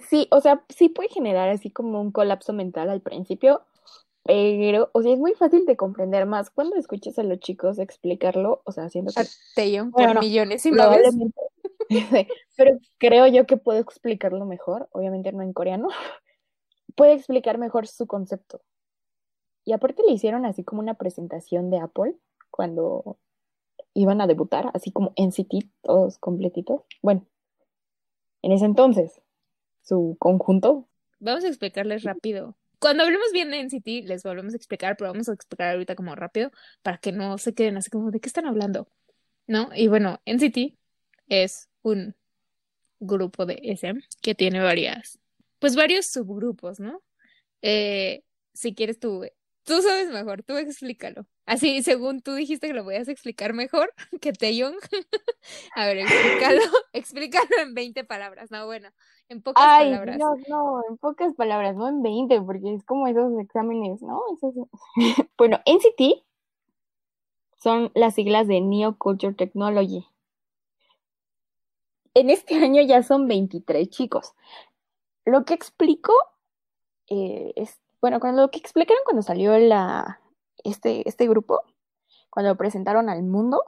Sí, 0.08 0.28
o 0.30 0.40
sea, 0.40 0.64
sí 0.68 0.88
puede 0.88 1.08
generar 1.08 1.48
así 1.48 1.70
como 1.70 2.00
un 2.00 2.12
colapso 2.12 2.52
mental 2.52 2.90
al 2.90 3.00
principio, 3.00 3.64
pero, 4.22 4.90
o 4.92 5.02
sea, 5.02 5.12
es 5.12 5.18
muy 5.18 5.34
fácil 5.34 5.66
de 5.66 5.76
comprender 5.76 6.26
más 6.26 6.50
cuando 6.50 6.76
escuchas 6.76 7.18
a 7.18 7.22
los 7.22 7.40
chicos 7.40 7.78
explicarlo, 7.78 8.62
o 8.64 8.72
sea, 8.72 8.84
haciendo 8.84 9.12
que... 9.12 9.24
Taeyong 9.56 9.90
por 9.90 10.20
millones 10.20 10.64
y 10.66 10.70
probablemente, 10.70 11.40
pero 12.56 12.78
creo 12.98 13.26
yo 13.26 13.46
que 13.46 13.56
puedo 13.56 13.80
explicarlo 13.80 14.44
mejor, 14.44 14.88
obviamente 14.92 15.32
no 15.32 15.42
en 15.42 15.52
coreano, 15.52 15.88
puede 16.94 17.14
explicar 17.14 17.58
mejor 17.58 17.88
su 17.88 18.06
concepto. 18.06 18.62
Y 19.64 19.72
aparte 19.72 20.02
le 20.06 20.12
hicieron 20.12 20.46
así 20.46 20.64
como 20.64 20.80
una 20.80 20.94
presentación 20.94 21.70
de 21.70 21.78
Apple 21.78 22.16
cuando 22.50 23.18
iban 23.94 24.20
a 24.20 24.26
debutar, 24.26 24.70
así 24.74 24.90
como 24.92 25.12
NCT, 25.16 25.70
todos 25.82 26.18
completitos. 26.18 26.82
Bueno, 27.02 27.26
en 28.42 28.52
ese 28.52 28.64
entonces, 28.64 29.20
su 29.82 30.16
conjunto. 30.18 30.88
Vamos 31.18 31.44
a 31.44 31.48
explicarles 31.48 32.04
rápido 32.04 32.56
cuando 32.80 33.04
hablemos 33.04 33.30
bien 33.32 33.50
de 33.50 33.60
NCT, 33.60 34.08
les 34.08 34.22
volvemos 34.22 34.54
a 34.54 34.56
explicar, 34.56 34.96
pero 34.96 35.12
vamos 35.12 35.28
a 35.28 35.34
explicar 35.34 35.72
ahorita 35.72 35.94
como 35.94 36.14
rápido 36.14 36.50
para 36.82 36.96
que 36.98 37.12
no 37.12 37.36
se 37.36 37.54
queden 37.54 37.76
así 37.76 37.90
como 37.90 38.10
de 38.10 38.20
qué 38.20 38.28
están 38.28 38.46
hablando, 38.46 38.88
¿no? 39.46 39.68
Y 39.74 39.88
bueno, 39.88 40.20
NCT 40.24 40.78
es 41.28 41.68
un 41.82 42.16
grupo 42.98 43.44
de 43.44 43.60
SM 43.62 44.02
que 44.22 44.34
tiene 44.34 44.60
varias, 44.60 45.18
pues 45.58 45.76
varios 45.76 46.06
subgrupos, 46.06 46.80
¿no? 46.80 47.02
Eh, 47.60 48.24
si 48.54 48.74
quieres 48.74 48.98
tú, 48.98 49.26
tú 49.70 49.82
sabes 49.82 50.10
mejor, 50.10 50.42
tú 50.42 50.56
explícalo. 50.56 51.26
Así, 51.46 51.84
según 51.84 52.22
tú 52.22 52.34
dijiste 52.34 52.66
que 52.66 52.74
lo 52.74 52.82
voy 52.82 52.96
a 52.96 53.02
explicar 53.02 53.52
mejor 53.52 53.92
que 54.20 54.32
Taeyong. 54.32 54.74
a 55.76 55.86
ver, 55.86 55.98
explícalo, 55.98 56.60
explícalo 56.92 57.48
en 57.62 57.74
20 57.74 58.02
palabras. 58.02 58.50
No, 58.50 58.66
bueno, 58.66 58.90
en 59.28 59.42
pocas 59.42 59.64
Ay, 59.64 59.90
palabras. 59.92 60.18
No, 60.18 60.34
no, 60.48 60.82
en 60.88 60.96
pocas 60.96 61.34
palabras, 61.36 61.76
no 61.76 61.88
en 61.88 62.02
20, 62.02 62.40
porque 62.40 62.74
es 62.74 62.84
como 62.84 63.06
esos 63.06 63.38
exámenes, 63.38 64.02
¿no? 64.02 64.20
bueno, 65.38 65.60
NCT 65.64 66.24
son 67.62 67.92
las 67.94 68.16
siglas 68.16 68.48
de 68.48 68.60
Neo 68.60 68.98
Culture 68.98 69.34
Technology. 69.34 70.04
En 72.14 72.28
este 72.28 72.56
año 72.56 72.82
ya 72.82 73.04
son 73.04 73.28
23 73.28 73.88
chicos. 73.88 74.34
Lo 75.24 75.44
que 75.44 75.54
explico 75.54 76.12
eh, 77.06 77.52
es, 77.54 77.79
bueno, 78.00 78.20
cuando 78.20 78.42
lo 78.42 78.50
que 78.50 78.58
explicaron 78.58 79.02
cuando 79.04 79.22
salió 79.22 79.56
la, 79.58 80.20
este, 80.64 81.08
este 81.08 81.28
grupo, 81.28 81.62
cuando 82.30 82.50
lo 82.50 82.56
presentaron 82.56 83.08
al 83.08 83.22
mundo, 83.22 83.62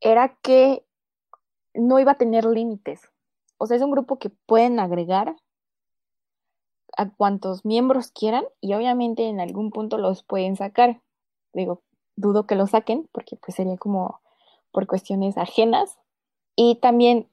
era 0.00 0.36
que 0.42 0.84
no 1.74 1.98
iba 1.98 2.12
a 2.12 2.18
tener 2.18 2.44
límites. 2.44 3.10
O 3.58 3.66
sea, 3.66 3.76
es 3.76 3.82
un 3.82 3.90
grupo 3.90 4.18
que 4.18 4.30
pueden 4.30 4.78
agregar 4.80 5.36
a 6.96 7.10
cuantos 7.10 7.64
miembros 7.64 8.12
quieran 8.12 8.44
y 8.60 8.74
obviamente 8.74 9.28
en 9.28 9.40
algún 9.40 9.70
punto 9.70 9.98
los 9.98 10.22
pueden 10.22 10.56
sacar. 10.56 11.00
Digo, 11.52 11.82
dudo 12.16 12.46
que 12.46 12.54
lo 12.54 12.66
saquen 12.66 13.08
porque 13.12 13.36
pues 13.36 13.56
sería 13.56 13.76
como 13.76 14.20
por 14.72 14.86
cuestiones 14.86 15.36
ajenas. 15.38 15.98
Y 16.56 16.76
también 16.76 17.28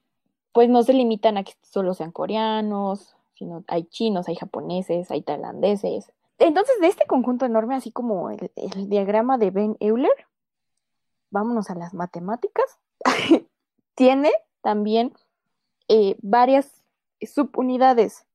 pues 0.52 0.70
no 0.70 0.84
se 0.84 0.94
limitan 0.94 1.38
a 1.38 1.44
que 1.44 1.54
solo 1.62 1.94
sean 1.94 2.12
coreanos, 2.12 3.16
sino 3.36 3.64
hay 3.68 3.84
chinos, 3.86 4.28
hay 4.28 4.36
japoneses, 4.36 5.12
hay 5.12 5.22
tailandeses, 5.22 6.12
entonces, 6.42 6.80
de 6.82 6.88
este 6.88 7.06
conjunto 7.06 7.46
enorme, 7.46 7.76
así 7.76 7.92
como 7.92 8.30
el, 8.30 8.50
diagrama 8.90 9.38
de 9.38 9.52
Ben 9.52 9.78
Euler, 9.80 10.28
vámonos 11.30 11.70
a 11.70 11.76
las 11.76 11.94
matemáticas, 11.94 12.66
tiene 13.96 14.32
también 14.62 15.14
eh, 15.88 16.18
varias 16.22 16.84
subunidades 17.22 18.26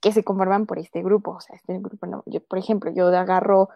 que 0.00 0.12
se 0.12 0.24
conforman 0.24 0.66
por 0.66 0.78
este 0.78 1.02
grupo. 1.02 1.32
O 1.32 1.40
sea, 1.40 1.56
este 1.56 1.78
grupo 1.78 2.22
por 2.48 2.58
ejemplo, 2.58 2.92
yo 2.92 3.08
agarro, 3.08 3.70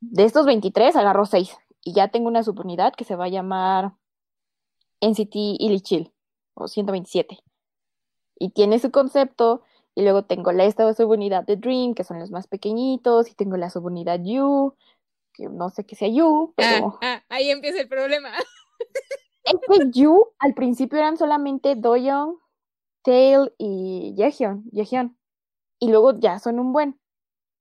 de 0.00 0.24
estos 0.24 0.46
23, 0.46 0.94
agarro 0.96 1.26
6 1.26 1.56
y 1.82 1.94
ya 1.94 2.08
tengo 2.08 2.28
una 2.28 2.42
subunidad 2.42 2.92
que 2.94 3.04
se 3.04 3.16
va 3.16 3.26
a 3.26 3.28
llamar 3.28 3.92
NCT 5.00 5.34
Ilichil 5.34 6.12
o 6.54 6.68
127. 6.68 7.38
Y 8.38 8.50
tiene 8.50 8.78
su 8.78 8.90
concepto 8.90 9.62
y 9.94 10.02
luego 10.02 10.24
tengo 10.24 10.52
la, 10.52 10.64
esta 10.64 10.92
subunidad 10.94 11.44
de 11.44 11.56
Dream, 11.56 11.94
que 11.94 12.04
son 12.04 12.18
los 12.18 12.30
más 12.30 12.46
pequeñitos, 12.46 13.30
y 13.30 13.34
tengo 13.34 13.56
la 13.56 13.70
subunidad 13.70 14.20
You, 14.22 14.74
que 15.34 15.48
no 15.48 15.70
sé 15.70 15.84
qué 15.84 15.96
sea 15.96 16.08
You, 16.08 16.54
pero... 16.56 16.98
Ah, 17.02 17.16
ah, 17.16 17.24
ahí 17.28 17.50
empieza 17.50 17.80
el 17.80 17.88
problema. 17.88 18.30
Es 19.44 19.54
que 19.54 19.90
You 19.90 20.28
al 20.38 20.54
principio 20.54 20.98
eran 20.98 21.16
solamente 21.16 21.74
Doyoung, 21.74 22.36
Tail 23.02 23.52
y 23.58 24.14
Yehyun, 24.16 24.70
Yehyun, 24.70 25.18
y 25.80 25.90
luego 25.90 26.16
ya 26.16 26.38
son 26.38 26.60
un 26.60 26.72
buen. 26.72 27.00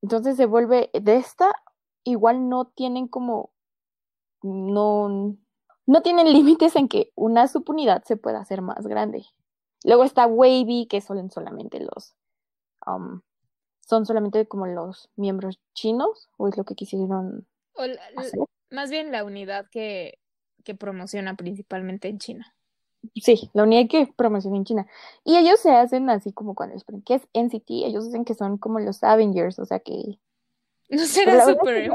Entonces 0.04 0.38
se 0.38 0.46
vuelve, 0.46 0.92
de 0.94 1.16
esta, 1.16 1.52
igual 2.04 2.50
no 2.50 2.66
tienen 2.66 3.08
como, 3.08 3.52
no, 4.44 5.36
no 5.88 6.02
tienen 6.04 6.32
límites 6.32 6.76
en 6.76 6.88
que 6.88 7.12
una 7.16 7.48
subunidad 7.48 8.04
se 8.04 8.16
pueda 8.16 8.40
hacer 8.40 8.62
más 8.62 8.86
grande. 8.86 9.26
Luego 9.84 10.04
está 10.04 10.28
Wavy, 10.28 10.86
que 10.88 11.02
son 11.02 11.32
solamente 11.32 11.80
los 11.80 12.16
Um, 12.86 13.22
son 13.82 14.06
solamente 14.06 14.48
como 14.48 14.68
los 14.68 15.10
miembros 15.16 15.60
chinos 15.74 16.30
o 16.38 16.48
es 16.48 16.58
lo 16.58 16.64
que 16.64 16.76
quisieron 16.76 17.46
Más 18.70 18.90
bien 18.90 19.12
la 19.12 19.24
unidad 19.24 19.68
que, 19.70 20.20
que 20.64 20.76
promociona 20.76 21.36
principalmente 21.36 22.08
en 22.08 22.20
China. 22.20 22.56
Sí, 23.16 23.50
la 23.54 23.64
unidad 23.64 23.90
que 23.90 24.08
promociona 24.16 24.58
en 24.58 24.66
China. 24.66 24.88
Y 25.24 25.38
ellos 25.38 25.60
se 25.60 25.72
hacen 25.72 26.10
así 26.10 26.32
como 26.32 26.56
cuando 26.56 26.76
les 26.76 26.86
qué 27.06 27.16
es 27.16 27.28
NCT, 27.34 27.70
ellos 27.86 28.06
dicen 28.06 28.26
que 28.26 28.36
son 28.36 28.58
como 28.58 28.80
los 28.80 29.04
Avengers, 29.04 29.60
o 29.60 29.66
sea 29.66 29.80
que... 29.80 30.20
No 30.90 31.06
será 31.06 31.46
Super 31.46 31.94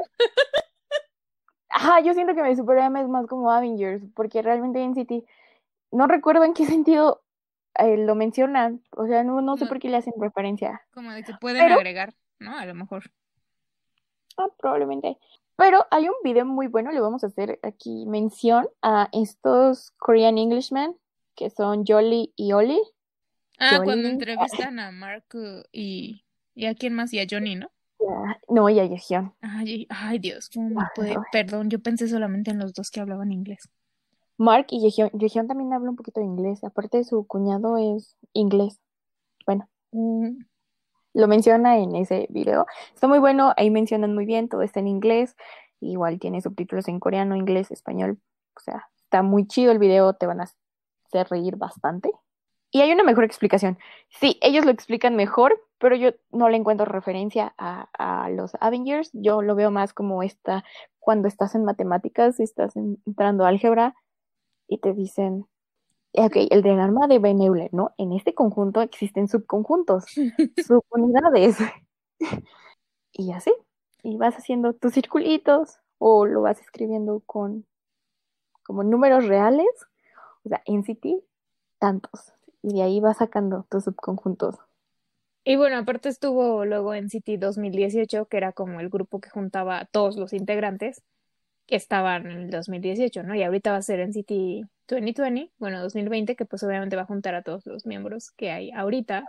Ajá, 1.68 2.00
yo 2.00 2.14
siento 2.14 2.34
que 2.34 2.42
mi 2.42 2.56
Super 2.56 2.78
M 2.78 2.98
es 2.98 3.08
más 3.08 3.26
como 3.26 3.50
Avengers, 3.50 4.02
porque 4.14 4.40
realmente 4.40 4.82
NCT, 4.82 5.28
no 5.92 6.06
recuerdo 6.06 6.44
en 6.44 6.54
qué 6.54 6.64
sentido 6.64 7.22
eh, 7.78 7.96
lo 7.96 8.14
mencionan, 8.14 8.82
o 8.90 9.06
sea, 9.06 9.24
no, 9.24 9.40
no 9.40 9.56
sé 9.56 9.66
por 9.66 9.78
qué 9.78 9.88
le 9.88 9.96
hacen 9.96 10.14
referencia. 10.20 10.82
Como 10.92 11.12
de 11.12 11.22
que 11.22 11.34
pueden 11.40 11.70
agregar, 11.72 12.14
¿no? 12.38 12.56
A 12.56 12.66
lo 12.66 12.74
mejor. 12.74 13.10
Ah, 14.36 14.48
probablemente. 14.58 15.18
Pero 15.56 15.86
hay 15.90 16.08
un 16.08 16.16
video 16.22 16.44
muy 16.44 16.66
bueno, 16.66 16.92
le 16.92 17.00
vamos 17.00 17.24
a 17.24 17.28
hacer 17.28 17.58
aquí 17.62 18.04
mención 18.06 18.68
a 18.82 19.08
estos 19.12 19.92
Korean 19.96 20.36
Englishmen, 20.36 20.94
que 21.34 21.50
son 21.50 21.84
Jolly 21.86 22.32
y 22.36 22.52
Oli. 22.52 22.80
Ah, 23.58 23.80
cuando 23.82 24.08
entrevistan 24.08 24.78
a 24.78 24.90
Mark 24.90 25.24
uh, 25.34 25.62
y, 25.72 26.24
y 26.54 26.66
a 26.66 26.74
quién 26.74 26.92
más, 26.92 27.12
y 27.12 27.20
a 27.20 27.26
Johnny, 27.28 27.54
¿no? 27.54 27.70
No, 28.48 28.68
y 28.68 28.78
a 28.78 28.84
Yejion. 28.84 29.34
Ay, 29.40 29.86
ay, 29.90 30.18
Dios, 30.18 30.50
¿cómo 30.52 30.68
me 30.68 30.86
puede? 30.94 31.16
Perdón, 31.32 31.70
yo 31.70 31.80
pensé 31.80 32.08
solamente 32.08 32.50
en 32.50 32.58
los 32.58 32.72
dos 32.72 32.90
que 32.90 33.00
hablaban 33.00 33.32
inglés. 33.32 33.68
Mark 34.38 34.66
y. 34.70 34.90
Yejion 34.90 35.48
también 35.48 35.72
habla 35.72 35.90
un 35.90 35.96
poquito 35.96 36.20
de 36.20 36.26
inglés. 36.26 36.62
Aparte, 36.64 37.04
su 37.04 37.26
cuñado 37.26 37.76
es 37.76 38.16
inglés. 38.32 38.80
Bueno. 39.46 39.68
Mm. 39.92 40.38
Lo 41.16 41.28
menciona 41.28 41.78
en 41.78 41.96
ese 41.96 42.26
video. 42.28 42.66
Está 42.92 43.08
muy 43.08 43.18
bueno, 43.18 43.54
ahí 43.56 43.70
mencionan 43.70 44.14
muy 44.14 44.26
bien, 44.26 44.50
todo 44.50 44.60
está 44.60 44.80
en 44.80 44.86
inglés. 44.86 45.34
Igual 45.80 46.18
tiene 46.18 46.42
subtítulos 46.42 46.88
en 46.88 47.00
coreano, 47.00 47.34
inglés, 47.36 47.70
español. 47.70 48.18
O 48.54 48.60
sea, 48.60 48.90
está 48.98 49.22
muy 49.22 49.46
chido 49.46 49.72
el 49.72 49.78
video, 49.78 50.12
te 50.12 50.26
van 50.26 50.42
a 50.42 50.44
hacer 51.06 51.26
reír 51.30 51.56
bastante. 51.56 52.10
Y 52.70 52.82
hay 52.82 52.92
una 52.92 53.02
mejor 53.02 53.24
explicación. 53.24 53.78
Sí, 54.10 54.38
ellos 54.42 54.66
lo 54.66 54.70
explican 54.70 55.16
mejor, 55.16 55.58
pero 55.78 55.96
yo 55.96 56.10
no 56.32 56.50
le 56.50 56.58
encuentro 56.58 56.84
referencia 56.84 57.54
a, 57.56 57.88
a 57.96 58.28
los 58.28 58.54
Avengers. 58.60 59.08
Yo 59.14 59.40
lo 59.40 59.54
veo 59.54 59.70
más 59.70 59.94
como 59.94 60.22
esta, 60.22 60.64
cuando 60.98 61.28
estás 61.28 61.54
en 61.54 61.64
matemáticas, 61.64 62.40
estás 62.40 62.76
entrando 62.76 63.46
a 63.46 63.48
álgebra 63.48 63.94
y 64.68 64.78
te 64.78 64.92
dicen, 64.92 65.46
ok, 66.12 66.36
el 66.50 66.62
diagrama 66.62 67.06
de 67.06 67.18
Ben 67.18 67.40
Euler, 67.40 67.72
¿no? 67.72 67.94
En 67.98 68.12
este 68.12 68.34
conjunto 68.34 68.80
existen 68.82 69.28
subconjuntos, 69.28 70.04
subunidades. 70.66 71.58
y 73.12 73.32
así. 73.32 73.52
Y 74.02 74.16
vas 74.16 74.36
haciendo 74.36 74.72
tus 74.72 74.94
circulitos 74.94 75.78
o 75.98 76.26
lo 76.26 76.42
vas 76.42 76.60
escribiendo 76.60 77.22
con 77.26 77.66
como 78.62 78.82
números 78.82 79.26
reales, 79.26 79.68
o 80.44 80.48
sea, 80.48 80.62
en 80.66 80.82
City, 80.82 81.22
tantos. 81.78 82.32
Y 82.62 82.74
de 82.74 82.82
ahí 82.82 83.00
vas 83.00 83.18
sacando 83.18 83.64
tus 83.70 83.84
subconjuntos. 83.84 84.56
Y 85.44 85.54
bueno, 85.54 85.76
aparte 85.78 86.08
estuvo 86.08 86.64
luego 86.64 86.92
en 86.94 87.08
City 87.08 87.36
2018, 87.36 88.26
que 88.26 88.36
era 88.36 88.52
como 88.52 88.80
el 88.80 88.88
grupo 88.88 89.20
que 89.20 89.30
juntaba 89.30 89.78
a 89.78 89.84
todos 89.84 90.16
los 90.16 90.32
integrantes 90.32 91.02
que 91.66 91.76
estaban 91.76 92.26
en 92.30 92.38
el 92.42 92.50
2018, 92.50 93.22
¿no? 93.22 93.34
Y 93.34 93.42
ahorita 93.42 93.72
va 93.72 93.78
a 93.78 93.82
ser 93.82 94.00
en 94.00 94.12
City 94.12 94.64
2020, 94.88 95.50
bueno, 95.58 95.80
2020, 95.82 96.36
que 96.36 96.44
pues 96.44 96.62
obviamente 96.62 96.96
va 96.96 97.02
a 97.02 97.06
juntar 97.06 97.34
a 97.34 97.42
todos 97.42 97.66
los 97.66 97.86
miembros 97.86 98.30
que 98.30 98.50
hay 98.50 98.70
ahorita 98.70 99.24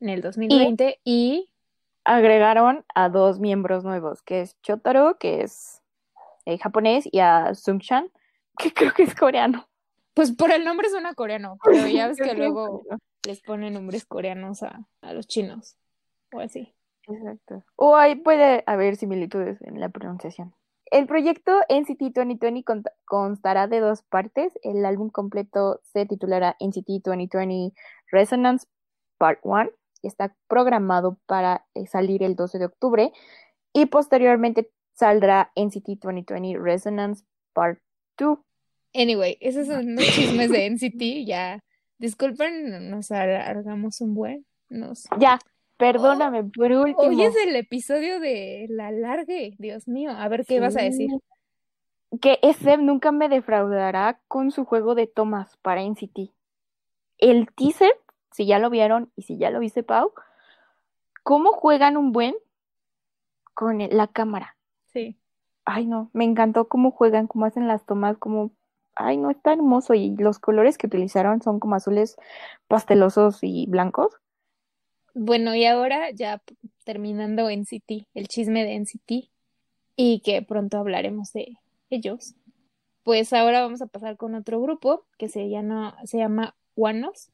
en 0.00 0.08
el 0.10 0.20
2020 0.20 1.00
y, 1.04 1.50
agregaron 2.08 2.86
a 2.94 3.10
dos 3.10 3.38
miembros 3.38 3.84
nuevos, 3.84 4.22
que 4.22 4.40
es 4.40 4.58
Chotaro, 4.62 5.18
que 5.18 5.42
es 5.42 5.82
eh, 6.46 6.56
japonés, 6.56 7.06
y 7.12 7.18
a 7.18 7.54
Sungchan, 7.54 8.10
que 8.56 8.72
creo 8.74 8.92
que 8.94 9.02
es 9.02 9.14
coreano. 9.14 9.68
Pues 10.14 10.32
por 10.32 10.50
el 10.50 10.64
nombre 10.64 10.88
suena 10.88 11.14
coreano, 11.14 11.58
pero 11.62 11.86
ya 11.86 12.08
ves 12.08 12.16
que 12.22 12.34
luego 12.34 12.82
les 13.26 13.42
ponen 13.42 13.74
nombres 13.74 14.06
coreanos 14.06 14.62
a, 14.62 14.80
a 15.02 15.12
los 15.12 15.26
chinos 15.26 15.76
o 16.32 16.40
así. 16.40 16.74
Exacto. 17.06 17.62
O 17.76 17.94
ahí 17.94 18.16
puede 18.16 18.64
haber 18.66 18.96
similitudes 18.96 19.60
en 19.62 19.78
la 19.78 19.90
pronunciación. 19.90 20.54
El 20.90 21.06
proyecto 21.06 21.52
NCT 21.68 22.14
2020 22.14 22.90
constará 23.04 23.66
de 23.66 23.80
dos 23.80 24.02
partes. 24.02 24.52
El 24.62 24.84
álbum 24.84 25.10
completo 25.10 25.80
se 25.82 26.06
titulará 26.06 26.56
NCT 26.60 27.02
2020 27.04 27.74
Resonance 28.10 28.66
Part 29.18 29.40
1 29.42 29.70
está 30.02 30.34
programado 30.46 31.18
para 31.26 31.66
eh, 31.74 31.86
salir 31.86 32.22
el 32.22 32.36
12 32.36 32.58
de 32.58 32.66
octubre 32.66 33.12
y 33.72 33.86
posteriormente 33.86 34.70
saldrá 34.94 35.52
NCT 35.56 36.00
2020 36.00 36.58
Resonance 36.58 37.24
Part 37.52 37.80
2. 38.16 38.38
Anyway, 38.94 39.36
esos 39.40 39.66
son 39.66 39.96
los 39.96 40.04
chismes 40.06 40.50
de 40.50 40.66
NCT, 40.70 41.26
ya. 41.26 41.62
Disculpen, 41.98 42.90
nos 42.90 43.10
alargamos 43.10 44.00
un 44.00 44.14
buen. 44.14 44.46
Nos... 44.68 45.08
Ya, 45.18 45.38
Perdóname, 45.78 46.44
por 46.56 46.72
último. 46.72 47.08
Hoy 47.08 47.22
es 47.22 47.36
el 47.36 47.56
episodio 47.56 48.20
de 48.20 48.66
la 48.68 48.90
largue, 48.90 49.54
Dios 49.58 49.88
mío. 49.88 50.10
A 50.10 50.28
ver 50.28 50.44
qué 50.44 50.60
vas 50.60 50.76
a 50.76 50.82
decir. 50.82 51.08
Que 52.20 52.38
SM 52.42 52.84
nunca 52.84 53.12
me 53.12 53.28
defraudará 53.28 54.20
con 54.28 54.50
su 54.50 54.64
juego 54.64 54.94
de 54.94 55.06
tomas 55.06 55.56
para 55.58 55.82
NCT. 55.82 56.32
El 57.18 57.48
teaser, 57.54 57.92
si 58.32 58.46
ya 58.46 58.58
lo 58.58 58.70
vieron 58.70 59.12
y 59.14 59.22
si 59.22 59.38
ya 59.38 59.50
lo 59.50 59.60
viste, 59.60 59.82
Pau, 59.82 60.12
cómo 61.22 61.52
juegan 61.52 61.96
un 61.96 62.12
buen 62.12 62.34
con 63.54 63.78
la 63.78 64.06
cámara. 64.06 64.56
Sí. 64.86 65.18
Ay, 65.64 65.86
no, 65.86 66.10
me 66.14 66.24
encantó 66.24 66.68
cómo 66.68 66.90
juegan, 66.90 67.26
cómo 67.26 67.44
hacen 67.44 67.68
las 67.68 67.84
tomas, 67.84 68.16
como, 68.16 68.52
ay, 68.94 69.18
no, 69.18 69.30
está 69.30 69.52
hermoso. 69.52 69.92
Y 69.92 70.16
los 70.16 70.38
colores 70.38 70.78
que 70.78 70.86
utilizaron 70.86 71.42
son 71.42 71.60
como 71.60 71.74
azules 71.74 72.16
pastelosos 72.68 73.40
y 73.42 73.66
blancos. 73.68 74.18
Bueno, 75.14 75.54
y 75.54 75.64
ahora 75.64 76.10
ya 76.10 76.42
terminando 76.84 77.50
NCT, 77.50 78.06
el 78.14 78.28
chisme 78.28 78.64
de 78.64 78.74
NCT, 78.74 79.30
y 79.96 80.20
que 80.20 80.42
pronto 80.42 80.78
hablaremos 80.78 81.32
de 81.32 81.58
ellos. 81.90 82.34
Pues 83.02 83.32
ahora 83.32 83.62
vamos 83.62 83.82
a 83.82 83.86
pasar 83.86 84.16
con 84.16 84.34
otro 84.34 84.60
grupo 84.60 85.06
que 85.18 85.28
se 85.28 85.48
llama, 85.50 85.96
se 86.04 86.18
llama 86.18 86.56
Wanos, 86.76 87.30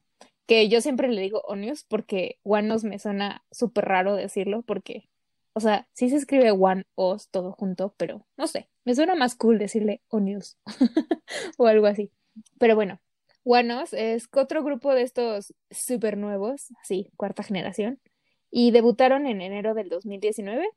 que 0.47 0.67
yo 0.69 0.81
siempre 0.81 1.07
le 1.09 1.21
digo 1.21 1.41
Onios 1.47 1.83
porque 1.83 2.39
Wanos 2.43 2.83
me 2.83 2.99
suena 2.99 3.43
súper 3.51 3.85
raro 3.85 4.15
decirlo 4.15 4.63
porque, 4.63 5.09
o 5.53 5.59
sea, 5.59 5.87
sí 5.93 6.09
se 6.09 6.17
escribe 6.17 6.51
One 6.51 6.85
Os 6.95 7.29
todo 7.29 7.51
junto, 7.53 7.93
pero 7.97 8.25
no 8.37 8.47
sé, 8.47 8.69
me 8.83 8.95
suena 8.95 9.15
más 9.15 9.35
cool 9.35 9.59
decirle 9.59 10.01
Onios 10.09 10.57
o 11.57 11.67
algo 11.67 11.87
así. 11.87 12.11
Pero 12.59 12.75
bueno, 12.75 12.99
Wanos 13.45 13.93
es 13.93 14.27
otro 14.33 14.63
grupo 14.63 14.93
de 14.95 15.03
estos 15.03 15.53
súper 15.69 16.17
nuevos, 16.17 16.73
así, 16.81 17.11
cuarta 17.15 17.43
generación, 17.43 18.01
y 18.49 18.71
debutaron 18.71 19.27
en 19.27 19.39
enero 19.39 19.75
del 19.75 19.87
2019. 19.87 20.67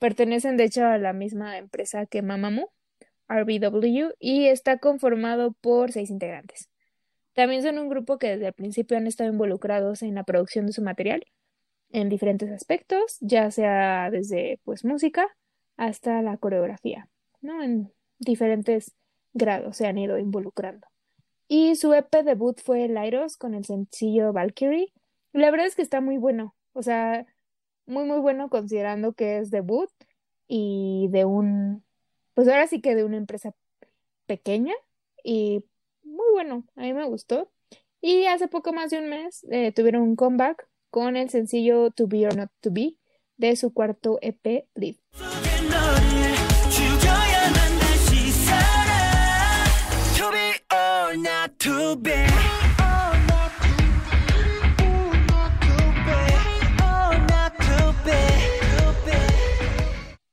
Pertenecen 0.00 0.56
de 0.56 0.64
hecho 0.64 0.84
a 0.84 0.98
la 0.98 1.12
misma 1.12 1.56
empresa 1.56 2.04
que 2.06 2.22
Mamamoo, 2.22 2.72
RBW, 3.28 4.14
y 4.18 4.46
está 4.46 4.78
conformado 4.78 5.52
por 5.52 5.92
seis 5.92 6.10
integrantes. 6.10 6.68
También 7.32 7.62
son 7.62 7.78
un 7.78 7.88
grupo 7.88 8.18
que 8.18 8.30
desde 8.30 8.48
el 8.48 8.54
principio 8.54 8.96
han 8.96 9.06
estado 9.06 9.30
involucrados 9.30 10.02
en 10.02 10.16
la 10.16 10.24
producción 10.24 10.66
de 10.66 10.72
su 10.72 10.82
material 10.82 11.24
en 11.90 12.08
diferentes 12.08 12.50
aspectos, 12.50 13.18
ya 13.20 13.52
sea 13.52 14.10
desde 14.10 14.58
pues 14.64 14.84
música 14.84 15.28
hasta 15.76 16.22
la 16.22 16.38
coreografía, 16.38 17.08
¿no? 17.40 17.62
En 17.62 17.92
diferentes 18.18 18.96
grados 19.32 19.76
se 19.76 19.86
han 19.86 19.98
ido 19.98 20.18
involucrando. 20.18 20.88
Y 21.48 21.76
su 21.76 21.94
EP 21.94 22.10
debut 22.24 22.60
fue 22.60 22.88
Lyros 22.88 23.36
con 23.36 23.54
el 23.54 23.64
sencillo 23.64 24.32
Valkyrie. 24.32 24.92
La 25.32 25.50
verdad 25.50 25.66
es 25.66 25.76
que 25.76 25.82
está 25.82 26.00
muy 26.00 26.16
bueno. 26.18 26.54
O 26.72 26.82
sea, 26.82 27.26
muy, 27.86 28.04
muy 28.04 28.18
bueno 28.18 28.48
considerando 28.48 29.12
que 29.12 29.38
es 29.38 29.50
debut 29.50 29.90
y 30.48 31.08
de 31.10 31.24
un, 31.24 31.84
pues 32.34 32.48
ahora 32.48 32.66
sí 32.66 32.80
que 32.80 32.94
de 32.94 33.04
una 33.04 33.16
empresa 33.16 33.54
pequeña 34.26 34.74
y 35.22 35.64
muy 36.02 36.26
bueno. 36.32 36.64
A 36.76 36.82
mí 36.82 36.92
me 36.92 37.04
gustó. 37.04 37.50
Y 38.00 38.26
hace 38.26 38.48
poco 38.48 38.72
más 38.72 38.90
de 38.90 38.98
un 38.98 39.08
mes 39.08 39.44
eh, 39.50 39.72
tuvieron 39.72 40.02
un 40.02 40.16
comeback 40.16 40.68
con 40.90 41.16
el 41.16 41.30
sencillo 41.30 41.90
To 41.90 42.06
Be 42.06 42.26
or 42.26 42.36
Not 42.36 42.50
To 42.60 42.70
Be 42.70 42.96
de 43.36 43.56
su 43.56 43.72
cuarto 43.72 44.18
EP 44.20 44.66
Live. 44.74 44.98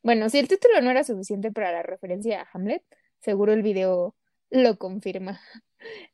Bueno, 0.03 0.29
si 0.29 0.37
el 0.37 0.47
título 0.47 0.79
no 0.81 0.91
era 0.91 1.03
suficiente 1.03 1.51
para 1.51 1.71
la 1.71 1.81
referencia 1.81 2.41
a 2.41 2.47
Hamlet, 2.53 2.83
seguro 3.19 3.53
el 3.53 3.63
video 3.63 4.15
lo 4.51 4.77
confirma. 4.77 5.41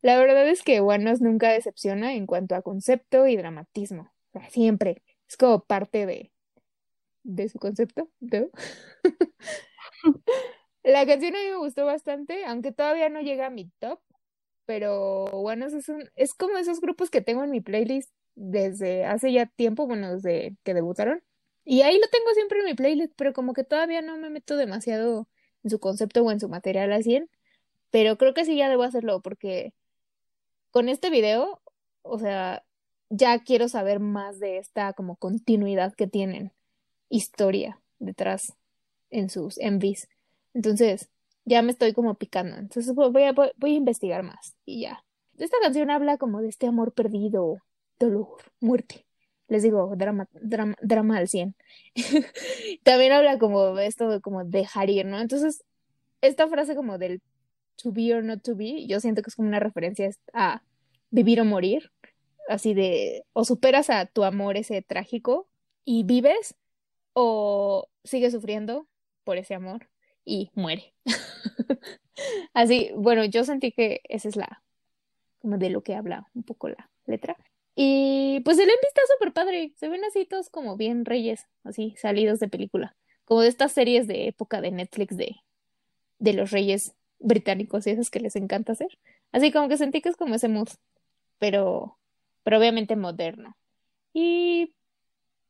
La 0.02 0.18
verdad 0.18 0.48
es 0.48 0.64
que 0.64 0.80
Wanos 0.80 1.20
nunca 1.20 1.52
decepciona 1.52 2.14
en 2.14 2.26
cuanto 2.26 2.56
a 2.56 2.62
concepto 2.62 3.28
y 3.28 3.36
dramatismo. 3.36 4.14
siempre. 4.50 5.04
Es 5.28 5.36
como 5.36 5.66
parte 5.66 6.06
de, 6.06 6.32
de 7.24 7.50
su 7.50 7.60
concepto. 7.60 8.10
la 10.84 11.06
canción 11.06 11.36
a 11.36 11.40
mí 11.40 11.46
me 11.50 11.58
gustó 11.58 11.86
bastante, 11.86 12.46
aunque 12.46 12.72
todavía 12.72 13.10
no 13.10 13.20
llega 13.20 13.48
a 13.48 13.50
mi 13.50 13.70
top 13.80 14.00
pero 14.70 15.26
bueno, 15.32 15.66
es, 15.66 15.90
un, 15.90 16.12
es 16.16 16.36
como 16.36 16.60
esos 16.60 16.80
grupos 16.80 17.10
que 17.10 17.22
tengo 17.22 17.44
en 17.44 17.50
mi 17.50 17.60
playlist 17.60 18.12
desde 18.36 19.04
hace 19.04 19.34
ya 19.34 19.48
tiempo, 19.48 19.88
bueno, 19.88 20.14
desde 20.14 20.58
que 20.62 20.76
debutaron. 20.76 21.24
Y 21.66 21.82
ahí 21.82 21.96
lo 22.00 22.08
tengo 22.10 22.30
siempre 22.36 22.60
en 22.60 22.66
mi 22.66 22.76
playlist, 22.76 23.14
pero 23.16 23.34
como 23.34 23.54
que 23.54 23.64
todavía 23.64 24.04
no 24.04 24.16
me 24.18 24.30
meto 24.30 24.58
demasiado 24.58 25.28
en 25.64 25.72
su 25.72 25.80
concepto 25.80 26.22
o 26.22 26.30
en 26.30 26.40
su 26.40 26.50
material 26.50 26.92
al 26.92 27.04
100. 27.04 27.32
Pero 27.90 28.20
creo 28.20 28.36
que 28.36 28.46
sí 28.46 28.58
ya 28.58 28.70
debo 28.70 28.84
hacerlo 28.84 29.24
porque 29.24 29.74
con 30.70 30.88
este 30.88 31.10
video, 31.10 31.64
o 32.04 32.20
sea, 32.20 32.64
ya 33.10 33.40
quiero 33.40 33.70
saber 33.70 34.00
más 34.00 34.40
de 34.40 34.60
esta 34.60 34.94
como 34.94 35.16
continuidad 35.16 35.96
que 35.96 36.06
tienen, 36.06 36.54
historia 37.10 37.82
detrás 37.98 38.54
en 39.10 39.32
sus 39.32 39.58
MVs. 39.58 40.10
Entonces, 40.54 41.10
ya 41.50 41.64
me 41.64 41.72
estoy 41.72 41.94
como 41.94 42.16
picando. 42.16 42.58
Entonces 42.58 42.94
voy 42.94 43.24
a, 43.24 43.34
voy, 43.34 43.52
a 43.62 43.68
investigar 43.68 44.24
más 44.24 44.56
y 44.66 44.82
ya. 44.82 45.04
Esta 45.38 45.58
canción 45.62 45.90
habla 45.90 46.18
como 46.18 46.42
de 46.42 46.50
este 46.50 46.68
amor 46.68 46.94
perdido, 46.94 47.58
dolor, 48.00 48.38
muerte. 48.60 49.08
Les 49.48 49.64
digo, 49.64 49.96
drama, 49.98 50.28
drama, 50.34 50.76
drama 50.82 51.18
al 51.18 51.28
100. 51.28 51.56
También 52.84 53.14
habla 53.14 53.40
como 53.40 53.74
de 53.74 53.88
esto 53.88 54.10
de 54.10 54.22
como 54.22 54.46
dejar 54.46 54.92
ir, 54.92 55.08
¿no? 55.08 55.20
Entonces, 55.20 55.64
esta 56.22 56.48
frase 56.48 56.76
como 56.76 57.00
del 57.00 57.22
to 57.78 57.92
be 57.92 58.14
or 58.14 58.24
not 58.24 58.44
to 58.44 58.56
be, 58.56 58.86
yo 58.86 59.00
siento 59.00 59.24
que 59.24 59.30
es 59.30 59.36
como 59.36 59.48
una 59.48 59.60
referencia 59.60 60.10
a 60.34 60.62
vivir 61.10 61.42
o 61.42 61.46
morir, 61.46 61.92
así 62.48 62.76
de 62.76 63.26
o 63.34 63.44
superas 63.44 63.90
a 63.90 64.06
tu 64.06 64.24
amor 64.24 64.58
ese 64.58 64.84
trágico 64.84 65.48
y 65.84 66.04
vives 66.04 66.56
o 67.14 67.88
sigues 68.04 68.34
sufriendo 68.34 68.88
por 69.24 69.38
ese 69.38 69.56
amor 69.56 69.90
y 70.30 70.52
muere. 70.54 70.94
así, 72.54 72.92
bueno, 72.96 73.26
yo 73.26 73.44
sentí 73.44 73.72
que 73.72 74.02
esa 74.06 74.30
es 74.30 74.36
la 74.36 74.64
como 75.40 75.58
de 75.58 75.70
lo 75.70 75.82
que 75.84 75.96
habla 75.96 76.30
un 76.34 76.44
poco 76.44 76.70
la 76.70 76.90
letra. 77.06 77.38
Y 77.76 78.42
pues 78.46 78.58
el 78.58 78.64
envío 78.64 78.90
está 78.90 79.02
súper 79.14 79.34
padre, 79.34 79.74
se 79.78 79.88
ven 79.90 80.04
así 80.04 80.26
todos 80.26 80.50
como 80.50 80.76
bien 80.76 81.06
reyes, 81.06 81.48
así 81.64 81.96
salidos 81.98 82.40
de 82.40 82.50
película, 82.50 82.98
como 83.26 83.42
de 83.42 83.48
estas 83.48 83.72
series 83.72 84.06
de 84.08 84.28
época 84.28 84.62
de 84.62 84.72
Netflix 84.72 85.16
de 85.16 85.38
de 86.20 86.34
los 86.34 86.52
reyes 86.52 86.94
británicos 87.20 87.88
y 87.88 87.92
esos 87.92 88.10
que 88.12 88.20
les 88.20 88.36
encanta 88.36 88.74
hacer. 88.74 89.00
Así 89.32 89.52
como 89.52 89.70
que 89.70 89.78
sentí 89.78 90.02
que 90.02 90.10
es 90.10 90.18
como 90.18 90.36
ese 90.36 90.50
mood, 90.50 90.70
pero, 91.40 91.98
pero 92.44 92.60
obviamente 92.60 92.96
moderno. 92.96 93.58
Y 94.14 94.74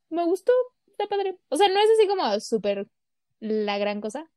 me 0.10 0.26
gustó, 0.26 0.54
está 0.88 1.08
padre. 1.08 1.38
O 1.50 1.58
sea, 1.58 1.68
no 1.68 1.80
es 1.80 1.90
así 1.98 2.08
como 2.08 2.40
súper 2.40 2.88
la 3.40 3.78
gran 3.78 4.02
cosa, 4.02 4.30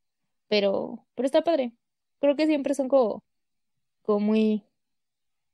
pero, 0.53 1.07
pero 1.15 1.25
está 1.25 1.41
padre. 1.41 1.73
Creo 2.21 2.37
que 2.37 2.45
siempre 2.47 2.75
son 2.75 2.89
como, 2.89 3.25
como 4.03 4.21
muy 4.21 4.65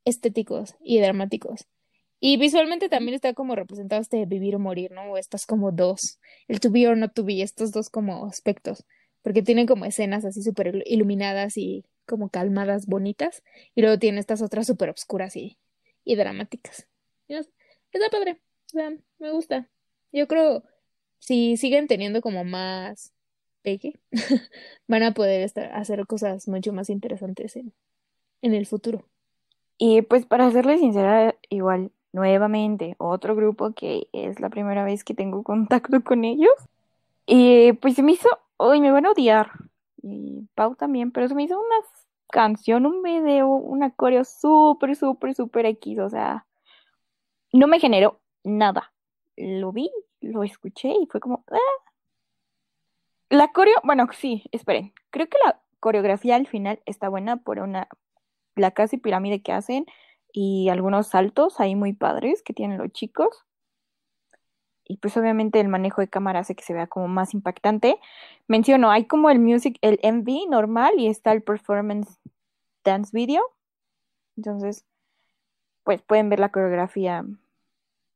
estéticos 0.04 0.74
y 0.80 0.98
dramáticos. 0.98 1.68
Y 2.18 2.36
visualmente 2.36 2.88
también 2.88 3.14
está 3.14 3.32
como 3.32 3.54
representado 3.54 4.02
este 4.02 4.26
vivir 4.26 4.56
o 4.56 4.58
morir, 4.58 4.90
¿no? 4.90 5.12
O 5.12 5.16
estas 5.16 5.46
como 5.46 5.70
dos, 5.70 6.18
el 6.48 6.58
to 6.58 6.72
be 6.72 6.88
or 6.88 6.96
not 6.96 7.14
to 7.14 7.22
be, 7.22 7.42
estos 7.42 7.70
dos 7.70 7.90
como 7.90 8.26
aspectos 8.26 8.84
porque 9.22 9.42
tienen 9.42 9.66
como 9.68 9.84
escenas 9.84 10.24
así 10.24 10.42
súper 10.42 10.82
iluminadas 10.86 11.56
y 11.58 11.84
como 12.06 12.28
calmadas, 12.30 12.86
bonitas, 12.86 13.44
y 13.76 13.82
luego 13.82 13.98
tiene 13.98 14.18
estas 14.18 14.42
otras 14.42 14.66
súper 14.66 14.90
obscuras 14.90 15.36
y, 15.36 15.58
y 16.02 16.16
dramáticas. 16.16 16.88
está 17.28 18.10
padre, 18.10 18.40
o 18.66 18.68
sea, 18.70 18.90
me 19.18 19.30
gusta. 19.30 19.68
Yo 20.10 20.26
creo, 20.26 20.64
si 21.18 21.56
siguen 21.56 21.86
teniendo 21.86 22.20
como 22.20 22.42
más 22.42 23.12
peque, 23.62 23.98
van 24.88 25.02
a 25.02 25.14
poder 25.14 25.42
estar, 25.42 25.72
hacer 25.72 26.06
cosas 26.06 26.48
mucho 26.48 26.72
más 26.72 26.90
interesantes 26.90 27.56
en, 27.56 27.72
en 28.42 28.54
el 28.54 28.66
futuro. 28.66 29.04
Y 29.78 30.02
pues 30.02 30.26
para 30.26 30.50
serle 30.50 30.78
sincera, 30.78 31.34
igual, 31.50 31.92
nuevamente, 32.12 32.96
otro 32.98 33.36
grupo 33.36 33.72
que 33.72 34.08
es 34.12 34.40
la 34.40 34.50
primera 34.50 34.84
vez 34.84 35.04
que 35.04 35.14
tengo 35.14 35.42
contacto 35.42 36.02
con 36.04 36.24
ellos. 36.24 36.52
Y 37.26 37.72
pues 37.74 37.94
se 37.94 38.02
me 38.02 38.12
hizo 38.12 38.28
Uy, 38.58 38.80
me 38.80 38.90
van 38.90 39.06
a 39.06 39.12
odiar. 39.12 39.52
Y 40.02 40.48
Pau 40.54 40.74
también, 40.74 41.12
pero 41.12 41.28
se 41.28 41.34
me 41.34 41.44
hizo 41.44 41.58
una 41.58 41.76
canción, 42.28 42.86
un 42.86 43.02
video, 43.02 43.48
una 43.48 43.90
coreo 43.90 44.24
súper, 44.24 44.96
súper, 44.96 45.34
súper 45.34 45.66
X. 45.66 45.98
O 46.00 46.08
sea, 46.10 46.46
no 47.52 47.68
me 47.68 47.80
generó 47.80 48.20
nada. 48.44 48.92
Lo 49.36 49.72
vi, 49.72 49.90
lo 50.20 50.42
escuché 50.42 50.88
y 50.90 51.06
fue 51.06 51.20
como. 51.20 51.44
Ah". 51.50 51.87
La 53.30 53.48
coreo, 53.52 53.74
bueno, 53.84 54.06
sí, 54.12 54.44
esperen. 54.52 54.92
Creo 55.10 55.28
que 55.28 55.38
la 55.44 55.60
coreografía 55.80 56.36
al 56.36 56.46
final 56.46 56.80
está 56.86 57.08
buena 57.08 57.36
por 57.38 57.58
una. 57.60 57.88
La 58.56 58.72
casi 58.72 58.98
pirámide 58.98 59.42
que 59.42 59.52
hacen 59.52 59.86
y 60.32 60.68
algunos 60.68 61.08
saltos 61.08 61.60
ahí 61.60 61.76
muy 61.76 61.92
padres 61.92 62.42
que 62.42 62.54
tienen 62.54 62.78
los 62.78 62.90
chicos 62.92 63.44
y 64.88 64.96
pues 64.96 65.16
obviamente 65.18 65.60
el 65.60 65.68
manejo 65.68 66.00
de 66.00 66.08
cámara 66.08 66.40
hace 66.40 66.56
que 66.56 66.64
se 66.64 66.72
vea 66.72 66.86
como 66.86 67.08
más 67.08 67.34
impactante. 67.34 68.00
Menciono, 68.48 68.90
hay 68.90 69.06
como 69.06 69.28
el 69.30 69.38
music, 69.38 69.78
el 69.82 70.00
MV 70.02 70.48
normal 70.50 70.94
y 70.98 71.08
está 71.08 71.32
el 71.32 71.42
performance 71.42 72.18
dance 72.84 73.10
video. 73.12 73.42
Entonces, 74.36 74.86
pues 75.84 76.02
pueden 76.02 76.30
ver 76.30 76.40
la 76.40 76.50
coreografía 76.50 77.24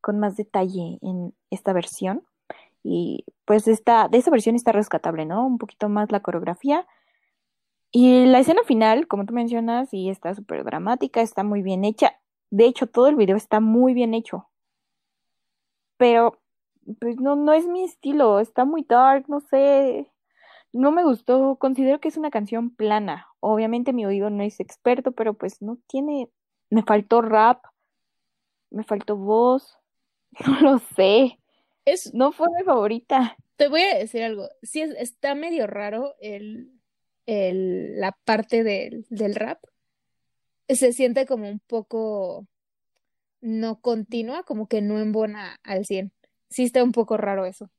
con 0.01 0.19
más 0.19 0.35
detalle 0.35 0.97
en 1.01 1.35
esta 1.51 1.73
versión. 1.73 2.25
Y 2.83 3.25
pues 3.45 3.67
esta, 3.67 4.07
de 4.09 4.17
esa 4.17 4.31
versión 4.31 4.55
está 4.55 4.71
rescatable, 4.71 5.25
¿no? 5.25 5.45
Un 5.45 5.57
poquito 5.57 5.89
más 5.89 6.11
la 6.11 6.21
coreografía. 6.21 6.85
Y 7.91 8.25
la 8.25 8.39
escena 8.39 8.63
final, 8.63 9.07
como 9.07 9.25
tú 9.25 9.33
mencionas, 9.33 9.93
y 9.93 10.09
está 10.09 10.33
súper 10.35 10.63
dramática, 10.63 11.21
está 11.21 11.43
muy 11.43 11.61
bien 11.61 11.85
hecha. 11.85 12.19
De 12.49 12.65
hecho, 12.65 12.87
todo 12.87 13.07
el 13.07 13.15
video 13.15 13.37
está 13.37 13.59
muy 13.59 13.93
bien 13.93 14.13
hecho. 14.13 14.49
Pero 15.97 16.39
pues 16.99 17.17
no, 17.19 17.35
no 17.35 17.53
es 17.53 17.65
mi 17.67 17.83
estilo, 17.83 18.39
está 18.39 18.65
muy 18.65 18.83
dark, 18.83 19.25
no 19.29 19.39
sé, 19.39 20.11
no 20.73 20.91
me 20.91 21.03
gustó, 21.03 21.57
considero 21.57 21.99
que 21.99 22.07
es 22.09 22.17
una 22.17 22.31
canción 22.31 22.75
plana. 22.75 23.27
Obviamente 23.39 23.93
mi 23.93 24.05
oído 24.05 24.29
no 24.29 24.43
es 24.43 24.59
experto, 24.59 25.11
pero 25.11 25.35
pues 25.35 25.61
no 25.61 25.77
tiene, 25.87 26.29
me 26.69 26.83
faltó 26.83 27.21
rap, 27.21 27.63
me 28.71 28.83
faltó 28.83 29.15
voz, 29.15 29.77
no 30.47 30.59
lo 30.61 30.79
sé. 30.79 31.39
Es, 31.85 32.13
no 32.13 32.31
fue 32.31 32.47
mi 32.57 32.63
favorita. 32.63 33.35
Te 33.55 33.67
voy 33.67 33.81
a 33.81 33.97
decir 33.97 34.23
algo, 34.23 34.49
sí 34.61 34.81
está 34.81 35.35
medio 35.35 35.67
raro 35.67 36.15
el, 36.19 36.71
el, 37.25 37.99
la 37.99 38.11
parte 38.23 38.63
del, 38.63 39.05
del 39.09 39.35
rap. 39.35 39.63
Se 40.69 40.93
siente 40.93 41.25
como 41.25 41.49
un 41.49 41.59
poco 41.59 42.47
no 43.41 43.81
continua, 43.81 44.43
como 44.43 44.67
que 44.67 44.81
no 44.81 44.99
embona 44.99 45.59
al 45.63 45.85
100 45.85 46.13
sí 46.53 46.63
está 46.63 46.83
un 46.83 46.91
poco 46.91 47.17
raro 47.17 47.45
eso. 47.45 47.69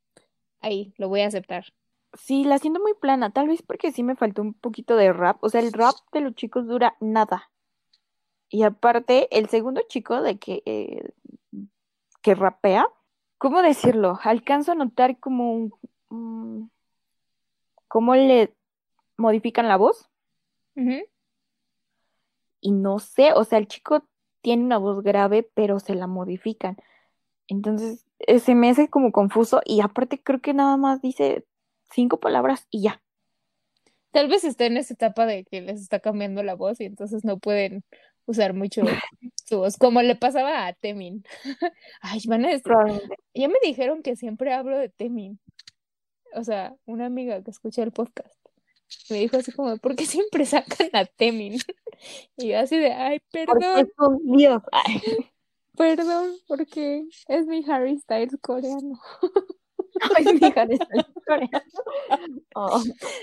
Ahí, 0.60 0.92
lo 0.98 1.08
voy 1.08 1.20
a 1.20 1.28
aceptar. 1.28 1.72
Sí, 2.14 2.44
la 2.44 2.58
siento 2.58 2.80
muy 2.80 2.94
plana, 2.94 3.30
tal 3.30 3.48
vez 3.48 3.62
porque 3.62 3.92
sí 3.92 4.02
me 4.02 4.16
faltó 4.16 4.42
un 4.42 4.54
poquito 4.54 4.96
de 4.96 5.12
rap. 5.12 5.42
O 5.42 5.48
sea, 5.48 5.60
el 5.60 5.72
rap 5.72 5.94
de 6.12 6.20
los 6.20 6.34
chicos 6.34 6.66
dura 6.66 6.96
nada. 7.00 7.50
Y 8.48 8.62
aparte, 8.62 9.28
el 9.36 9.48
segundo 9.48 9.80
chico 9.88 10.22
de 10.22 10.38
que, 10.38 10.62
eh, 10.66 11.12
que 12.22 12.34
rapea, 12.34 12.86
¿cómo 13.44 13.60
decirlo? 13.60 14.18
Alcanzo 14.22 14.72
a 14.72 14.74
notar 14.74 15.18
como 15.18 15.70
un... 16.08 16.70
cómo 17.88 18.14
le 18.14 18.54
modifican 19.18 19.68
la 19.68 19.76
voz. 19.76 20.08
Y 22.62 22.72
no 22.72 22.98
sé, 23.00 23.34
o 23.34 23.44
sea, 23.44 23.58
el 23.58 23.68
chico 23.68 24.08
tiene 24.40 24.64
una 24.64 24.78
voz 24.78 25.02
grave, 25.02 25.46
pero 25.52 25.78
se 25.78 25.94
la 25.94 26.06
modifican. 26.06 26.78
Entonces, 27.46 28.06
eh, 28.20 28.38
se 28.38 28.54
me 28.54 28.70
hace 28.70 28.88
como 28.88 29.12
confuso 29.12 29.60
y 29.66 29.82
aparte 29.82 30.22
creo 30.22 30.40
que 30.40 30.54
nada 30.54 30.78
más 30.78 31.02
dice 31.02 31.44
cinco 31.92 32.20
palabras 32.20 32.66
y 32.70 32.84
ya. 32.84 33.02
Tal 34.10 34.28
vez 34.28 34.44
esté 34.44 34.64
en 34.66 34.78
esa 34.78 34.94
etapa 34.94 35.26
de 35.26 35.44
que 35.44 35.60
les 35.60 35.82
está 35.82 36.00
cambiando 36.00 36.42
la 36.42 36.54
voz 36.54 36.80
y 36.80 36.86
entonces 36.86 37.26
no 37.26 37.38
pueden 37.38 37.84
usar 38.26 38.54
mucho 38.54 38.82
su 39.46 39.58
voz, 39.58 39.76
como 39.76 40.02
le 40.02 40.16
pasaba 40.16 40.66
a 40.66 40.72
Temin. 40.72 41.24
Ay, 42.00 42.20
van 42.26 42.44
a 42.44 42.48
decir, 42.48 42.72
ya 43.34 43.48
me 43.48 43.58
dijeron 43.62 44.02
que 44.02 44.16
siempre 44.16 44.52
hablo 44.52 44.78
de 44.78 44.88
Temin. 44.88 45.38
O 46.34 46.44
sea, 46.44 46.74
una 46.84 47.06
amiga 47.06 47.42
que 47.42 47.50
escucha 47.50 47.82
el 47.82 47.92
podcast 47.92 48.34
me 49.10 49.18
dijo 49.18 49.36
así 49.36 49.52
como, 49.52 49.76
¿por 49.78 49.96
qué 49.96 50.06
siempre 50.06 50.44
sacan 50.46 50.88
a 50.92 51.04
Temin? 51.04 51.58
Y 52.36 52.48
yo 52.48 52.58
así 52.58 52.78
de, 52.78 52.92
ay, 52.92 53.20
perdón. 53.30 53.90
Dios. 54.24 54.62
Perdón, 55.76 56.36
porque 56.46 57.04
es 57.28 57.46
mi 57.46 57.64
Harry 57.68 57.98
Styles 57.98 58.36
coreano. 58.40 59.00
Ay, 60.16 60.24
mi 60.24 60.52
Harry 60.54 60.76
Styles 60.76 61.06
coreano. 61.26 61.64
Oh. 62.54 62.82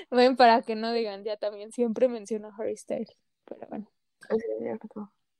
Ven, 0.09 0.35
para 0.35 0.61
que 0.61 0.75
no 0.75 0.91
digan, 0.91 1.23
ya 1.23 1.37
también 1.37 1.71
siempre 1.71 2.07
menciono 2.07 2.51
Harry 2.57 2.75
Styles. 2.75 3.15
Pero 3.45 3.67
bueno. 3.69 3.89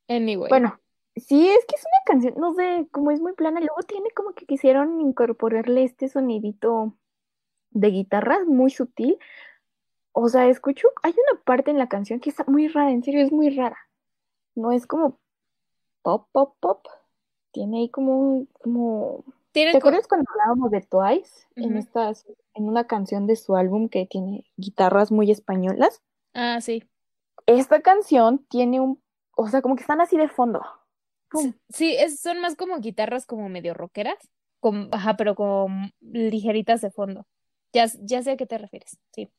Anyway. 0.08 0.50
Bueno, 0.50 0.80
sí, 1.16 1.50
es 1.50 1.66
que 1.66 1.76
es 1.76 1.86
una 1.86 2.04
canción, 2.06 2.34
no 2.38 2.54
sé, 2.54 2.88
como 2.92 3.12
es 3.12 3.20
muy 3.22 3.34
plana. 3.34 3.60
Luego 3.60 3.82
tiene 3.88 4.10
como 4.12 4.34
que 4.34 4.46
quisieron 4.46 5.02
incorporarle 5.02 5.84
este 5.84 6.08
sonidito 6.10 6.96
de 7.72 7.88
guitarra 7.90 8.44
muy 8.46 8.72
sutil. 8.72 9.18
O 10.14 10.28
sea, 10.28 10.48
escucho, 10.48 10.90
hay 11.04 11.14
una 11.14 11.42
parte 11.42 11.72
en 11.72 11.78
la 11.78 11.88
canción 11.88 12.20
que 12.20 12.30
está 12.30 12.44
muy 12.46 12.68
rara, 12.68 12.92
en 12.92 13.04
serio, 13.04 13.22
es 13.22 13.32
muy 13.32 13.50
rara. 13.56 13.78
No 14.56 14.72
es 14.72 14.86
como 14.86 15.20
pop, 16.02 16.28
pop, 16.32 16.56
pop 16.60 16.86
tiene 17.52 17.80
ahí 17.80 17.90
como 17.90 18.18
un, 18.18 18.46
como... 18.62 19.24
¿Te 19.52 19.76
acuerdas 19.76 20.08
cuando 20.08 20.30
hablábamos 20.32 20.72
de 20.72 20.82
Twice? 20.82 21.46
En 21.58 21.76
estas, 21.76 22.26
en 22.54 22.70
una 22.70 22.88
canción 22.88 23.28
de 23.28 23.36
su 23.36 23.58
álbum 23.58 23.90
que 23.90 24.06
tiene 24.06 24.46
guitarras 24.56 25.12
muy 25.12 25.30
españolas. 25.30 26.02
Ah, 26.34 26.62
sí. 26.62 26.84
Esta 27.46 27.82
canción 27.82 28.46
tiene 28.50 28.80
un, 28.80 29.02
o 29.36 29.48
sea, 29.48 29.62
como 29.62 29.76
que 29.76 29.82
están 29.82 30.02
así 30.02 30.18
de 30.18 30.28
fondo. 30.28 30.62
Sí, 31.70 31.96
es, 31.98 32.20
son 32.20 32.42
más 32.42 32.56
como 32.56 32.80
guitarras 32.80 33.26
como 33.26 33.48
medio 33.50 33.74
rockeras, 33.74 34.18
con, 34.60 34.90
ajá, 34.92 35.16
pero 35.16 35.36
con 35.36 35.94
ligeritas 36.02 36.82
de 36.82 36.92
fondo. 36.92 37.26
Ya, 37.74 37.86
ya 38.02 38.22
sé 38.22 38.32
a 38.32 38.38
qué 38.38 38.46
te 38.46 38.58
refieres, 38.58 38.98
sí. 39.14 39.32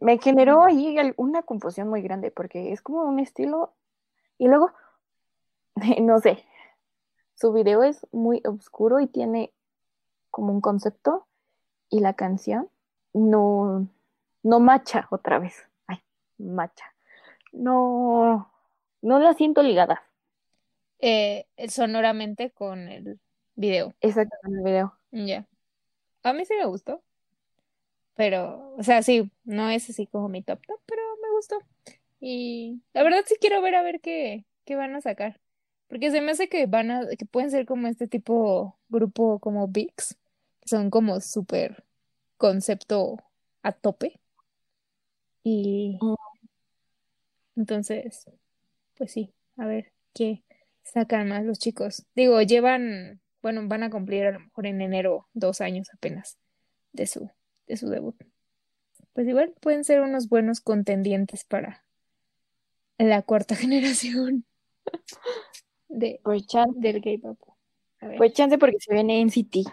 Me 0.00 0.18
generó 0.18 0.64
ahí 0.64 0.96
una 1.16 1.42
confusión 1.44 1.88
muy 1.88 2.02
grande 2.02 2.32
porque 2.32 2.72
es 2.72 2.82
como 2.82 3.02
un 3.04 3.20
estilo 3.20 3.72
y 4.36 4.48
luego, 4.48 4.72
no 6.02 6.18
sé, 6.18 6.44
su 7.34 7.52
video 7.52 7.84
es 7.84 8.04
muy 8.10 8.42
oscuro 8.44 8.98
y 8.98 9.06
tiene 9.06 9.52
como 10.30 10.52
un 10.52 10.60
concepto 10.60 11.28
y 11.90 12.00
la 12.00 12.14
canción 12.14 12.68
no, 13.12 13.86
no 14.42 14.58
macha 14.58 15.06
otra 15.10 15.38
vez. 15.38 15.54
Ay, 15.86 16.02
macha. 16.38 16.91
No, 17.52 18.50
no 19.02 19.18
la 19.20 19.34
siento 19.34 19.62
ligada. 19.62 20.02
Eh, 20.98 21.46
sonoramente 21.68 22.50
con 22.50 22.88
el 22.88 23.20
video. 23.54 23.94
Exacto, 24.00 24.36
con 24.42 24.56
el 24.56 24.64
video. 24.64 24.98
Ya. 25.10 25.46
A 26.22 26.32
mí 26.32 26.44
sí 26.44 26.54
me 26.54 26.66
gustó. 26.66 27.02
Pero, 28.14 28.74
o 28.76 28.82
sea, 28.82 29.02
sí, 29.02 29.30
no 29.44 29.70
es 29.70 29.88
así 29.90 30.06
como 30.06 30.28
mi 30.28 30.42
top 30.42 30.60
top, 30.66 30.80
pero 30.86 31.02
me 31.22 31.30
gustó. 31.34 31.58
Y 32.20 32.82
la 32.92 33.02
verdad 33.02 33.24
sí 33.26 33.36
quiero 33.40 33.60
ver 33.62 33.74
a 33.74 33.82
ver 33.82 34.00
qué, 34.00 34.44
qué 34.64 34.76
van 34.76 34.94
a 34.94 35.00
sacar. 35.00 35.40
Porque 35.88 36.10
se 36.10 36.20
me 36.20 36.32
hace 36.32 36.48
que 36.48 36.66
van 36.66 36.90
a, 36.90 37.06
que 37.18 37.26
pueden 37.26 37.50
ser 37.50 37.66
como 37.66 37.88
este 37.88 38.06
tipo 38.08 38.78
grupo 38.88 39.38
como 39.40 39.68
VIX, 39.68 40.16
que 40.60 40.68
son 40.68 40.90
como 40.90 41.20
súper 41.20 41.84
concepto 42.36 43.18
a 43.62 43.72
tope. 43.72 44.20
Y 45.42 45.98
mm. 46.00 46.14
Entonces, 47.56 48.30
pues 48.96 49.12
sí, 49.12 49.32
a 49.56 49.66
ver 49.66 49.92
qué 50.14 50.42
sacan 50.82 51.28
más 51.28 51.44
los 51.44 51.58
chicos. 51.58 52.06
Digo, 52.14 52.40
llevan, 52.42 53.20
bueno, 53.42 53.66
van 53.66 53.82
a 53.82 53.90
cumplir 53.90 54.26
a 54.26 54.32
lo 54.32 54.40
mejor 54.40 54.66
en 54.66 54.80
enero 54.80 55.28
dos 55.32 55.60
años 55.60 55.88
apenas 55.92 56.38
de 56.92 57.06
su 57.06 57.30
de 57.66 57.76
su 57.76 57.88
debut. 57.88 58.16
Pues 59.12 59.28
igual 59.28 59.52
pueden 59.60 59.84
ser 59.84 60.00
unos 60.00 60.28
buenos 60.28 60.60
contendientes 60.60 61.44
para 61.44 61.84
la 62.98 63.22
cuarta 63.22 63.56
generación 63.56 64.44
de, 65.88 66.20
pues 66.22 66.46
chance. 66.46 66.78
del 66.80 67.02
K-pop. 67.02 67.38
Pues 68.16 68.32
chance 68.32 68.58
porque 68.58 68.78
se 68.80 68.94
viene 68.94 69.20
en 69.20 69.30
City. 69.30 69.64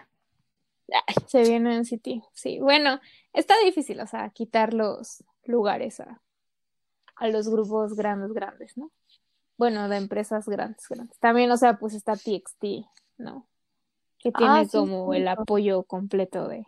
Se 1.26 1.42
viene 1.42 1.76
en 1.76 1.84
City, 1.84 2.22
sí. 2.32 2.58
Bueno, 2.58 3.00
está 3.32 3.54
difícil, 3.64 4.00
o 4.00 4.06
sea, 4.06 4.30
quitar 4.30 4.74
los 4.74 5.24
lugares 5.44 6.00
a, 6.00 6.20
a 7.20 7.28
los 7.28 7.48
grupos 7.48 7.94
grandes, 7.94 8.32
grandes, 8.32 8.76
¿no? 8.76 8.90
Bueno, 9.58 9.90
de 9.90 9.98
empresas 9.98 10.48
grandes, 10.48 10.88
grandes. 10.88 11.18
También, 11.18 11.50
o 11.50 11.56
sea, 11.58 11.78
pues 11.78 11.92
está 11.92 12.16
TXT, 12.16 12.86
¿no? 13.18 13.46
Que 14.18 14.32
tiene 14.32 14.60
ah, 14.60 14.66
como 14.72 15.12
el 15.12 15.28
apoyo 15.28 15.82
completo 15.82 16.48
de, 16.48 16.66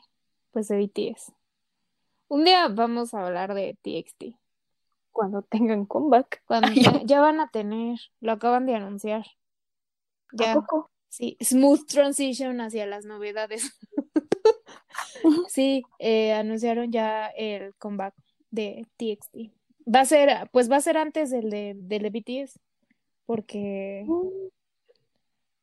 pues 0.51 0.69
de 0.69 0.77
BTS. 0.79 1.33
Un 2.29 2.45
día 2.45 2.69
vamos 2.69 3.15
a 3.15 3.27
hablar 3.27 3.55
de 3.55 3.79
TXT. 3.83 4.37
Cuando 5.11 5.41
tengan 5.43 5.87
comeback. 5.87 6.43
Cuando 6.45 6.69
ya, 7.05 7.21
van 7.21 7.41
a 7.41 7.49
tener, 7.49 7.99
lo 8.21 8.33
acaban 8.33 8.67
de 8.67 8.75
anunciar. 8.75 9.25
Ya. 10.33 10.55
poco? 10.55 10.91
Sí, 11.09 11.39
smooth 11.43 11.87
transition 11.87 12.61
hacia 12.61 12.85
las 12.85 13.07
novedades. 13.07 13.75
sí, 15.49 15.83
eh, 15.99 16.35
anunciaron 16.35 16.93
ya 16.93 17.29
el 17.29 17.75
comeback 17.77 18.15
de 18.51 18.87
TXT. 18.99 19.62
Va 19.85 20.01
a 20.01 20.05
ser, 20.05 20.49
pues 20.53 20.71
va 20.71 20.77
a 20.77 20.81
ser 20.81 20.97
antes 20.97 21.31
del 21.31 21.51
de, 21.51 21.75
del 21.77 22.03
de 22.03 22.11
BTS, 22.11 22.61
porque, 23.27 24.05
mm. 24.07 24.49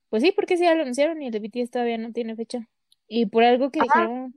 pues 0.10 0.24
sí, 0.24 0.32
porque 0.32 0.58
sí 0.58 0.64
lo 0.64 0.72
anunciaron 0.72 1.22
y 1.22 1.28
el 1.28 1.32
de 1.32 1.40
BTS 1.40 1.72
todavía 1.72 1.98
no 1.98 2.12
tiene 2.12 2.36
fecha. 2.36 2.68
Y 3.08 3.26
por 3.26 3.44
algo 3.44 3.72
que 3.72 3.82
dijeron 3.82 4.36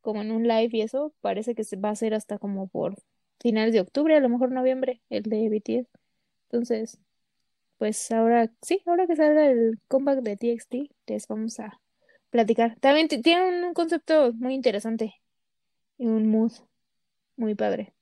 como 0.00 0.22
en 0.22 0.30
un 0.30 0.46
live 0.46 0.70
y 0.72 0.82
eso, 0.82 1.12
parece 1.20 1.54
que 1.54 1.64
se 1.64 1.76
va 1.76 1.88
a 1.88 1.92
hacer 1.92 2.14
hasta 2.14 2.38
como 2.38 2.68
por 2.68 2.94
finales 3.40 3.72
de 3.74 3.80
octubre, 3.80 4.14
a 4.16 4.20
lo 4.20 4.28
mejor 4.28 4.52
noviembre, 4.52 5.02
el 5.10 5.24
de 5.24 5.48
BTS. 5.48 5.88
Entonces, 6.44 7.00
pues 7.78 8.10
ahora, 8.12 8.50
sí, 8.62 8.82
ahora 8.86 9.06
que 9.06 9.16
salga 9.16 9.46
el 9.50 9.80
comeback 9.88 10.20
de 10.20 10.36
TXT, 10.36 10.74
les 11.06 11.26
vamos 11.26 11.58
a 11.60 11.80
platicar. 12.30 12.76
También 12.80 13.08
tiene 13.08 13.66
un 13.66 13.74
concepto 13.74 14.32
muy 14.34 14.54
interesante 14.54 15.14
y 15.98 16.06
un 16.06 16.28
mood 16.30 16.52
muy 17.36 17.54
padre. 17.54 17.95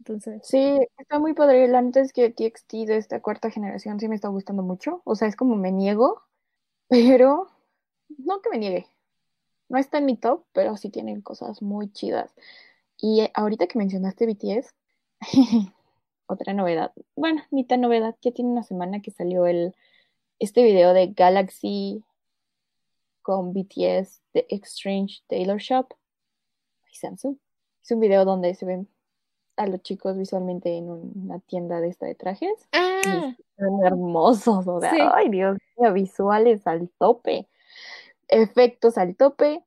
Entonces. 0.00 0.42
Sí, 0.44 0.78
está 0.98 1.18
muy 1.18 1.34
padre. 1.34 1.64
El 1.64 1.74
antes 1.74 2.12
que 2.12 2.30
TXT 2.30 2.72
de 2.86 2.96
esta 2.96 3.20
cuarta 3.22 3.50
generación 3.50 4.00
sí 4.00 4.08
me 4.08 4.16
está 4.16 4.28
gustando 4.28 4.62
mucho. 4.62 5.00
O 5.04 5.14
sea, 5.14 5.28
es 5.28 5.36
como 5.36 5.56
me 5.56 5.72
niego, 5.72 6.22
pero 6.88 7.48
no 8.18 8.40
que 8.42 8.50
me 8.50 8.58
niegue 8.58 8.86
no 9.70 9.78
está 9.78 9.98
en 9.98 10.06
mi 10.06 10.16
top, 10.16 10.44
pero 10.52 10.76
sí 10.76 10.90
tienen 10.90 11.22
cosas 11.22 11.62
muy 11.62 11.90
chidas. 11.92 12.34
Y 12.98 13.30
ahorita 13.34 13.68
que 13.68 13.78
mencionaste 13.78 14.26
BTS, 14.26 14.74
otra 16.26 16.52
novedad, 16.52 16.92
bueno, 17.16 17.42
ni 17.50 17.64
tan 17.64 17.80
novedad, 17.80 18.16
ya 18.20 18.32
tiene 18.32 18.50
una 18.50 18.64
semana 18.64 19.00
que 19.00 19.12
salió 19.12 19.46
el 19.46 19.74
este 20.40 20.62
video 20.64 20.92
de 20.92 21.08
Galaxy 21.08 22.04
con 23.22 23.52
BTS 23.52 24.22
de 24.34 24.46
Exchange 24.50 25.22
Taylor 25.28 25.58
Shop 25.58 25.94
y 26.92 26.96
Samsung. 26.96 27.36
Es 27.82 27.90
un 27.92 28.00
video 28.00 28.24
donde 28.24 28.54
se 28.54 28.66
ven 28.66 28.88
a 29.56 29.66
los 29.66 29.82
chicos 29.82 30.16
visualmente 30.16 30.76
en 30.76 30.90
una 30.90 31.38
tienda 31.40 31.80
de 31.80 31.88
esta 31.88 32.06
de 32.06 32.14
trajes. 32.14 32.52
Ah. 32.72 33.34
son 33.58 33.84
hermosos, 33.84 34.66
o 34.66 34.80
sea, 34.80 35.12
ay 35.14 35.28
Dios 35.28 35.58
mío, 35.76 35.92
visuales 35.92 36.66
al 36.66 36.88
tope 36.98 37.48
efectos 38.30 38.96
al 38.96 39.16
tope 39.16 39.64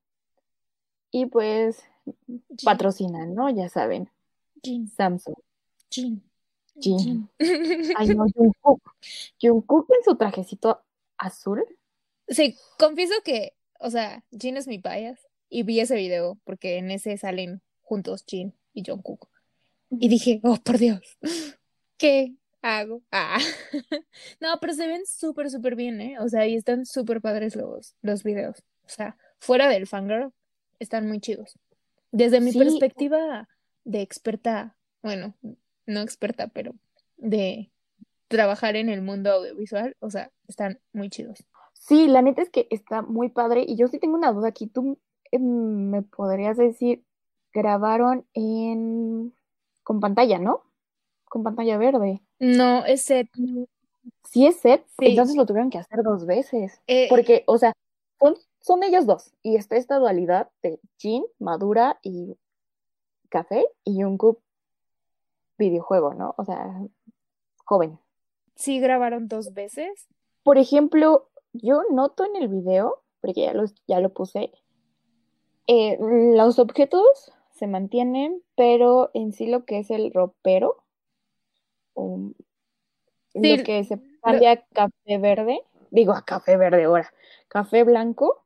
y 1.12 1.28
pues 1.28 1.84
patrocinan, 2.64 3.36
¿no? 3.36 3.50
Ya 3.50 3.70
saben. 3.70 4.10
Samsung. 4.96 5.36
Jin. 5.90 6.24
Jin. 6.80 7.30
Ay, 7.98 8.08
no, 8.16 8.26
Jungkook. 8.34 8.82
Jungkook 9.40 9.90
en 9.92 10.04
su 10.04 10.16
trajecito 10.16 10.82
azul. 11.18 11.64
Sí, 12.28 12.58
confieso 12.80 13.14
que, 13.24 13.54
o 13.80 13.90
sea, 13.90 14.24
Jin 14.32 14.58
es 14.58 14.68
mi 14.68 14.78
bias 14.78 15.28
y 15.50 15.64
vi 15.64 15.82
ese 15.82 15.96
video 15.96 16.40
porque 16.46 16.78
en 16.78 16.90
ese 16.90 17.18
salen 17.18 17.62
juntos 17.82 18.24
Jin 18.26 18.56
y 18.74 18.84
Jungkook. 18.86 19.28
Y 20.00 20.10
dije, 20.10 20.40
oh, 20.44 20.58
por 20.58 20.78
Dios, 20.78 21.18
¿qué 21.98 22.36
hago? 22.62 23.02
Ah. 23.12 23.40
no, 24.42 24.60
pero 24.60 24.74
se 24.74 24.88
ven 24.88 25.06
súper, 25.06 25.50
súper 25.50 25.76
bien, 25.76 26.02
¿eh? 26.02 26.18
O 26.20 26.30
sea, 26.30 26.48
y 26.48 26.56
están 26.56 26.86
súper 26.86 27.22
padres 27.22 27.56
los, 27.56 27.96
los 28.02 28.24
videos. 28.24 28.64
O 28.86 28.90
sea, 28.90 29.18
fuera 29.40 29.70
del 29.70 29.88
fangirl, 29.88 30.32
están 30.80 31.08
muy 31.08 31.20
chidos. 31.20 31.58
Desde 32.12 32.42
mi 32.42 32.52
perspectiva 32.52 33.48
de 33.84 34.02
experta, 34.02 34.76
bueno, 35.02 35.36
no 35.86 36.02
experta, 36.02 36.48
pero 36.48 36.76
de 37.18 37.72
trabajar 38.28 38.76
en 38.76 38.90
el 38.90 39.02
mundo 39.02 39.32
audiovisual, 39.32 39.96
o 40.00 40.10
sea, 40.10 40.32
están 40.48 40.80
muy 40.92 41.10
chidos. 41.10 41.46
Sí, 41.74 42.08
la 42.08 42.22
neta 42.22 42.42
es 42.42 42.50
que 42.50 42.68
está 42.70 43.02
muy 43.02 43.30
padre 43.30 43.66
y 43.68 43.76
yo 43.76 43.88
sí 43.88 44.00
tengo 44.00 44.16
una 44.16 44.32
duda 44.32 44.48
aquí. 44.48 44.68
¿Tú 44.68 45.00
em, 45.32 45.90
me 45.90 46.02
podrías 46.02 46.58
decir, 46.58 47.04
grabaron 47.54 48.26
en 48.34 49.34
con 49.84 50.00
pantalla, 50.00 50.40
¿no? 50.40 50.64
Con 51.26 51.44
pantalla 51.44 51.78
verde. 51.78 52.22
No, 52.40 52.86
es 52.86 53.02
set. 53.02 53.30
Sí 54.24 54.48
es 54.48 54.58
set, 54.58 54.86
entonces 54.98 55.36
lo 55.36 55.46
tuvieron 55.46 55.70
que 55.70 55.78
hacer 55.78 56.04
dos 56.04 56.26
veces. 56.26 56.82
Eh, 56.88 57.08
porque, 57.10 57.44
o 57.48 57.58
sea, 57.58 57.74
son, 58.62 58.84
ellos 58.84 59.06
dos. 59.06 59.34
Y 59.44 59.56
está 59.56 59.76
esta 59.76 59.98
dualidad 59.98 60.50
de 60.62 60.80
Jean, 60.98 61.24
Madura 61.40 62.00
y 62.02 62.38
Café 63.30 63.66
y 63.84 64.04
un 64.04 64.18
cup 64.18 64.40
videojuego, 65.58 66.14
¿no? 66.14 66.34
O 66.38 66.46
sea, 66.46 66.82
joven. 67.66 68.00
Sí, 68.56 68.80
grabaron 68.80 69.28
dos 69.28 69.54
veces. 69.54 70.08
Por 70.44 70.58
ejemplo, 70.58 71.30
yo 71.54 71.84
noto 71.92 72.26
en 72.26 72.36
el 72.36 72.48
video, 72.48 73.04
porque 73.22 73.42
ya, 73.42 73.54
los, 73.54 73.74
ya 73.88 74.00
lo 74.00 74.14
puse, 74.14 74.52
eh, 75.68 75.98
los 76.00 76.60
objetos 76.60 77.32
se 77.64 77.68
mantienen, 77.68 78.44
pero 78.58 79.10
en 79.14 79.32
sí 79.32 79.48
lo 79.48 79.64
que 79.64 79.80
es 79.80 79.90
el 79.90 80.12
ropero 80.14 80.84
lo 83.36 83.64
que 83.64 83.86
se 83.86 84.00
cambia 84.22 84.52
a 84.52 84.66
café 84.74 85.18
verde, 85.18 85.62
digo 85.92 86.12
a 86.12 86.26
café 86.26 86.58
verde 86.58 86.84
ahora, 86.84 87.14
café 87.48 87.86
blanco. 87.86 88.44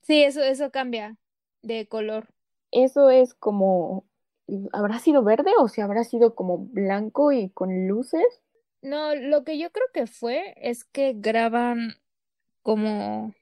Sí, 0.00 0.22
eso, 0.22 0.42
eso 0.42 0.70
cambia 0.70 1.18
de 1.60 1.86
color. 1.86 2.28
Eso 2.70 3.10
es 3.10 3.34
como, 3.34 4.04
¿habrá 4.72 5.00
sido 5.00 5.22
verde 5.22 5.50
o 5.58 5.68
si 5.68 5.82
habrá 5.82 6.02
sido 6.04 6.34
como 6.34 6.58
blanco 6.58 7.30
y 7.30 7.50
con 7.50 7.88
luces? 7.88 8.42
No, 8.80 9.14
lo 9.14 9.44
que 9.44 9.58
yo 9.58 9.70
creo 9.70 9.86
que 9.92 10.06
fue 10.06 10.54
es 10.56 10.84
que 10.84 11.12
graban 11.14 11.94
como, 12.62 13.34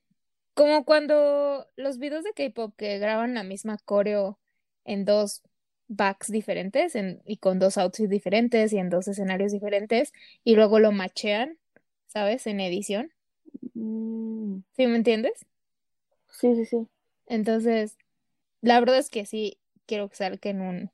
como 0.55 0.85
cuando 0.85 1.69
los 1.77 1.99
videos 1.99 2.25
de 2.25 2.33
K-pop 2.33 2.75
que 2.77 2.99
graban 2.99 3.35
la 3.35 3.45
misma 3.45 3.79
coreo 3.85 4.41
en 4.85 5.05
dos 5.05 5.43
backs 5.89 6.31
diferentes 6.31 6.95
y 7.25 7.37
con 7.37 7.59
dos 7.59 7.79
outfits 7.79 8.09
diferentes 8.09 8.73
y 8.73 8.79
en 8.79 8.91
dos 8.91 9.09
escenarios 9.09 9.53
diferentes 9.53 10.13
y 10.45 10.57
luego 10.57 10.79
lo 10.79 10.93
machean. 10.93 11.59
¿sabes? 12.15 12.47
En 12.47 12.61
edición. 12.61 13.13
Mm, 13.75 14.59
¿Sí 14.77 14.87
me 14.87 14.97
entiendes? 14.97 15.45
sí, 16.31 16.55
sí, 16.55 16.65
sí. 16.65 16.87
Entonces, 17.27 17.97
la 18.61 18.79
verdad 18.81 18.99
es 18.99 19.11
que 19.11 19.27
sí 19.27 19.59
quiero 19.87 20.09
que 20.09 20.17
salga 20.17 20.39
en 20.51 20.61
un, 20.61 20.91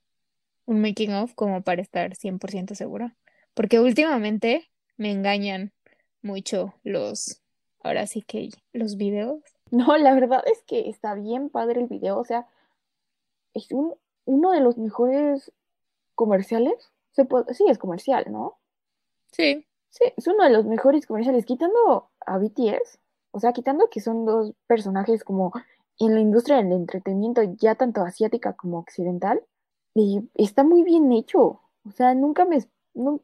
un 0.64 0.80
making 0.80 1.12
of 1.12 1.34
como 1.34 1.62
para 1.62 1.82
estar 1.82 2.16
100% 2.16 2.74
segura. 2.74 3.16
Porque 3.54 3.80
últimamente 3.80 4.70
me 4.96 5.10
engañan 5.10 5.72
mucho 6.22 6.74
los, 6.84 7.42
ahora 7.82 8.06
sí 8.06 8.22
que 8.22 8.48
los 8.72 8.96
videos. 8.96 9.42
No, 9.70 9.96
la 9.98 10.14
verdad 10.14 10.42
es 10.50 10.62
que 10.66 10.88
está 10.88 11.14
bien 11.14 11.50
padre 11.50 11.82
el 11.82 11.86
video, 11.86 12.18
o 12.18 12.24
sea, 12.24 12.46
es 13.54 13.70
un, 13.72 13.94
uno 14.26 14.52
de 14.52 14.60
los 14.60 14.78
mejores 14.78 15.52
comerciales. 16.14 16.92
Se 17.12 17.24
puede- 17.24 17.54
sí, 17.54 17.64
es 17.68 17.78
comercial, 17.78 18.26
¿no? 18.30 18.58
Sí, 19.32 19.66
Sí, 19.90 20.04
es 20.16 20.26
uno 20.28 20.44
de 20.44 20.50
los 20.50 20.64
mejores 20.66 21.04
comerciales, 21.06 21.44
quitando 21.46 22.10
a 22.24 22.38
BTS, 22.38 22.98
o 23.32 23.40
sea, 23.40 23.52
quitando 23.52 23.88
que 23.90 24.00
son 24.00 24.24
dos 24.24 24.52
personajes 24.68 25.24
como 25.24 25.52
en 25.98 26.14
la 26.14 26.20
industria 26.20 26.56
del 26.58 26.72
entretenimiento, 26.72 27.42
ya 27.42 27.74
tanto 27.74 28.02
asiática 28.02 28.52
como 28.54 28.78
occidental, 28.78 29.42
y 29.94 30.22
está 30.34 30.62
muy 30.62 30.84
bien 30.84 31.10
hecho. 31.12 31.60
O 31.84 31.90
sea, 31.92 32.14
nunca 32.14 32.44
me, 32.44 32.58
no, 32.94 33.20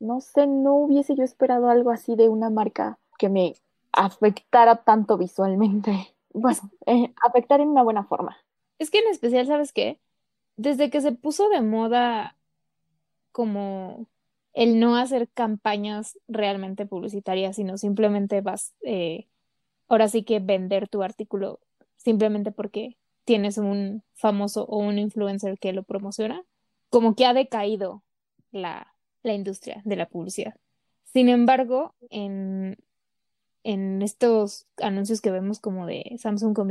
no 0.00 0.20
sé, 0.20 0.46
no 0.46 0.74
hubiese 0.76 1.14
yo 1.16 1.24
esperado 1.24 1.68
algo 1.68 1.90
así 1.90 2.16
de 2.16 2.28
una 2.28 2.50
marca 2.50 2.98
que 3.18 3.28
me 3.28 3.54
afectara 3.92 4.76
tanto 4.84 5.18
visualmente. 5.18 5.92
Bueno, 6.32 6.60
eh, 6.86 7.12
afectar 7.24 7.60
en 7.60 7.70
una 7.70 7.82
buena 7.82 8.04
forma. 8.04 8.36
Es 8.80 8.90
que 8.90 8.98
en 8.98 9.08
especial, 9.08 9.46
¿sabes 9.46 9.72
qué? 9.72 10.00
Desde 10.56 10.90
que 10.90 11.00
se 11.00 11.12
puso 11.12 11.48
de 11.50 11.60
moda 11.60 12.36
como 13.30 14.08
el 14.54 14.80
no 14.80 14.96
hacer 14.96 15.28
campañas 15.28 16.18
realmente 16.26 16.86
publicitarias, 16.86 17.56
sino 17.56 17.78
simplemente 17.78 18.40
vas, 18.40 18.74
eh, 18.82 19.28
ahora 19.86 20.08
sí 20.08 20.24
que 20.24 20.40
vender 20.40 20.88
tu 20.88 21.02
artículo 21.02 21.60
simplemente 21.96 22.52
porque 22.52 22.96
tienes 23.24 23.58
un 23.58 24.02
famoso 24.14 24.64
o 24.64 24.78
un 24.78 24.98
influencer 24.98 25.58
que 25.58 25.74
lo 25.74 25.82
promociona, 25.82 26.42
como 26.88 27.14
que 27.14 27.26
ha 27.26 27.34
decaído 27.34 28.02
la, 28.50 28.94
la 29.22 29.34
industria 29.34 29.82
de 29.84 29.96
la 29.96 30.08
publicidad. 30.08 30.54
Sin 31.04 31.28
embargo, 31.28 31.94
en, 32.08 32.78
en 33.62 34.00
estos 34.00 34.66
anuncios 34.78 35.20
que 35.20 35.30
vemos 35.30 35.60
como 35.60 35.86
de 35.86 36.16
Samsung 36.18 36.54
con 36.54 36.66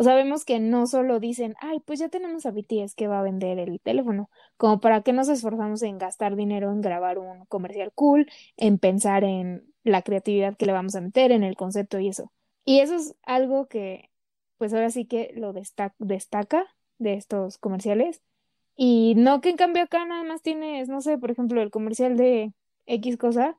o 0.00 0.04
sea, 0.04 0.14
vemos 0.14 0.44
que 0.44 0.60
no 0.60 0.86
solo 0.86 1.18
dicen, 1.18 1.56
ay, 1.60 1.80
pues 1.80 1.98
ya 1.98 2.08
tenemos 2.08 2.46
a 2.46 2.52
BTS 2.52 2.94
que 2.94 3.08
va 3.08 3.18
a 3.18 3.22
vender 3.24 3.58
el 3.58 3.80
teléfono, 3.80 4.30
como 4.56 4.78
para 4.78 5.02
qué 5.02 5.12
nos 5.12 5.28
esforzamos 5.28 5.82
en 5.82 5.98
gastar 5.98 6.36
dinero 6.36 6.70
en 6.70 6.80
grabar 6.82 7.18
un 7.18 7.44
comercial 7.46 7.90
cool, 7.96 8.30
en 8.56 8.78
pensar 8.78 9.24
en 9.24 9.74
la 9.82 10.02
creatividad 10.02 10.56
que 10.56 10.66
le 10.66 10.72
vamos 10.72 10.94
a 10.94 11.00
meter, 11.00 11.32
en 11.32 11.42
el 11.42 11.56
concepto 11.56 11.98
y 11.98 12.06
eso. 12.08 12.30
Y 12.64 12.78
eso 12.78 12.94
es 12.94 13.16
algo 13.24 13.66
que, 13.66 14.08
pues 14.56 14.72
ahora 14.72 14.90
sí 14.90 15.04
que 15.04 15.32
lo 15.34 15.52
destaca, 15.52 15.96
destaca 15.98 16.64
de 16.98 17.14
estos 17.14 17.58
comerciales. 17.58 18.22
Y 18.76 19.14
no 19.16 19.40
que 19.40 19.50
en 19.50 19.56
cambio 19.56 19.82
acá 19.82 20.04
nada 20.04 20.22
más 20.22 20.42
tienes, 20.42 20.88
no 20.88 21.00
sé, 21.00 21.18
por 21.18 21.32
ejemplo, 21.32 21.60
el 21.60 21.72
comercial 21.72 22.16
de 22.16 22.52
X 22.86 23.16
cosa, 23.16 23.58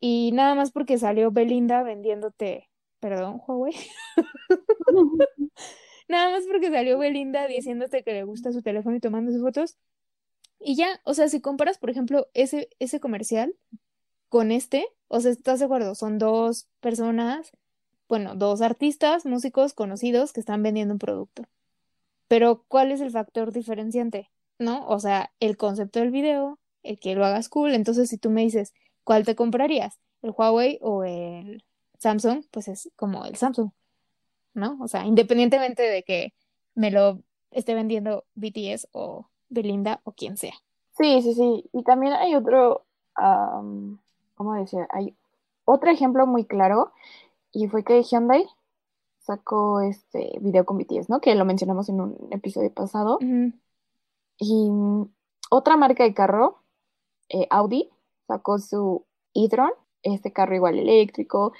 y 0.00 0.32
nada 0.32 0.56
más 0.56 0.72
porque 0.72 0.98
salió 0.98 1.30
Belinda 1.30 1.84
vendiéndote, 1.84 2.68
perdón, 3.00 3.40
Huawei. 3.46 3.74
Nada 6.08 6.30
más 6.30 6.44
porque 6.46 6.70
salió 6.70 6.98
Belinda 6.98 7.46
diciéndote 7.48 8.02
que 8.02 8.12
le 8.12 8.24
gusta 8.24 8.52
su 8.52 8.62
teléfono 8.62 8.96
y 8.96 9.00
tomándose 9.00 9.40
fotos. 9.40 9.76
Y 10.60 10.76
ya, 10.76 11.00
o 11.04 11.14
sea, 11.14 11.28
si 11.28 11.40
comparas, 11.40 11.78
por 11.78 11.90
ejemplo, 11.90 12.28
ese, 12.34 12.68
ese 12.78 13.00
comercial 13.00 13.54
con 14.28 14.52
este, 14.52 14.86
o 15.08 15.20
sea, 15.20 15.32
¿estás 15.32 15.58
de 15.60 15.66
acuerdo? 15.66 15.94
Son 15.94 16.18
dos 16.18 16.68
personas, 16.80 17.52
bueno, 18.08 18.34
dos 18.36 18.62
artistas, 18.62 19.26
músicos 19.26 19.74
conocidos 19.74 20.32
que 20.32 20.40
están 20.40 20.62
vendiendo 20.62 20.94
un 20.94 20.98
producto. 20.98 21.44
Pero, 22.28 22.64
¿cuál 22.68 22.92
es 22.92 23.00
el 23.00 23.10
factor 23.10 23.52
diferenciante? 23.52 24.30
¿No? 24.58 24.86
O 24.88 24.98
sea, 25.00 25.32
el 25.40 25.56
concepto 25.56 26.00
del 26.00 26.10
video, 26.10 26.58
el 26.82 26.98
que 26.98 27.14
lo 27.14 27.24
hagas 27.24 27.48
cool. 27.48 27.74
Entonces, 27.74 28.08
si 28.08 28.18
tú 28.18 28.30
me 28.30 28.42
dices, 28.42 28.74
¿cuál 29.04 29.24
te 29.24 29.36
comprarías? 29.36 30.00
¿El 30.22 30.32
Huawei 30.36 30.78
o 30.82 31.04
el 31.04 31.64
Samsung? 31.98 32.44
Pues 32.50 32.68
es 32.68 32.90
como 32.96 33.24
el 33.24 33.36
Samsung. 33.36 33.70
¿no? 34.56 34.78
O 34.80 34.88
sea, 34.88 35.04
independientemente 35.06 35.82
de 35.82 36.02
que 36.02 36.32
me 36.74 36.90
lo 36.90 37.20
esté 37.50 37.74
vendiendo 37.74 38.24
BTS 38.34 38.88
o 38.92 39.28
Belinda 39.48 40.00
o 40.02 40.12
quien 40.12 40.36
sea. 40.36 40.54
Sí, 40.96 41.22
sí, 41.22 41.34
sí. 41.34 41.68
Y 41.72 41.84
también 41.84 42.14
hay 42.14 42.34
otro, 42.34 42.84
¿cómo 44.34 44.54
decir? 44.54 44.80
Hay 44.90 45.14
otro 45.64 45.90
ejemplo 45.90 46.26
muy 46.26 46.44
claro 46.44 46.92
y 47.52 47.68
fue 47.68 47.84
que 47.84 48.02
Hyundai 48.02 48.46
sacó 49.18 49.80
este 49.80 50.38
video 50.40 50.64
con 50.64 50.78
BTS, 50.78 51.10
¿no? 51.10 51.20
Que 51.20 51.34
lo 51.34 51.44
mencionamos 51.44 51.88
en 51.88 52.00
un 52.00 52.28
episodio 52.30 52.72
pasado. 52.72 53.18
Y 54.38 54.70
mm, 54.70 55.08
otra 55.50 55.76
marca 55.76 56.04
de 56.04 56.14
carro, 56.14 56.60
eh, 57.28 57.46
Audi, 57.50 57.90
sacó 58.26 58.58
su 58.58 59.04
e-tron, 59.34 59.70
este 60.02 60.32
carro 60.32 60.54
igual 60.54 60.78
eléctrico, 60.78 61.52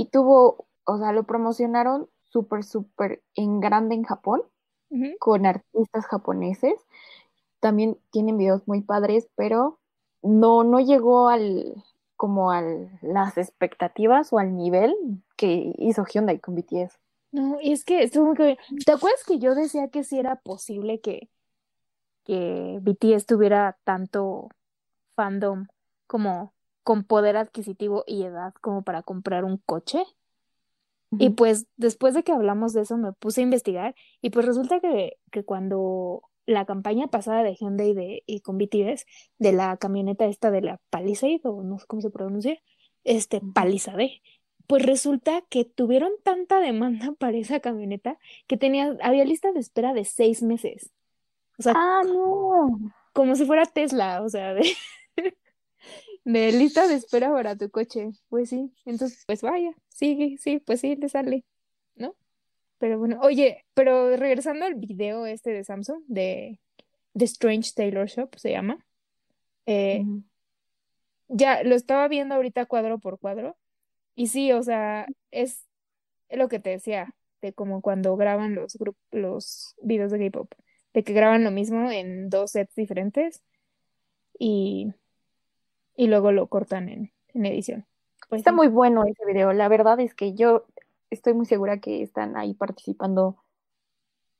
y 0.00 0.06
tuvo, 0.06 0.66
o 0.84 0.96
sea, 0.96 1.12
lo 1.12 1.24
promocionaron 1.24 2.08
súper, 2.30 2.64
súper 2.64 3.22
en 3.34 3.60
grande 3.60 3.94
en 3.94 4.02
Japón, 4.02 4.42
con 5.18 5.44
artistas 5.44 6.06
japoneses. 6.06 6.72
También 7.60 7.98
tienen 8.10 8.38
videos 8.38 8.66
muy 8.66 8.80
padres, 8.80 9.28
pero 9.36 9.78
no, 10.22 10.64
no 10.64 10.80
llegó 10.80 11.28
al, 11.28 11.74
como 12.16 12.50
a 12.50 12.62
las 13.02 13.36
expectativas 13.36 14.32
o 14.32 14.38
al 14.38 14.56
nivel 14.56 14.94
que 15.36 15.74
hizo 15.76 16.06
Hyundai 16.06 16.38
con 16.38 16.54
BTS. 16.54 16.98
No, 17.32 17.58
y 17.60 17.72
es 17.72 17.84
que 17.84 18.02
estuvo 18.02 18.24
muy 18.24 18.36
bien. 18.36 18.56
¿Te 18.86 18.92
acuerdas 18.92 19.22
que 19.26 19.38
yo 19.38 19.54
decía 19.54 19.88
que 19.88 20.02
sí 20.02 20.18
era 20.18 20.36
posible 20.36 21.02
que, 21.02 21.28
que 22.24 22.78
BTS 22.80 23.26
tuviera 23.26 23.76
tanto 23.84 24.48
fandom 25.14 25.66
como 26.06 26.54
con 26.82 27.04
poder 27.04 27.36
adquisitivo 27.36 28.04
y 28.06 28.24
edad 28.24 28.54
como 28.60 28.82
para 28.82 29.02
comprar 29.02 29.44
un 29.44 29.58
coche? 29.58 30.04
Y 31.18 31.30
pues 31.30 31.66
después 31.76 32.14
de 32.14 32.22
que 32.22 32.30
hablamos 32.30 32.72
de 32.72 32.82
eso 32.82 32.96
me 32.96 33.12
puse 33.12 33.40
a 33.40 33.44
investigar 33.44 33.96
y 34.22 34.30
pues 34.30 34.46
resulta 34.46 34.78
que, 34.78 35.18
que 35.32 35.44
cuando 35.44 36.22
la 36.46 36.66
campaña 36.66 37.08
pasada 37.08 37.42
de 37.42 37.54
Hyundai 37.56 37.94
de, 37.94 38.22
y 38.26 38.40
con 38.40 38.58
BTS 38.58 39.06
de 39.38 39.52
la 39.52 39.76
camioneta 39.76 40.26
esta 40.26 40.50
de 40.52 40.60
la 40.62 40.80
Palisade 40.90 41.40
o 41.44 41.62
no 41.64 41.78
sé 41.78 41.86
cómo 41.86 42.00
se 42.00 42.10
pronuncia, 42.10 42.60
este. 43.02 43.40
Palisade, 43.40 44.22
pues 44.66 44.84
resulta 44.86 45.42
que 45.48 45.64
tuvieron 45.64 46.12
tanta 46.22 46.60
demanda 46.60 47.12
para 47.18 47.36
esa 47.36 47.58
camioneta 47.60 48.18
que 48.46 48.56
tenía, 48.56 48.96
había 49.02 49.24
lista 49.24 49.50
de 49.52 49.60
espera 49.60 49.92
de 49.94 50.04
seis 50.04 50.42
meses. 50.42 50.90
O 51.58 51.62
sea, 51.62 51.74
Ah, 51.76 52.02
no. 52.06 52.78
como 53.12 53.34
si 53.34 53.46
fuera 53.46 53.66
Tesla, 53.66 54.22
o 54.22 54.28
sea, 54.28 54.54
de, 54.54 54.62
de 56.24 56.52
lista 56.52 56.86
de 56.88 56.94
espera 56.94 57.30
para 57.32 57.56
tu 57.56 57.70
coche. 57.70 58.10
Pues 58.28 58.50
sí, 58.50 58.72
entonces, 58.84 59.24
pues 59.26 59.42
vaya, 59.42 59.72
sigue, 59.88 60.36
sí, 60.38 60.58
pues 60.58 60.80
sí, 60.80 60.96
le 60.96 61.08
sale, 61.08 61.44
¿no? 61.96 62.16
Pero 62.78 62.98
bueno, 62.98 63.20
oye, 63.22 63.64
pero 63.74 64.16
regresando 64.16 64.64
al 64.66 64.74
video 64.74 65.26
este 65.26 65.50
de 65.50 65.64
Samsung, 65.64 66.02
de 66.06 66.60
The 67.14 67.24
Strange 67.26 67.72
Tailor 67.74 68.08
Shop, 68.08 68.34
se 68.36 68.52
llama, 68.52 68.86
eh, 69.66 70.00
Ujú. 70.02 70.24
ya 71.28 71.62
lo 71.62 71.74
estaba 71.74 72.08
viendo 72.08 72.34
ahorita 72.34 72.66
cuadro 72.66 72.98
por 72.98 73.18
cuadro, 73.18 73.56
y 74.14 74.28
sí, 74.28 74.52
o 74.52 74.62
sea, 74.62 75.06
es 75.30 75.66
lo 76.30 76.48
que 76.48 76.60
te 76.60 76.70
decía, 76.70 77.14
de 77.42 77.52
como 77.52 77.82
cuando 77.82 78.16
graban 78.16 78.54
los 78.54 78.76
los 79.12 79.74
videos 79.82 80.12
de 80.12 80.18
K-pop, 80.30 80.52
de 80.94 81.04
que 81.04 81.12
graban 81.12 81.44
lo 81.44 81.50
mismo 81.50 81.90
en 81.90 82.30
dos 82.30 82.52
sets 82.52 82.74
diferentes 82.74 83.42
y, 84.38 84.92
y 85.96 86.06
luego 86.06 86.32
lo 86.32 86.46
cortan 86.48 86.88
en, 86.88 87.12
en 87.34 87.46
edición. 87.46 87.86
Pues 88.28 88.40
Está 88.40 88.50
sí. 88.50 88.56
muy 88.56 88.68
bueno 88.68 89.04
ese 89.04 89.24
video. 89.26 89.52
La 89.52 89.68
verdad 89.68 89.98
es 90.00 90.14
que 90.14 90.34
yo 90.34 90.64
estoy 91.10 91.34
muy 91.34 91.46
segura 91.46 91.80
que 91.80 92.02
están 92.02 92.36
ahí 92.36 92.54
participando 92.54 93.36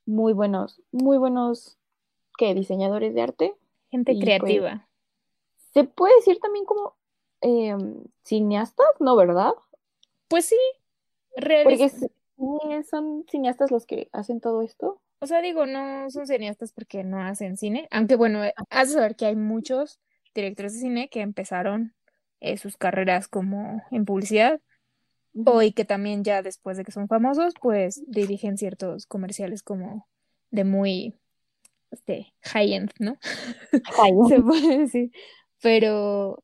muy 0.07 0.33
buenos, 0.33 0.81
muy 0.93 1.19
buenos, 1.19 1.79
¿qué? 2.39 2.55
Diseñadores 2.55 3.15
de 3.15 3.23
arte. 3.23 3.55
Gente 3.91 4.13
Y 4.13 4.17
pues, 4.17 4.25
creativa. 4.25 4.89
se 5.75 5.85
puede 5.85 6.15
decir 6.17 6.39
también 6.41 6.65
como 6.65 6.97
em, 7.41 8.05
cineastas, 8.25 8.87
¿no, 9.01 9.17
verdad? 9.17 9.53
Pues 10.29 10.47
sí, 10.47 10.57
Porque 11.35 11.89
son 12.89 13.25
cineastas 13.29 13.71
los 13.71 13.87
que 13.87 14.09
hacen 14.13 14.41
todo 14.41 14.63
esto. 14.63 15.01
O 15.21 15.27
sea, 15.27 15.43
digo, 15.43 15.67
no 15.67 16.09
son 16.11 16.27
cineastas 16.27 16.73
porque 16.73 17.05
no 17.05 17.21
hacen 17.21 17.57
cine, 17.57 17.89
aunque 17.91 18.17
bueno, 18.17 18.45
eh, 18.45 18.55
has 18.71 18.89
de 18.89 18.95
saber 18.95 19.17
que 19.17 19.27
hay 19.27 19.37
muchos 19.37 20.01
directores 20.35 20.75
de 20.75 20.81
cine 20.81 21.09
que 21.09 21.21
empezaron 21.21 21.95
eh, 22.41 22.57
sus 22.57 22.77
carreras 22.77 23.29
como 23.29 23.83
en 23.91 24.05
publicidad 24.05 24.61
o 25.45 25.63
y 25.63 25.73
que 25.73 25.85
también 25.85 26.25
ya 26.25 26.43
después 26.43 26.77
de 26.77 26.85
que 26.85 26.93
son 26.93 27.09
famosos, 27.09 27.55
pues 27.61 28.03
dirigen 28.07 28.59
ciertos 28.59 29.07
comerciales 29.07 29.63
como 29.63 30.09
de 30.51 30.65
muy 30.65 31.15
este 31.91 32.33
high-end, 32.43 32.91
¿no? 32.99 33.19
Ay, 33.99 34.13
Se 34.29 34.41
puede 34.41 34.79
decir. 34.79 35.11
Pero 35.63 36.43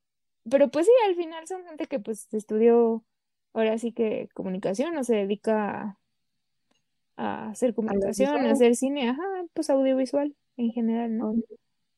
pero 0.49 0.69
pues 0.69 0.87
sí, 0.87 0.93
al 1.09 1.17
final 1.17 1.47
son 1.47 1.65
gente 1.65 1.87
que 1.87 1.99
pues 1.99 2.33
estudió 2.33 3.05
ahora 3.53 3.79
sí 3.79 3.93
que 3.93 4.29
comunicación 4.35 4.97
o 4.97 5.05
se 5.05 5.17
dedica 5.17 5.99
a, 7.17 7.49
hacer 7.49 7.75
comunicación, 7.75 8.47
a 8.47 8.53
hacer 8.53 8.77
cine, 8.77 9.09
ajá, 9.09 9.23
pues 9.55 9.71
audiovisual 9.71 10.35
en 10.57 10.71
general, 10.73 11.17
¿no? 11.17 11.35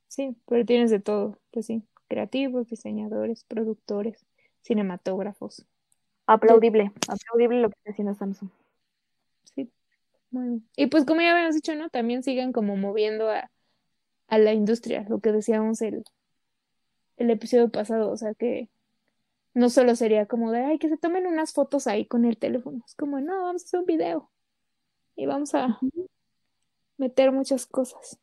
Sí, 0.08 0.36
pero 0.46 0.64
tienes 0.64 0.90
de 0.90 1.00
todo, 1.00 1.38
pues 1.50 1.66
sí, 1.66 1.82
creativos, 2.08 2.68
diseñadores, 2.68 3.44
productores, 3.44 4.26
cinematógrafos. 4.62 5.66
Aplaudible, 6.26 6.92
aplaudible 7.08 7.60
lo 7.60 7.70
que 7.70 7.76
está 7.78 7.90
haciendo 7.92 8.14
Samsung. 8.14 8.50
Sí, 9.54 9.70
muy 10.30 10.44
bien. 10.48 10.68
Y 10.76 10.86
pues 10.86 11.04
como 11.04 11.20
ya 11.20 11.32
habíamos 11.32 11.54
dicho, 11.54 11.74
¿no? 11.74 11.88
También 11.90 12.22
siguen 12.22 12.52
como 12.52 12.76
moviendo 12.76 13.30
a, 13.30 13.50
a 14.28 14.38
la 14.38 14.52
industria, 14.52 15.06
lo 15.08 15.20
que 15.20 15.32
decíamos 15.32 15.80
el, 15.82 16.04
el 17.16 17.30
episodio 17.30 17.70
pasado, 17.70 18.10
o 18.10 18.16
sea 18.16 18.34
que 18.34 18.68
no 19.54 19.70
solo 19.70 19.96
sería 19.96 20.26
como 20.26 20.52
de, 20.52 20.60
ay, 20.60 20.78
que 20.78 20.88
se 20.88 20.96
tomen 20.98 21.26
unas 21.26 21.52
fotos 21.52 21.86
ahí 21.86 22.06
con 22.06 22.24
el 22.24 22.38
teléfono, 22.38 22.82
es 22.86 22.94
como, 22.94 23.20
no, 23.20 23.42
vamos 23.42 23.62
a 23.62 23.66
hacer 23.66 23.80
un 23.80 23.86
video 23.86 24.30
y 25.16 25.26
vamos 25.26 25.54
a 25.54 25.78
meter 26.98 27.32
muchas 27.32 27.66
cosas. 27.66 28.18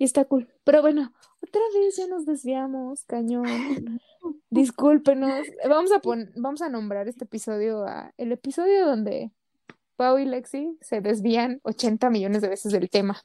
Y 0.00 0.04
está 0.04 0.24
cool. 0.24 0.48
Pero 0.64 0.80
bueno, 0.80 1.12
otra 1.42 1.60
vez 1.74 1.94
ya 1.94 2.06
nos 2.06 2.24
desviamos, 2.24 3.04
cañón. 3.04 3.44
Discúlpenos. 4.48 5.46
Vamos 5.68 5.92
a 5.92 6.00
vamos 6.36 6.62
a 6.62 6.70
nombrar 6.70 7.06
este 7.06 7.24
episodio 7.24 7.84
a 7.84 8.10
el 8.16 8.32
episodio 8.32 8.86
donde 8.86 9.30
Pau 9.96 10.16
y 10.16 10.24
Lexi 10.24 10.78
se 10.80 11.02
desvían 11.02 11.60
80 11.64 12.08
millones 12.08 12.40
de 12.40 12.48
veces 12.48 12.72
del 12.72 12.88
tema. 12.88 13.20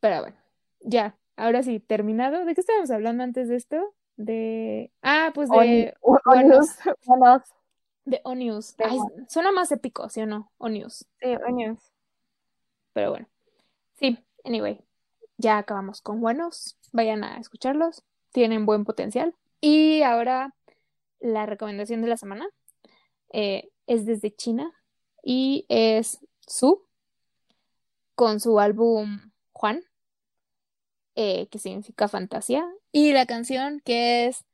Pero 0.00 0.20
bueno, 0.20 0.36
ya, 0.80 1.16
ahora 1.34 1.62
sí, 1.62 1.80
terminado. 1.80 2.44
¿De 2.44 2.54
qué 2.54 2.60
estábamos 2.60 2.90
hablando 2.90 3.24
antes 3.24 3.48
de 3.48 3.56
esto? 3.56 3.94
De. 4.18 4.92
Ah, 5.00 5.32
pues 5.34 5.48
de. 5.48 5.94
Onius. 6.26 6.76
De 8.04 8.20
Onius. 8.24 8.76
suena 9.26 9.52
más 9.52 9.72
épico, 9.72 10.10
¿sí 10.10 10.20
o 10.20 10.26
no? 10.26 10.52
Onius. 10.58 11.06
Sí, 11.18 11.34
Onius. 11.48 11.78
Pero 12.92 13.12
bueno. 13.12 13.26
Sí, 13.94 14.18
anyway. 14.44 14.80
Ya 15.36 15.58
acabamos 15.58 16.00
con 16.00 16.20
buenos. 16.20 16.76
Vayan 16.92 17.24
a 17.24 17.38
escucharlos. 17.38 18.02
Tienen 18.32 18.66
buen 18.66 18.84
potencial. 18.84 19.34
Y 19.60 20.02
ahora 20.02 20.54
la 21.20 21.46
recomendación 21.46 22.02
de 22.02 22.08
la 22.08 22.16
semana 22.16 22.46
eh, 23.32 23.70
es 23.86 24.06
desde 24.06 24.34
China 24.34 24.72
y 25.22 25.64
es 25.68 26.18
Su 26.46 26.84
con 28.14 28.40
su 28.40 28.60
álbum 28.60 29.32
Juan, 29.52 29.82
eh, 31.16 31.48
que 31.48 31.58
significa 31.58 32.08
fantasía, 32.08 32.68
y 32.92 33.12
la 33.12 33.26
canción 33.26 33.80
que 33.84 34.26
es 34.26 34.44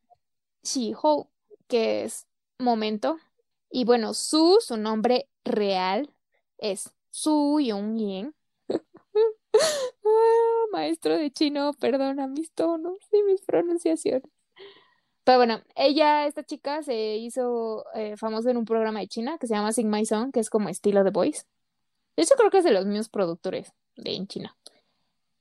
Hou, 1.02 1.28
que 1.68 2.04
es 2.04 2.26
momento. 2.58 3.18
Y 3.70 3.84
bueno, 3.84 4.14
Su, 4.14 4.58
su 4.60 4.76
nombre 4.76 5.28
real 5.44 6.10
es 6.58 6.90
Su 7.10 7.60
Yong 7.60 7.96
Yin. 7.96 8.34
Ah, 10.04 10.64
maestro 10.72 11.16
de 11.16 11.30
chino, 11.30 11.72
perdona 11.74 12.26
mis 12.26 12.52
tonos 12.52 12.96
y 13.12 13.22
mis 13.22 13.42
pronunciaciones. 13.42 14.28
Pero 15.24 15.38
bueno, 15.38 15.60
ella, 15.76 16.26
esta 16.26 16.42
chica, 16.42 16.82
se 16.82 17.16
hizo 17.16 17.84
eh, 17.94 18.16
famosa 18.16 18.50
en 18.50 18.56
un 18.56 18.64
programa 18.64 19.00
de 19.00 19.08
China 19.08 19.38
que 19.38 19.46
se 19.46 19.54
llama 19.54 19.72
Sing 19.72 19.88
My 19.88 20.04
Song, 20.06 20.32
que 20.32 20.40
es 20.40 20.50
como 20.50 20.68
estilo 20.68 21.04
de 21.04 21.10
voice. 21.10 21.44
De 22.16 22.22
hecho, 22.24 22.34
creo 22.36 22.50
que 22.50 22.58
es 22.58 22.64
de 22.64 22.72
los 22.72 22.86
mismos 22.86 23.08
productores 23.08 23.72
de 23.96 24.14
en 24.14 24.26
China. 24.26 24.56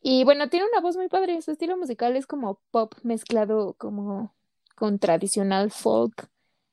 Y 0.01 0.23
bueno, 0.23 0.49
tiene 0.49 0.65
una 0.71 0.81
voz 0.81 0.95
muy 0.95 1.09
padre. 1.09 1.41
Su 1.41 1.51
estilo 1.51 1.77
musical 1.77 2.15
es 2.15 2.27
como 2.27 2.61
pop 2.71 2.93
mezclado 3.03 3.73
como 3.77 4.33
con 4.75 4.99
tradicional 4.99 5.71
folk, 5.71 6.29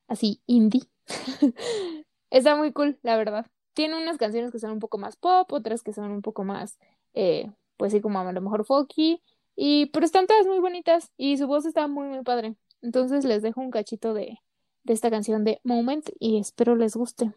así 0.09 0.41
indie. 0.47 0.83
Está 2.31 2.57
muy 2.57 2.73
cool, 2.73 2.99
la 3.03 3.17
verdad. 3.17 3.47
Tiene 3.75 4.01
unas 4.01 4.17
canciones 4.17 4.53
que 4.53 4.59
son 4.59 4.73
un 4.73 4.79
poco 4.79 4.99
más 4.99 5.17
pop, 5.17 5.51
otras 5.53 5.83
que 5.83 5.93
son 5.93 6.11
un 6.11 6.23
poco 6.23 6.45
más, 6.45 6.79
eh, 7.17 7.51
pues 7.77 7.93
sí, 7.93 8.01
como 8.01 8.21
a 8.21 8.33
lo 8.33 8.41
mejor 8.41 8.65
folky. 8.65 9.21
Y, 9.57 9.87
pero 9.87 10.05
están 10.07 10.27
todas 10.27 10.47
muy 10.47 10.61
bonitas 10.61 11.13
y 11.17 11.37
su 11.39 11.47
voz 11.47 11.67
está 11.67 11.89
muy, 11.89 12.07
muy 12.09 12.23
padre. 12.23 12.55
Entonces 12.83 13.25
les 13.25 13.43
dejo 13.43 13.61
un 13.61 13.71
cachito 13.71 14.15
de, 14.15 14.39
de 14.85 14.93
esta 14.93 15.11
canción 15.11 15.45
de 15.45 15.61
Moment 15.65 16.09
y 16.21 16.39
espero 16.39 16.77
les 16.77 16.95
guste. 16.95 17.33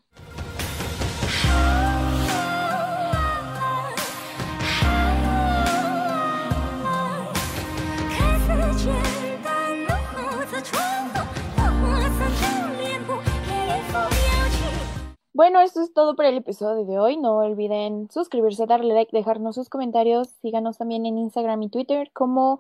Bueno, 15.40 15.62
esto 15.62 15.82
es 15.82 15.94
todo 15.94 16.18
por 16.18 16.26
el 16.26 16.36
episodio 16.36 16.84
de 16.84 17.00
hoy. 17.00 17.16
No 17.16 17.38
olviden 17.38 18.10
suscribirse, 18.12 18.66
darle 18.66 18.94
like, 18.94 19.16
dejarnos 19.16 19.56
sus 19.56 19.70
comentarios. 19.70 20.28
Síganos 20.42 20.78
también 20.78 21.06
en 21.06 21.18
Instagram 21.18 21.64
y 21.64 21.70
Twitter 21.70 22.12
como 22.12 22.60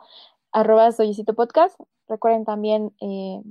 arroba 0.54 0.90
podcast. 1.36 1.78
Recuerden 2.08 2.46
también, 2.46 2.94
eh, 3.02 3.42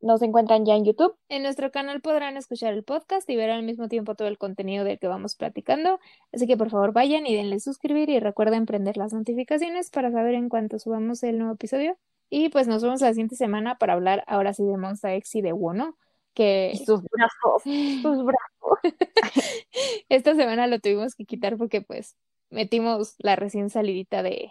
nos 0.00 0.22
encuentran 0.22 0.64
ya 0.64 0.74
en 0.74 0.86
YouTube. 0.86 1.14
En 1.28 1.42
nuestro 1.42 1.70
canal 1.70 2.00
podrán 2.00 2.38
escuchar 2.38 2.72
el 2.72 2.82
podcast 2.82 3.28
y 3.28 3.36
ver 3.36 3.50
al 3.50 3.62
mismo 3.62 3.88
tiempo 3.88 4.14
todo 4.14 4.26
el 4.26 4.38
contenido 4.38 4.84
del 4.84 4.98
que 4.98 5.06
vamos 5.06 5.34
platicando. 5.34 6.00
Así 6.32 6.46
que 6.46 6.56
por 6.56 6.70
favor 6.70 6.94
vayan 6.94 7.26
y 7.26 7.36
denle 7.36 7.60
suscribir 7.60 8.08
y 8.08 8.20
recuerden 8.20 8.64
prender 8.64 8.96
las 8.96 9.12
notificaciones 9.12 9.90
para 9.90 10.10
saber 10.12 10.32
en 10.32 10.48
cuanto 10.48 10.78
subamos 10.78 11.22
el 11.24 11.36
nuevo 11.36 11.52
episodio. 11.52 11.98
Y 12.30 12.48
pues 12.48 12.68
nos 12.68 12.82
vemos 12.82 13.02
la 13.02 13.10
siguiente 13.10 13.36
semana 13.36 13.76
para 13.76 13.92
hablar 13.92 14.24
ahora 14.26 14.54
sí 14.54 14.64
de 14.64 14.78
Monster 14.78 15.10
X 15.10 15.34
y 15.34 15.42
de 15.42 15.52
Wono 15.52 15.94
que 16.34 16.78
sus 16.84 17.02
brazos, 17.10 17.62
sus 17.62 18.24
brazos. 18.24 18.78
Esta 20.08 20.34
semana 20.34 20.66
lo 20.66 20.80
tuvimos 20.80 21.14
que 21.14 21.24
quitar 21.24 21.56
porque 21.56 21.82
pues 21.82 22.16
metimos 22.50 23.14
la 23.18 23.36
recién 23.36 23.70
salidita 23.70 24.22
de 24.22 24.50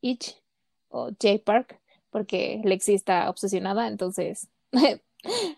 Itch 0.00 0.36
o 0.88 1.10
J 1.10 1.38
Park 1.44 1.80
porque 2.10 2.60
Lexi 2.64 2.94
está 2.94 3.28
obsesionada, 3.28 3.88
entonces 3.88 4.48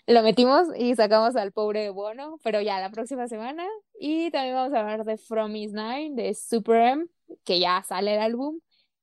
lo 0.07 0.23
metimos 0.23 0.69
y 0.77 0.95
sacamos 0.97 1.37
al 1.37 1.53
pobre 1.53 1.91
Bono, 1.91 2.39
pero 2.43 2.61
ya 2.61 2.81
la 2.81 2.91
próxima 2.91 3.29
semana 3.29 3.65
y 4.01 4.31
también 4.31 4.57
vamos 4.57 4.75
a 4.75 4.81
hablar 4.81 5.05
de 5.05 5.19
From 5.19 5.55
Is 5.55 5.73
Nine, 5.73 6.15
de 6.15 6.35
Super 6.35 6.83
M, 6.83 7.07
que 7.45 7.61
ya 7.61 7.83
sale 7.83 8.15
el 8.15 8.21
álbum 8.21 8.61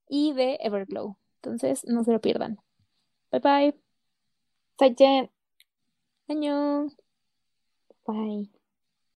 y 0.09 0.33
de 0.33 0.57
Everglow. 0.61 1.17
Entonces, 1.41 1.85
no 1.85 2.03
se 2.03 2.11
lo 2.11 2.19
pierdan. 2.19 2.57
Bye 3.31 3.39
bye. 3.39 3.75
Bye, 4.77 5.29
Annyeong. 6.29 6.89
Bye. 8.05 8.45